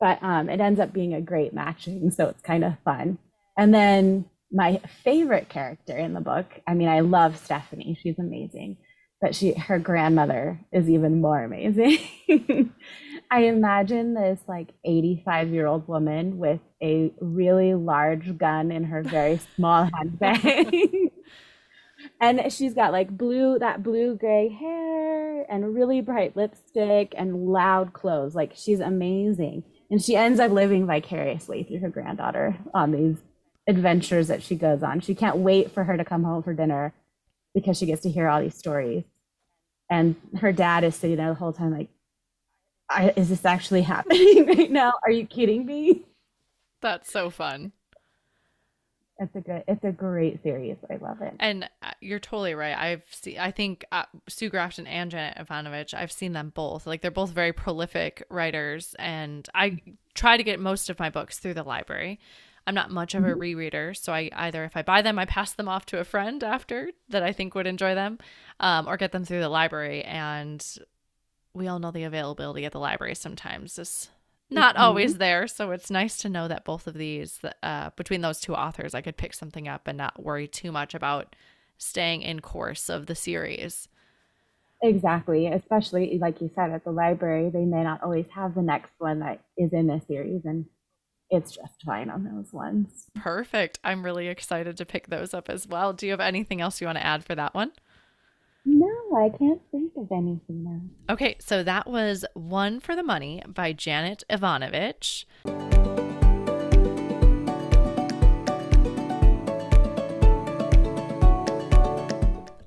but 0.00 0.22
um, 0.22 0.48
it 0.48 0.60
ends 0.60 0.80
up 0.80 0.92
being 0.92 1.14
a 1.14 1.20
great 1.20 1.54
matching, 1.54 2.10
so 2.10 2.28
it's 2.28 2.42
kind 2.42 2.64
of 2.64 2.74
fun. 2.84 3.18
And 3.56 3.72
then 3.72 4.24
my 4.50 4.80
favorite 5.04 5.48
character 5.48 5.96
in 5.96 6.14
the 6.14 6.20
book, 6.20 6.46
I 6.66 6.74
mean, 6.74 6.88
I 6.88 7.00
love 7.00 7.38
Stephanie. 7.38 7.96
She's 8.02 8.18
amazing 8.18 8.76
but 9.22 9.36
she 9.36 9.52
her 9.52 9.78
grandmother 9.78 10.60
is 10.72 10.90
even 10.90 11.20
more 11.20 11.42
amazing. 11.42 11.98
I 13.30 13.44
imagine 13.44 14.12
this 14.12 14.40
like 14.48 14.68
85 14.84 15.48
year 15.50 15.66
old 15.66 15.86
woman 15.86 16.38
with 16.38 16.60
a 16.82 17.12
really 17.20 17.72
large 17.74 18.36
gun 18.36 18.72
in 18.72 18.82
her 18.84 19.02
very 19.02 19.40
small 19.54 19.88
handbag. 19.94 20.74
and 22.20 22.52
she's 22.52 22.74
got 22.74 22.92
like 22.92 23.16
blue, 23.16 23.58
that 23.58 23.82
blue 23.82 24.16
gray 24.16 24.48
hair 24.48 25.42
and 25.50 25.74
really 25.74 26.00
bright 26.00 26.36
lipstick 26.36 27.14
and 27.16 27.46
loud 27.46 27.92
clothes. 27.92 28.34
Like 28.34 28.52
she's 28.54 28.80
amazing. 28.80 29.64
And 29.90 30.02
she 30.02 30.16
ends 30.16 30.40
up 30.40 30.50
living 30.50 30.86
vicariously 30.86 31.64
through 31.64 31.80
her 31.80 31.90
granddaughter 31.90 32.56
on 32.72 32.92
these 32.92 33.16
adventures 33.68 34.28
that 34.28 34.42
she 34.42 34.56
goes 34.56 34.82
on. 34.82 35.00
She 35.00 35.14
can't 35.14 35.36
wait 35.38 35.70
for 35.70 35.84
her 35.84 35.96
to 35.96 36.04
come 36.04 36.24
home 36.24 36.42
for 36.42 36.54
dinner 36.54 36.94
because 37.54 37.76
she 37.76 37.86
gets 37.86 38.02
to 38.02 38.10
hear 38.10 38.28
all 38.28 38.40
these 38.40 38.56
stories. 38.56 39.04
And 39.90 40.16
her 40.40 40.52
dad 40.52 40.84
is 40.84 40.96
sitting 40.96 41.18
there 41.18 41.28
the 41.28 41.34
whole 41.34 41.52
time, 41.52 41.72
like, 41.72 41.90
is 43.16 43.28
this 43.28 43.44
actually 43.44 43.82
happening 43.82 44.46
right 44.56 44.70
now? 44.70 44.94
Are 45.04 45.10
you 45.10 45.26
kidding 45.26 45.66
me? 45.66 46.06
That's 46.80 47.12
so 47.12 47.30
fun. 47.30 47.72
It's 49.22 49.36
a 49.36 49.40
good, 49.40 49.62
it's 49.68 49.84
a 49.84 49.92
great 49.92 50.42
series. 50.42 50.76
I 50.90 50.96
love 50.96 51.22
it. 51.22 51.32
And 51.38 51.68
uh, 51.82 51.92
you're 52.00 52.18
totally 52.18 52.54
right. 52.54 52.76
I've 52.76 53.04
seen, 53.08 53.38
I 53.38 53.52
think 53.52 53.84
uh, 53.92 54.04
Sue 54.28 54.50
Grafton 54.50 54.86
and 54.88 55.10
Janet 55.12 55.38
Evanovich, 55.38 55.94
I've 55.94 56.10
seen 56.10 56.32
them 56.32 56.50
both. 56.52 56.86
Like 56.86 57.02
they're 57.02 57.12
both 57.12 57.30
very 57.30 57.52
prolific 57.52 58.24
writers, 58.28 58.96
and 58.98 59.48
I 59.54 59.80
try 60.14 60.36
to 60.36 60.42
get 60.42 60.58
most 60.58 60.90
of 60.90 60.98
my 60.98 61.08
books 61.08 61.38
through 61.38 61.54
the 61.54 61.62
library. 61.62 62.18
I'm 62.66 62.74
not 62.74 62.90
much 62.90 63.14
of 63.14 63.24
a 63.24 63.28
mm-hmm. 63.28 63.40
rereader, 63.40 63.96
so 63.96 64.12
I 64.12 64.28
either 64.32 64.64
if 64.64 64.76
I 64.76 64.82
buy 64.82 65.02
them, 65.02 65.18
I 65.18 65.24
pass 65.24 65.52
them 65.52 65.68
off 65.68 65.86
to 65.86 66.00
a 66.00 66.04
friend 66.04 66.42
after 66.42 66.90
that 67.08 67.22
I 67.22 67.32
think 67.32 67.54
would 67.54 67.66
enjoy 67.66 67.94
them, 67.94 68.18
um, 68.58 68.88
or 68.88 68.96
get 68.96 69.12
them 69.12 69.24
through 69.24 69.40
the 69.40 69.48
library. 69.48 70.02
And 70.02 70.64
we 71.54 71.68
all 71.68 71.78
know 71.78 71.90
the 71.90 72.04
availability 72.04 72.64
at 72.64 72.72
the 72.72 72.80
library 72.80 73.14
sometimes 73.14 73.78
is 73.78 74.10
not 74.52 74.74
mm-hmm. 74.74 74.84
always 74.84 75.18
there. 75.18 75.46
So 75.46 75.70
it's 75.70 75.90
nice 75.90 76.16
to 76.18 76.28
know 76.28 76.48
that 76.48 76.64
both 76.64 76.86
of 76.86 76.94
these, 76.94 77.40
uh, 77.62 77.90
between 77.96 78.20
those 78.20 78.40
two 78.40 78.54
authors, 78.54 78.94
I 78.94 79.00
could 79.00 79.16
pick 79.16 79.34
something 79.34 79.68
up 79.68 79.86
and 79.86 79.98
not 79.98 80.22
worry 80.22 80.46
too 80.46 80.72
much 80.72 80.94
about 80.94 81.34
staying 81.78 82.22
in 82.22 82.40
course 82.40 82.88
of 82.88 83.06
the 83.06 83.14
series. 83.14 83.88
Exactly. 84.82 85.46
Especially 85.46 86.18
like 86.18 86.40
you 86.40 86.50
said, 86.54 86.70
at 86.70 86.84
the 86.84 86.90
library, 86.90 87.50
they 87.50 87.64
may 87.64 87.84
not 87.84 88.02
always 88.02 88.26
have 88.34 88.54
the 88.54 88.62
next 88.62 88.90
one 88.98 89.20
that 89.20 89.40
is 89.56 89.72
in 89.72 89.86
the 89.86 90.00
series, 90.08 90.44
and 90.44 90.66
it's 91.30 91.52
just 91.52 91.82
fine 91.84 92.10
on 92.10 92.24
those 92.24 92.52
ones. 92.52 93.06
Perfect. 93.14 93.78
I'm 93.84 94.04
really 94.04 94.28
excited 94.28 94.76
to 94.76 94.84
pick 94.84 95.06
those 95.06 95.32
up 95.32 95.48
as 95.48 95.68
well. 95.68 95.92
Do 95.92 96.06
you 96.06 96.12
have 96.12 96.20
anything 96.20 96.60
else 96.60 96.80
you 96.80 96.86
want 96.86 96.98
to 96.98 97.06
add 97.06 97.24
for 97.24 97.34
that 97.36 97.54
one? 97.54 97.72
I 99.14 99.28
can't 99.28 99.60
think 99.70 99.92
of 99.96 100.10
anything 100.10 100.64
now. 100.64 100.80
Okay, 101.12 101.36
so 101.38 101.62
that 101.62 101.86
was 101.86 102.24
One 102.34 102.80
for 102.80 102.96
the 102.96 103.02
Money 103.02 103.42
by 103.46 103.72
Janet 103.72 104.24
Evanovich. 104.30 105.26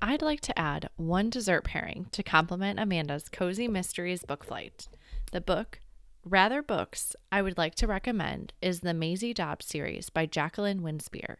I'd 0.01 0.21
like 0.21 0.41
to 0.41 0.57
add 0.57 0.89
one 0.97 1.29
dessert 1.29 1.63
pairing 1.63 2.07
to 2.11 2.23
complement 2.23 2.79
Amanda's 2.79 3.27
Cozy 3.27 3.67
Mysteries 3.67 4.23
book 4.23 4.45
flight. 4.45 4.87
The 5.31 5.41
book, 5.41 5.79
Rather 6.23 6.61
Books, 6.61 7.15
I 7.31 7.41
would 7.41 7.57
like 7.57 7.75
to 7.75 7.87
recommend 7.87 8.53
is 8.61 8.79
the 8.79 8.93
Maisie 8.93 9.33
Dobbs 9.33 9.65
series 9.65 10.09
by 10.09 10.25
Jacqueline 10.25 10.81
Winspear. 10.81 11.37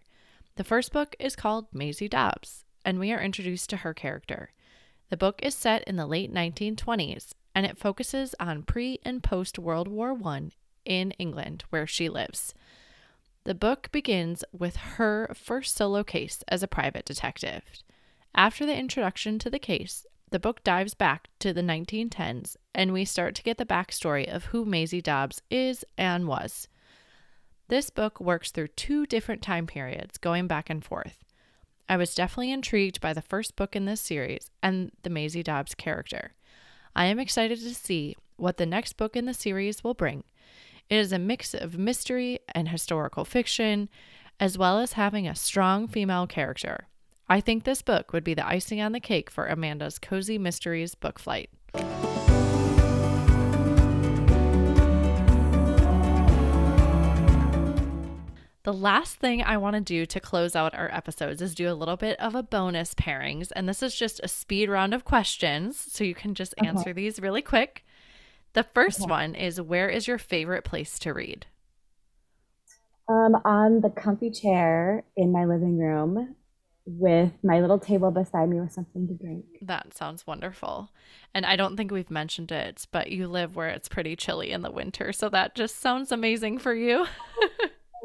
The 0.56 0.64
first 0.64 0.92
book 0.92 1.16
is 1.20 1.36
called 1.36 1.68
Maisie 1.74 2.10
Dobbs, 2.10 2.66
and 2.84 3.00
we 3.00 3.12
are 3.12 3.22
introduced 3.22 3.70
to 3.70 3.78
her 3.78 3.94
character. 3.94 4.52
The 5.10 5.18
book 5.18 5.40
is 5.44 5.56
set 5.56 5.84
in 5.84 5.96
the 5.96 6.08
late 6.08 6.34
1920s 6.34 7.34
and 7.54 7.66
it 7.66 7.78
focuses 7.78 8.36
on 8.40 8.64
pre 8.64 9.00
and 9.04 9.24
post 9.24 9.60
World 9.60 9.88
War 9.88 10.18
I 10.26 10.50
in 10.84 11.12
England, 11.12 11.64
where 11.70 11.88
she 11.88 12.10
lives. 12.10 12.54
The 13.44 13.56
book 13.56 13.92
begins 13.92 14.44
with 14.52 14.76
her 14.76 15.32
first 15.36 15.76
solo 15.76 16.04
case 16.04 16.44
as 16.48 16.64
a 16.64 16.68
private 16.68 17.06
detective. 17.06 17.64
After 18.34 18.66
the 18.66 18.76
introduction 18.76 19.38
to 19.40 19.50
the 19.50 19.60
case, 19.60 20.06
the 20.32 20.40
book 20.40 20.64
dives 20.64 20.96
back 20.96 21.30
to 21.40 21.54
the 21.54 21.62
1910s 21.62 22.58
and 22.74 22.92
we 22.92 23.06
start 23.06 23.36
to 23.36 23.44
get 23.44 23.58
the 23.58 23.66
backstory 23.66 24.28
of 24.28 24.46
who 24.46 24.66
Maisie 24.66 25.02
Dobbs 25.02 25.42
is 25.50 25.86
and 25.98 26.28
was. 26.28 26.68
This 27.68 27.90
book 27.90 28.20
works 28.20 28.52
through 28.52 28.70
two 28.70 29.06
different 29.06 29.42
time 29.42 29.68
periods, 29.68 30.18
going 30.18 30.48
back 30.48 30.70
and 30.70 30.84
forth. 30.84 31.25
I 31.88 31.98
was 31.98 32.16
definitely 32.16 32.52
intrigued 32.52 33.00
by 33.00 33.14
the 33.14 33.22
first 33.22 33.56
book 33.56 33.76
in 33.76 33.86
this 33.86 34.02
series 34.02 34.50
and 34.64 34.92
the 35.04 35.10
Maisie 35.10 35.44
Dobbs 35.44 35.76
character. 35.76 36.34
I 36.96 37.06
am 37.06 37.20
excited 37.20 37.60
to 37.60 37.76
see 37.76 38.16
what 38.38 38.58
the 38.58 38.66
next 38.66 38.94
book 38.94 39.16
in 39.16 39.26
the 39.26 39.34
series 39.34 39.84
will 39.84 39.94
bring. 39.94 40.24
It 40.90 40.98
is 40.98 41.12
a 41.12 41.20
mix 41.20 41.54
of 41.54 41.78
mystery 41.78 42.40
and 42.54 42.70
historical 42.70 43.26
fiction, 43.26 43.90
as 44.40 44.58
well 44.58 44.80
as 44.80 44.94
having 44.94 45.28
a 45.28 45.36
strong 45.36 45.88
female 45.88 46.28
character. 46.28 46.88
I 47.28 47.42
think 47.42 47.64
this 47.64 47.82
book 47.82 48.14
would 48.14 48.24
be 48.24 48.34
the 48.34 48.48
icing 48.48 48.82
on 48.82 48.92
the 48.92 49.00
cake 49.00 49.30
for 49.30 49.48
Amanda's 49.48 50.00
Cozy 50.00 50.38
Mysteries 50.38 50.96
book 50.96 51.20
flight. 51.20 51.50
The 58.66 58.74
last 58.74 59.18
thing 59.18 59.44
I 59.44 59.58
want 59.58 59.76
to 59.76 59.80
do 59.80 60.08
to 60.08 60.20
close 60.20 60.56
out 60.56 60.74
our 60.74 60.92
episodes 60.92 61.40
is 61.40 61.54
do 61.54 61.70
a 61.70 61.78
little 61.78 61.98
bit 61.98 62.20
of 62.20 62.34
a 62.34 62.42
bonus 62.42 62.96
pairings. 62.96 63.52
And 63.56 63.70
this 63.70 63.84
is 63.84 63.96
just 63.96 64.20
a 64.24 64.28
speed 64.28 64.70
round 64.70 64.92
of 64.96 65.06
questions. 65.06 65.78
So 65.78 66.04
you 66.04 66.16
can 66.16 66.34
just 66.34 66.56
answer 66.58 66.92
these 66.92 67.20
really 67.20 67.44
quick. 67.44 67.86
The 68.54 68.64
first 68.64 69.02
okay. 69.02 69.10
one 69.12 69.36
is 69.36 69.62
Where 69.62 69.88
is 69.88 70.08
your 70.08 70.18
favorite 70.18 70.64
place 70.64 70.98
to 71.00 71.14
read? 71.14 71.46
Um, 73.08 73.36
on 73.46 73.82
the 73.82 73.92
comfy 73.92 74.32
chair 74.32 75.04
in 75.16 75.32
my 75.32 75.46
living 75.46 75.78
room 75.78 76.36
with 76.88 77.34
my 77.44 77.62
little 77.62 77.78
table 77.78 78.10
beside 78.10 78.50
me 78.50 78.60
with 78.60 78.72
something 78.72 79.08
to 79.08 79.14
drink. 79.14 79.46
That 79.62 79.94
sounds 79.94 80.26
wonderful. 80.26 80.90
And 81.36 81.46
I 81.46 81.56
don't 81.56 81.78
think 81.78 81.92
we've 81.92 82.10
mentioned 82.10 82.52
it, 82.52 82.88
but 82.92 83.12
you 83.12 83.28
live 83.28 83.56
where 83.56 83.70
it's 83.70 83.90
pretty 83.90 84.16
chilly 84.16 84.50
in 84.50 84.64
the 84.64 84.72
winter. 84.72 85.14
So 85.14 85.30
that 85.30 85.54
just 85.54 85.80
sounds 85.80 86.12
amazing 86.12 86.58
for 86.58 86.74
you. 86.74 87.06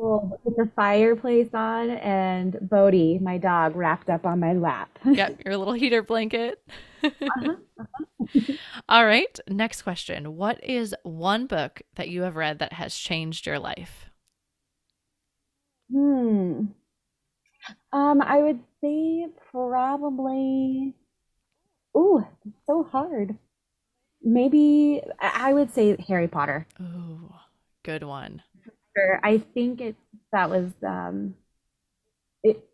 with 0.00 0.56
the 0.56 0.70
fireplace 0.74 1.48
on 1.52 1.90
and 1.90 2.56
Bodie, 2.62 3.18
my 3.18 3.38
dog, 3.38 3.76
wrapped 3.76 4.08
up 4.08 4.24
on 4.24 4.40
my 4.40 4.52
lap. 4.52 4.98
yep, 5.04 5.40
your 5.44 5.56
little 5.56 5.74
heater 5.74 6.02
blanket. 6.02 6.62
uh-huh, 7.02 7.54
uh-huh. 7.78 8.54
All 8.88 9.04
right, 9.04 9.38
next 9.48 9.82
question. 9.82 10.36
What 10.36 10.62
is 10.64 10.94
one 11.02 11.46
book 11.46 11.82
that 11.96 12.08
you 12.08 12.22
have 12.22 12.36
read 12.36 12.58
that 12.58 12.74
has 12.74 12.94
changed 12.94 13.46
your 13.46 13.58
life? 13.58 14.06
Hmm. 15.90 16.66
Um, 17.92 18.22
I 18.22 18.38
would 18.38 18.60
say 18.80 19.26
probably. 19.50 20.94
Ooh, 21.96 22.24
so 22.66 22.84
hard. 22.84 23.36
Maybe 24.22 25.02
I 25.20 25.52
would 25.52 25.74
say 25.74 25.96
Harry 26.06 26.28
Potter. 26.28 26.66
Ooh, 26.80 27.32
good 27.82 28.04
one 28.04 28.42
sure. 29.00 29.20
I 29.22 29.38
think 29.38 29.80
it 29.80 29.96
that 30.32 30.50
was 30.50 30.70
um, 30.86 31.34
it. 32.42 32.64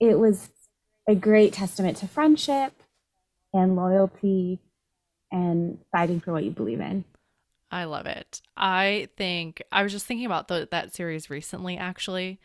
It 0.00 0.18
was 0.18 0.48
a 1.08 1.14
great 1.14 1.52
testament 1.52 1.98
to 1.98 2.08
friendship 2.08 2.72
and 3.52 3.76
loyalty 3.76 4.58
and 5.30 5.78
fighting 5.92 6.20
for 6.20 6.32
what 6.32 6.44
you 6.44 6.50
believe 6.50 6.80
in. 6.80 7.04
I 7.70 7.84
love 7.84 8.06
it. 8.06 8.40
I 8.56 9.08
think 9.16 9.62
I 9.72 9.82
was 9.82 9.92
just 9.92 10.06
thinking 10.06 10.26
about 10.26 10.48
the, 10.48 10.68
that 10.70 10.94
series 10.94 11.30
recently, 11.30 11.76
actually, 11.76 12.38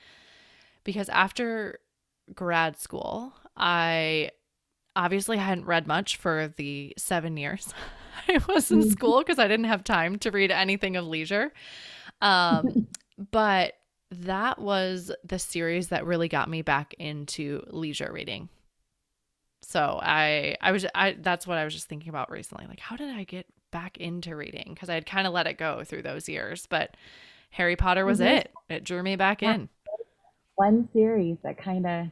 because 0.83 1.09
after 1.09 1.79
grad 2.33 2.79
school, 2.79 3.33
I 3.55 4.31
obviously 4.95 5.37
hadn't 5.37 5.65
read 5.65 5.87
much 5.87 6.17
for 6.17 6.53
the 6.57 6.93
seven 6.97 7.37
years 7.37 7.73
I 8.27 8.39
was 8.47 8.71
in 8.71 8.79
mm-hmm. 8.79 8.89
school 8.89 9.19
because 9.19 9.39
I 9.39 9.47
didn't 9.47 9.65
have 9.65 9.83
time 9.83 10.17
to 10.19 10.31
read 10.31 10.51
anything 10.51 10.95
of 10.95 11.05
leisure. 11.05 11.51
Um, 12.21 12.87
But 13.29 13.73
that 14.11 14.59
was 14.59 15.11
the 15.23 15.39
series 15.39 15.89
that 15.89 16.05
really 16.05 16.27
got 16.27 16.49
me 16.49 16.61
back 16.61 16.93
into 16.97 17.63
leisure 17.69 18.11
reading. 18.11 18.49
So 19.61 19.99
I 20.01 20.57
I 20.59 20.71
was 20.71 20.85
I 20.95 21.15
that's 21.19 21.47
what 21.47 21.57
I 21.57 21.63
was 21.63 21.73
just 21.73 21.87
thinking 21.87 22.09
about 22.09 22.31
recently. 22.31 22.65
Like 22.67 22.79
how 22.79 22.95
did 22.95 23.09
I 23.09 23.23
get 23.23 23.45
back 23.71 23.97
into 23.97 24.35
reading? 24.35 24.71
Because 24.73 24.89
I 24.89 24.95
had 24.95 25.05
kind 25.05 25.27
of 25.27 25.33
let 25.33 25.47
it 25.47 25.57
go 25.57 25.83
through 25.83 26.01
those 26.01 26.27
years, 26.27 26.65
but 26.65 26.97
Harry 27.51 27.75
Potter 27.75 28.05
was 28.05 28.19
mm-hmm. 28.19 28.37
it. 28.37 28.51
It 28.69 28.83
drew 28.83 29.03
me 29.03 29.15
back 29.15 29.41
yeah. 29.41 29.55
in. 29.55 29.69
One 30.55 30.89
series 30.93 31.37
that 31.43 31.57
kind 31.57 31.85
of 31.85 32.07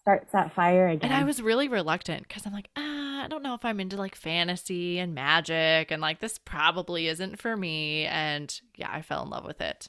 starts 0.00 0.32
that 0.32 0.54
fire 0.54 0.88
again. 0.88 1.10
And 1.10 1.14
I 1.14 1.24
was 1.24 1.40
really 1.40 1.68
reluctant 1.68 2.26
because 2.26 2.46
I'm 2.46 2.52
like, 2.52 2.70
ah, 2.76 3.24
I 3.24 3.28
don't 3.28 3.42
know 3.42 3.54
if 3.54 3.64
I'm 3.64 3.80
into 3.80 3.96
like 3.96 4.14
fantasy 4.14 4.98
and 4.98 5.14
magic, 5.14 5.90
and 5.90 6.00
like 6.00 6.20
this 6.20 6.38
probably 6.38 7.06
isn't 7.08 7.38
for 7.38 7.56
me. 7.56 8.06
And 8.06 8.58
yeah, 8.76 8.90
I 8.90 9.02
fell 9.02 9.22
in 9.22 9.30
love 9.30 9.44
with 9.44 9.60
it. 9.60 9.88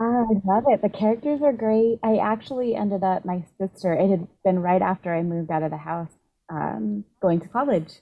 I 0.00 0.24
love 0.44 0.64
it. 0.68 0.82
The 0.82 0.88
characters 0.88 1.40
are 1.42 1.52
great. 1.52 1.98
I 2.02 2.16
actually 2.16 2.74
ended 2.74 3.02
up, 3.02 3.24
my 3.24 3.44
sister, 3.58 3.92
it 3.92 4.08
had 4.10 4.28
been 4.44 4.58
right 4.60 4.82
after 4.82 5.14
I 5.14 5.22
moved 5.22 5.50
out 5.50 5.62
of 5.62 5.70
the 5.70 5.76
house. 5.76 6.10
um, 6.50 7.04
going 7.20 7.40
to 7.40 7.48
college. 7.48 8.00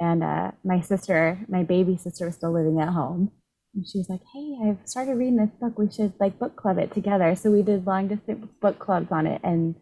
And 0.00 0.22
uh, 0.22 0.50
my 0.64 0.80
sister, 0.80 1.38
my 1.48 1.62
baby 1.62 1.96
sister, 1.96 2.26
was 2.26 2.34
still 2.34 2.52
living 2.52 2.80
at 2.80 2.88
home. 2.88 3.30
And 3.74 3.86
she 3.86 3.98
was 3.98 4.08
like, 4.10 4.20
"Hey, 4.34 4.58
I've 4.62 4.86
started 4.86 5.14
reading 5.16 5.36
this 5.36 5.50
book. 5.60 5.78
We 5.78 5.90
should 5.90 6.12
like 6.20 6.38
book 6.38 6.56
club 6.56 6.78
it 6.78 6.92
together." 6.92 7.34
So 7.36 7.50
we 7.50 7.62
did 7.62 7.86
long 7.86 8.08
distance 8.08 8.46
book 8.60 8.78
clubs 8.78 9.10
on 9.10 9.26
it, 9.26 9.40
and 9.42 9.76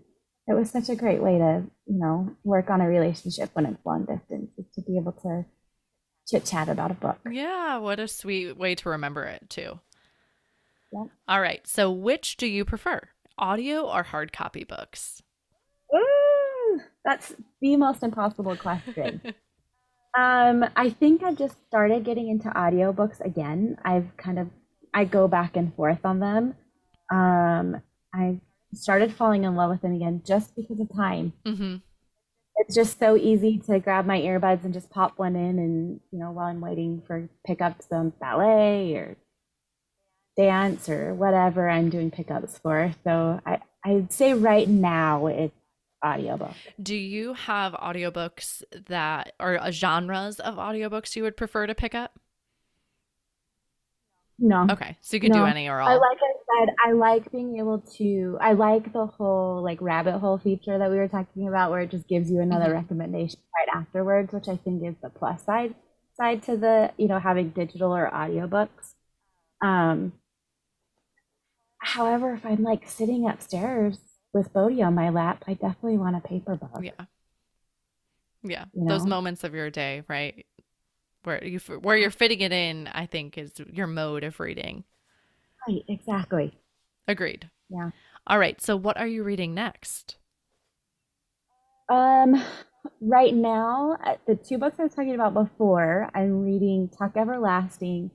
it 0.47 0.55
was 0.55 0.71
such 0.71 0.89
a 0.89 0.95
great 0.95 1.21
way 1.23 1.39
to, 1.39 1.65
you 1.87 1.99
know, 1.99 2.37
work 2.45 2.71
on 2.71 2.81
a 2.81 2.89
relationship 2.89 3.51
when 3.55 3.67
it's 3.67 3.85
long 3.85 4.05
distance, 4.05 4.51
is 4.59 4.67
to 4.75 4.83
be 4.83 4.97
able 4.97 5.13
to 5.23 5.45
chit 6.29 6.45
chat 6.45 6.69
about 6.69 6.93
a 6.93 6.95
book. 6.95 7.19
Yeah, 7.29 7.79
what 7.79 7.99
a 7.99 8.07
sweet 8.07 8.57
way 8.57 8.77
to 8.77 8.91
remember 8.91 9.25
it 9.25 9.51
too. 9.51 9.81
All 10.93 11.41
right. 11.41 11.67
So, 11.67 11.91
which 11.91 12.37
do 12.37 12.47
you 12.47 12.65
prefer, 12.65 13.01
audio 13.39 13.83
or 13.83 14.03
hard 14.03 14.33
copy 14.33 14.65
books? 14.65 15.23
Ooh, 15.95 16.81
that's 17.05 17.35
the 17.61 17.77
most 17.77 18.03
impossible 18.03 18.57
question. 18.57 19.21
um, 20.19 20.65
I 20.77 20.91
think 20.91 21.23
I've 21.23 21.39
just 21.39 21.57
started 21.67 22.05
getting 22.05 22.29
into 22.29 22.49
audiobooks 22.49 23.21
again. 23.25 23.77
I've 23.85 24.17
kind 24.17 24.39
of 24.39 24.49
I 24.93 25.05
go 25.05 25.29
back 25.29 25.57
and 25.57 25.75
forth 25.75 26.05
on 26.05 26.21
them. 26.21 26.55
Um, 27.13 27.81
I 28.13 28.41
started 28.75 29.13
falling 29.13 29.45
in 29.45 29.55
love 29.55 29.71
with 29.71 29.83
them 29.83 29.95
again 29.95 30.23
just 30.25 30.55
because 30.57 30.81
of 30.81 30.95
time. 30.95 31.33
Mm-hmm. 31.47 31.77
It's 32.57 32.75
just 32.75 32.99
so 32.99 33.17
easy 33.17 33.59
to 33.67 33.81
grab 33.81 34.05
my 34.05 34.21
earbuds 34.21 34.65
and 34.65 34.75
just 34.75 34.91
pop 34.91 35.19
one 35.19 35.35
in, 35.35 35.59
and 35.59 36.01
you 36.13 36.19
know, 36.19 36.31
while 36.33 36.47
I'm 36.47 36.61
waiting 36.61 37.03
for 37.07 37.29
pick 37.47 37.63
up 37.63 37.81
some 37.89 38.13
ballet 38.21 38.95
or 38.95 39.17
dance 40.41 40.89
or 40.89 41.15
whatever 41.15 41.69
I'm 41.69 41.91
doing 41.91 42.11
pickups 42.11 42.59
for. 42.59 42.95
So 43.05 43.41
I 43.47 43.61
I'd 43.85 44.13
say 44.13 44.35
right 44.35 44.69
now 44.69 45.27
it's 45.27 45.55
audiobook. 46.05 46.59
Do 46.83 46.95
you 46.95 47.35
have 47.35 47.73
audiobooks 47.75 48.63
that 48.87 49.33
or 49.41 49.59
uh, 49.61 49.71
genres 49.71 50.41
of 50.41 50.57
audiobooks 50.57 51.15
you 51.17 51.23
would 51.23 51.37
prefer 51.37 51.67
to 51.67 51.75
pick 51.75 51.95
up? 51.95 52.19
No. 54.39 54.73
Okay. 54.73 54.97
So 55.01 55.17
you 55.17 55.21
could 55.21 55.33
do 55.33 55.45
any 55.45 55.69
or 55.69 55.81
all. 55.81 55.89
I 55.91 55.97
like 55.97 56.19
I 56.23 56.33
said, 56.67 56.75
I 56.87 56.93
like 56.93 57.31
being 57.33 57.59
able 57.59 57.81
to 57.99 58.39
I 58.41 58.53
like 58.53 58.93
the 58.93 59.07
whole 59.07 59.63
like 59.63 59.81
rabbit 59.81 60.19
hole 60.19 60.39
feature 60.39 60.79
that 60.79 60.91
we 60.91 60.97
were 60.97 61.09
talking 61.09 61.49
about 61.49 61.71
where 61.71 61.81
it 61.81 61.91
just 61.91 62.09
gives 62.09 62.31
you 62.31 62.41
another 62.41 62.67
Mhm. 62.69 62.75
recommendation 62.75 63.41
right 63.59 63.77
afterwards, 63.81 64.33
which 64.33 64.49
I 64.49 64.57
think 64.57 64.85
is 64.85 64.95
the 65.03 65.11
plus 65.11 65.45
side 65.45 65.75
side 66.17 66.43
to 66.45 66.57
the, 66.57 66.93
you 66.99 67.09
know, 67.09 67.19
having 67.19 67.51
digital 67.51 67.95
or 67.97 68.11
audiobooks. 68.11 68.95
Um 69.63 70.13
however, 71.81 72.35
if 72.35 72.47
I'm 72.47 72.63
like 72.63 72.89
sitting 72.89 73.29
upstairs 73.29 73.99
with 74.33 74.53
Bodhi 74.53 74.83
on 74.83 74.95
my 74.95 75.11
lap, 75.11 75.45
I 75.47 75.55
definitely 75.55 75.99
want 75.99 76.17
a 76.17 76.21
paper 76.21 76.55
book. 76.55 76.81
Yeah. 76.81 77.05
Yeah. 78.43 78.65
You 78.73 78.89
Those 78.89 79.05
know? 79.05 79.11
moments 79.11 79.45
of 79.45 79.55
your 79.55 79.71
day, 79.71 80.03
right? 80.09 80.47
Where 81.25 81.45
you 81.45 81.59
where 81.59 81.97
you're 81.97 82.11
fitting 82.11 82.41
it 82.41 82.53
in, 82.53 82.89
I 82.89 83.07
think 83.07 83.37
is 83.37 83.53
your 83.71 83.87
mode 83.87 84.25
of 84.25 84.41
reading. 84.41 84.85
Right, 85.69 85.83
exactly. 85.89 86.59
Agreed. 87.07 87.51
Yeah. 87.69 87.91
All 88.27 88.39
right. 88.39 88.61
So 88.61 88.77
what 88.77 88.97
are 88.97 89.07
you 89.07 89.23
reading 89.23 89.53
next? 89.55 90.17
Um, 91.91 92.43
right 93.01 93.35
now, 93.35 93.99
uh, 94.05 94.15
the 94.27 94.37
two 94.37 94.59
books 94.59 94.77
I 94.79 94.85
was 94.85 94.95
talking 94.95 95.15
about 95.15 95.35
before, 95.35 96.09
I'm 96.15 96.43
reading 96.43 96.89
Tuck 96.89 97.17
Everlasting 97.17 98.11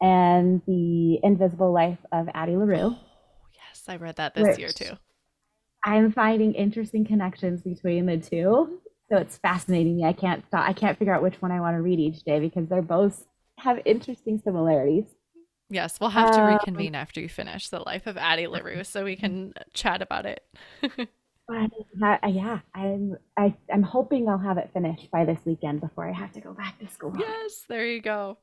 and 0.00 0.62
The 0.66 1.18
Invisible 1.22 1.72
Life 1.72 1.98
of 2.12 2.28
Addie 2.32 2.56
LaRue. 2.56 2.96
I 3.88 3.96
read 3.96 4.16
that 4.16 4.34
this 4.34 4.58
year 4.58 4.68
too. 4.68 4.92
I'm 5.84 6.12
finding 6.12 6.54
interesting 6.54 7.04
connections 7.04 7.62
between 7.62 8.06
the 8.06 8.16
two. 8.18 8.80
So 9.08 9.18
it's 9.18 9.38
fascinating 9.38 9.96
me. 9.98 10.04
I 10.04 10.12
can't 10.12 10.44
stop. 10.48 10.68
I 10.68 10.72
can't 10.72 10.98
figure 10.98 11.14
out 11.14 11.22
which 11.22 11.40
one 11.40 11.52
I 11.52 11.60
want 11.60 11.76
to 11.76 11.82
read 11.82 12.00
each 12.00 12.24
day 12.24 12.40
because 12.40 12.68
they're 12.68 12.82
both 12.82 13.24
have 13.58 13.80
interesting 13.84 14.40
similarities. 14.42 15.04
Yes, 15.68 15.98
we'll 16.00 16.10
have 16.10 16.30
to 16.32 16.40
Um, 16.40 16.46
reconvene 16.46 16.94
after 16.94 17.20
you 17.20 17.28
finish 17.28 17.68
The 17.68 17.80
Life 17.80 18.06
of 18.06 18.16
Addie 18.16 18.46
LaRue 18.48 18.84
so 18.84 19.04
we 19.04 19.16
can 19.16 19.52
chat 19.74 20.02
about 20.02 20.26
it. 20.26 20.44
But 21.48 21.70
uh, 22.24 22.28
yeah, 22.28 22.58
I'm 22.74 23.16
I, 23.36 23.54
I'm 23.72 23.82
hoping 23.82 24.28
I'll 24.28 24.38
have 24.38 24.58
it 24.58 24.70
finished 24.72 25.10
by 25.12 25.24
this 25.24 25.38
weekend 25.44 25.80
before 25.80 26.08
I 26.08 26.12
have 26.12 26.32
to 26.32 26.40
go 26.40 26.52
back 26.52 26.78
to 26.80 26.88
school. 26.88 27.12
yes, 27.16 27.64
there 27.68 27.86
you 27.86 28.00
go. 28.02 28.38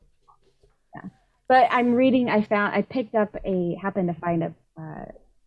Yeah. 0.96 1.10
But 1.50 1.68
I'm 1.72 1.94
reading. 1.94 2.30
I 2.30 2.44
found 2.44 2.74
I 2.74 2.82
picked 2.82 3.16
up 3.16 3.36
a 3.46 3.76
happened 3.82 4.08
to 4.14 4.20
find 4.22 4.44
a 4.44 4.54
uh, 4.80 5.06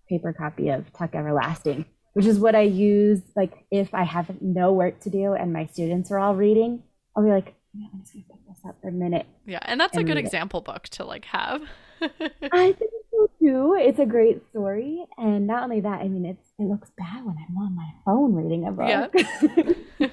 paper 0.08 0.32
copy 0.32 0.68
of 0.68 0.92
Tuck 0.92 1.14
Everlasting, 1.14 1.84
which 2.14 2.26
is 2.26 2.38
what 2.38 2.54
I 2.54 2.62
use 2.62 3.20
like 3.34 3.52
if 3.70 3.92
I 3.94 4.04
have 4.04 4.40
no 4.40 4.72
work 4.72 5.00
to 5.00 5.10
do 5.10 5.34
and 5.34 5.52
my 5.52 5.66
students 5.66 6.10
are 6.10 6.18
all 6.18 6.34
reading. 6.34 6.82
I'll 7.16 7.24
be 7.24 7.30
like, 7.30 7.54
"Yeah, 7.74 7.86
I'm 7.92 8.00
just 8.00 8.12
gonna 8.12 8.24
pick 8.30 8.46
this 8.48 8.60
up 8.68 8.76
for 8.82 8.88
a 8.88 8.92
minute. 8.92 9.26
Yeah, 9.46 9.60
and 9.62 9.80
that's 9.80 9.96
a 9.96 10.02
good 10.04 10.16
read 10.16 10.18
it. 10.18 10.26
example 10.26 10.60
book 10.60 10.84
to 10.90 11.04
like 11.04 11.24
have. 11.26 11.62
I 12.02 12.72
think 12.72 12.90
so 13.10 13.30
too. 13.40 13.76
It's 13.78 13.98
a 13.98 14.04
great 14.06 14.46
story, 14.50 15.04
and 15.16 15.46
not 15.46 15.62
only 15.62 15.80
that, 15.80 16.00
I 16.00 16.08
mean, 16.08 16.26
it's 16.26 16.46
it 16.58 16.64
looks 16.64 16.90
bad 16.98 17.24
when 17.24 17.36
I'm 17.38 17.56
on 17.56 17.74
my 17.74 17.90
phone 18.04 18.34
reading 18.34 18.66
a 18.66 18.72
book. 18.72 19.14
Yeah. 19.98 20.08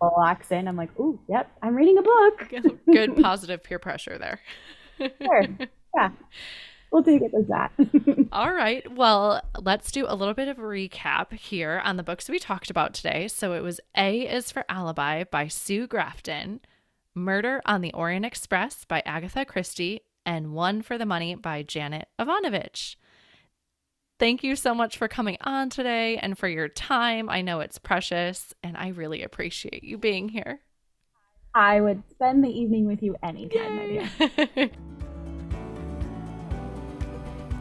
Locks 0.00 0.50
in. 0.50 0.66
I'm 0.66 0.76
like, 0.76 0.98
ooh, 0.98 1.20
yep, 1.28 1.48
I'm 1.62 1.76
reading 1.76 1.96
a 1.96 2.02
book. 2.02 2.52
good 2.92 3.16
positive 3.22 3.62
peer 3.62 3.78
pressure 3.78 4.18
there. 4.18 4.40
Sure. 4.98 5.44
Yeah, 5.94 6.10
we'll 6.92 7.02
take 7.02 7.22
it 7.22 7.32
as 7.34 7.46
that. 7.48 7.72
All 8.32 8.52
right. 8.52 8.90
Well, 8.94 9.42
let's 9.58 9.90
do 9.90 10.04
a 10.06 10.14
little 10.14 10.34
bit 10.34 10.48
of 10.48 10.58
a 10.58 10.62
recap 10.62 11.32
here 11.32 11.80
on 11.84 11.96
the 11.96 12.02
books 12.02 12.28
we 12.28 12.38
talked 12.38 12.70
about 12.70 12.94
today. 12.94 13.28
So 13.28 13.54
it 13.54 13.62
was 13.62 13.80
A 13.96 14.20
is 14.20 14.52
for 14.52 14.64
Alibi 14.68 15.24
by 15.24 15.48
Sue 15.48 15.86
Grafton, 15.86 16.60
Murder 17.14 17.62
on 17.64 17.80
the 17.80 17.92
Orient 17.94 18.26
Express 18.26 18.84
by 18.84 19.02
Agatha 19.04 19.44
Christie, 19.44 20.02
and 20.24 20.52
One 20.52 20.82
for 20.82 20.98
the 20.98 21.06
Money 21.06 21.34
by 21.34 21.62
Janet 21.62 22.08
Evanovich. 22.18 22.96
Thank 24.18 24.44
you 24.44 24.54
so 24.54 24.72
much 24.72 24.96
for 24.96 25.08
coming 25.08 25.36
on 25.40 25.68
today 25.68 26.16
and 26.18 26.38
for 26.38 26.46
your 26.46 26.68
time. 26.68 27.28
I 27.28 27.40
know 27.40 27.58
it's 27.58 27.78
precious, 27.78 28.54
and 28.62 28.76
I 28.76 28.88
really 28.88 29.22
appreciate 29.22 29.82
you 29.82 29.98
being 29.98 30.28
here. 30.28 30.60
I 31.54 31.80
would 31.80 32.04
spend 32.10 32.44
the 32.44 32.48
evening 32.48 32.86
with 32.86 33.02
you 33.02 33.16
anytime, 33.22 33.76
my 33.76 34.46
dear. 34.54 34.70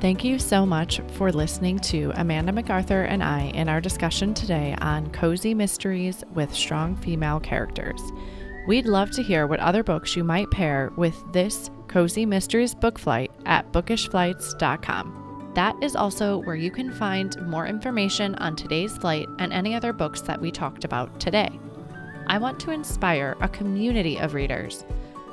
Thank 0.02 0.24
you 0.24 0.40
so 0.40 0.66
much 0.66 1.00
for 1.12 1.32
listening 1.32 1.78
to 1.82 2.12
Amanda 2.16 2.52
McArthur 2.52 3.08
and 3.08 3.24
I 3.24 3.52
in 3.54 3.70
our 3.70 3.80
discussion 3.80 4.34
today 4.34 4.76
on 4.82 5.12
cozy 5.12 5.54
mysteries 5.54 6.24
with 6.34 6.52
strong 6.52 6.96
female 6.96 7.40
characters. 7.40 8.02
We'd 8.66 8.88
love 8.88 9.12
to 9.12 9.22
hear 9.22 9.46
what 9.46 9.60
other 9.60 9.84
books 9.84 10.16
you 10.16 10.24
might 10.24 10.50
pair 10.50 10.92
with 10.98 11.16
this 11.32 11.70
Cozy 11.88 12.26
Mysteries 12.26 12.74
book 12.74 12.98
flight 12.98 13.30
at 13.46 13.72
bookishflights.com. 13.72 15.52
That 15.54 15.76
is 15.84 15.96
also 15.96 16.40
where 16.40 16.56
you 16.56 16.72
can 16.72 16.92
find 16.92 17.40
more 17.48 17.68
information 17.68 18.34
on 18.36 18.56
today's 18.56 18.98
flight 18.98 19.28
and 19.38 19.54
any 19.54 19.76
other 19.76 19.94
books 19.94 20.22
that 20.22 20.42
we 20.42 20.50
talked 20.50 20.84
about 20.84 21.20
today. 21.20 21.60
I 22.26 22.40
want 22.40 22.60
to 22.62 22.72
inspire 22.72 23.38
a 23.40 23.48
community 23.48 24.18
of 24.18 24.34
readers. 24.34 24.84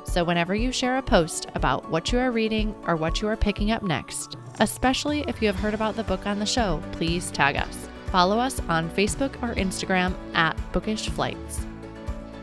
So, 0.03 0.23
whenever 0.23 0.55
you 0.55 0.71
share 0.71 0.97
a 0.97 1.01
post 1.01 1.47
about 1.55 1.89
what 1.89 2.11
you 2.11 2.19
are 2.19 2.31
reading 2.31 2.75
or 2.87 2.95
what 2.95 3.21
you 3.21 3.27
are 3.27 3.37
picking 3.37 3.71
up 3.71 3.83
next, 3.83 4.37
especially 4.59 5.23
if 5.27 5.41
you 5.41 5.47
have 5.47 5.59
heard 5.59 5.73
about 5.73 5.95
the 5.95 6.03
book 6.03 6.25
on 6.25 6.39
the 6.39 6.45
show, 6.45 6.81
please 6.93 7.31
tag 7.31 7.57
us. 7.57 7.87
Follow 8.11 8.39
us 8.39 8.59
on 8.69 8.89
Facebook 8.89 9.35
or 9.43 9.53
Instagram 9.55 10.15
at 10.33 10.57
Bookish 10.71 11.09
Flights. 11.09 11.65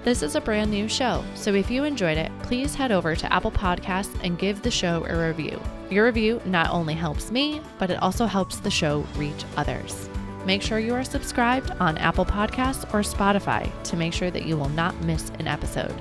This 0.04 0.22
is 0.22 0.36
a 0.36 0.40
brand 0.40 0.70
new 0.70 0.88
show, 0.88 1.24
so 1.34 1.52
if 1.52 1.68
you 1.68 1.82
enjoyed 1.82 2.16
it, 2.16 2.30
please 2.44 2.76
head 2.76 2.92
over 2.92 3.16
to 3.16 3.32
Apple 3.32 3.50
Podcasts 3.50 4.16
and 4.22 4.38
give 4.38 4.62
the 4.62 4.70
show 4.70 5.04
a 5.04 5.28
review. 5.28 5.60
Your 5.90 6.04
review 6.04 6.40
not 6.44 6.70
only 6.70 6.94
helps 6.94 7.32
me, 7.32 7.60
but 7.80 7.90
it 7.90 8.00
also 8.00 8.26
helps 8.26 8.58
the 8.58 8.70
show 8.70 9.04
reach 9.16 9.44
others. 9.56 10.08
Make 10.44 10.62
sure 10.62 10.78
you 10.78 10.94
are 10.94 11.02
subscribed 11.02 11.72
on 11.80 11.98
Apple 11.98 12.24
Podcasts 12.24 12.84
or 12.94 13.00
Spotify 13.00 13.68
to 13.82 13.96
make 13.96 14.12
sure 14.12 14.30
that 14.30 14.46
you 14.46 14.56
will 14.56 14.68
not 14.68 14.94
miss 15.02 15.30
an 15.40 15.48
episode. 15.48 15.92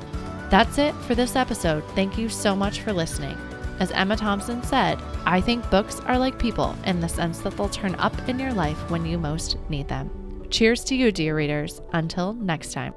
That's 0.50 0.78
it 0.78 0.94
for 1.08 1.16
this 1.16 1.36
episode. 1.36 1.84
Thank 1.96 2.18
you 2.18 2.30
so 2.30 2.56
much 2.56 2.82
for 2.82 2.94
listening. 2.94 3.38
As 3.80 3.92
Emma 3.92 4.16
Thompson 4.16 4.64
said, 4.64 5.00
I 5.26 5.42
think 5.42 5.70
books 5.70 6.00
are 6.02 6.18
like 6.18 6.40
people 6.40 6.76
in 6.86 7.02
the 7.02 7.10
sense 7.10 7.40
that 7.40 7.58
they'll 7.58 7.68
turn 7.68 7.96
up 7.96 8.30
in 8.30 8.40
your 8.40 8.54
life 8.54 8.90
when 8.90 9.06
you 9.06 9.18
most 9.18 9.58
need 9.70 9.88
them. 9.88 10.10
Cheers 10.50 10.84
to 10.86 10.96
you, 10.96 11.12
dear 11.12 11.36
readers. 11.36 11.82
Until 11.92 12.34
next 12.34 12.72
time. 12.72 12.94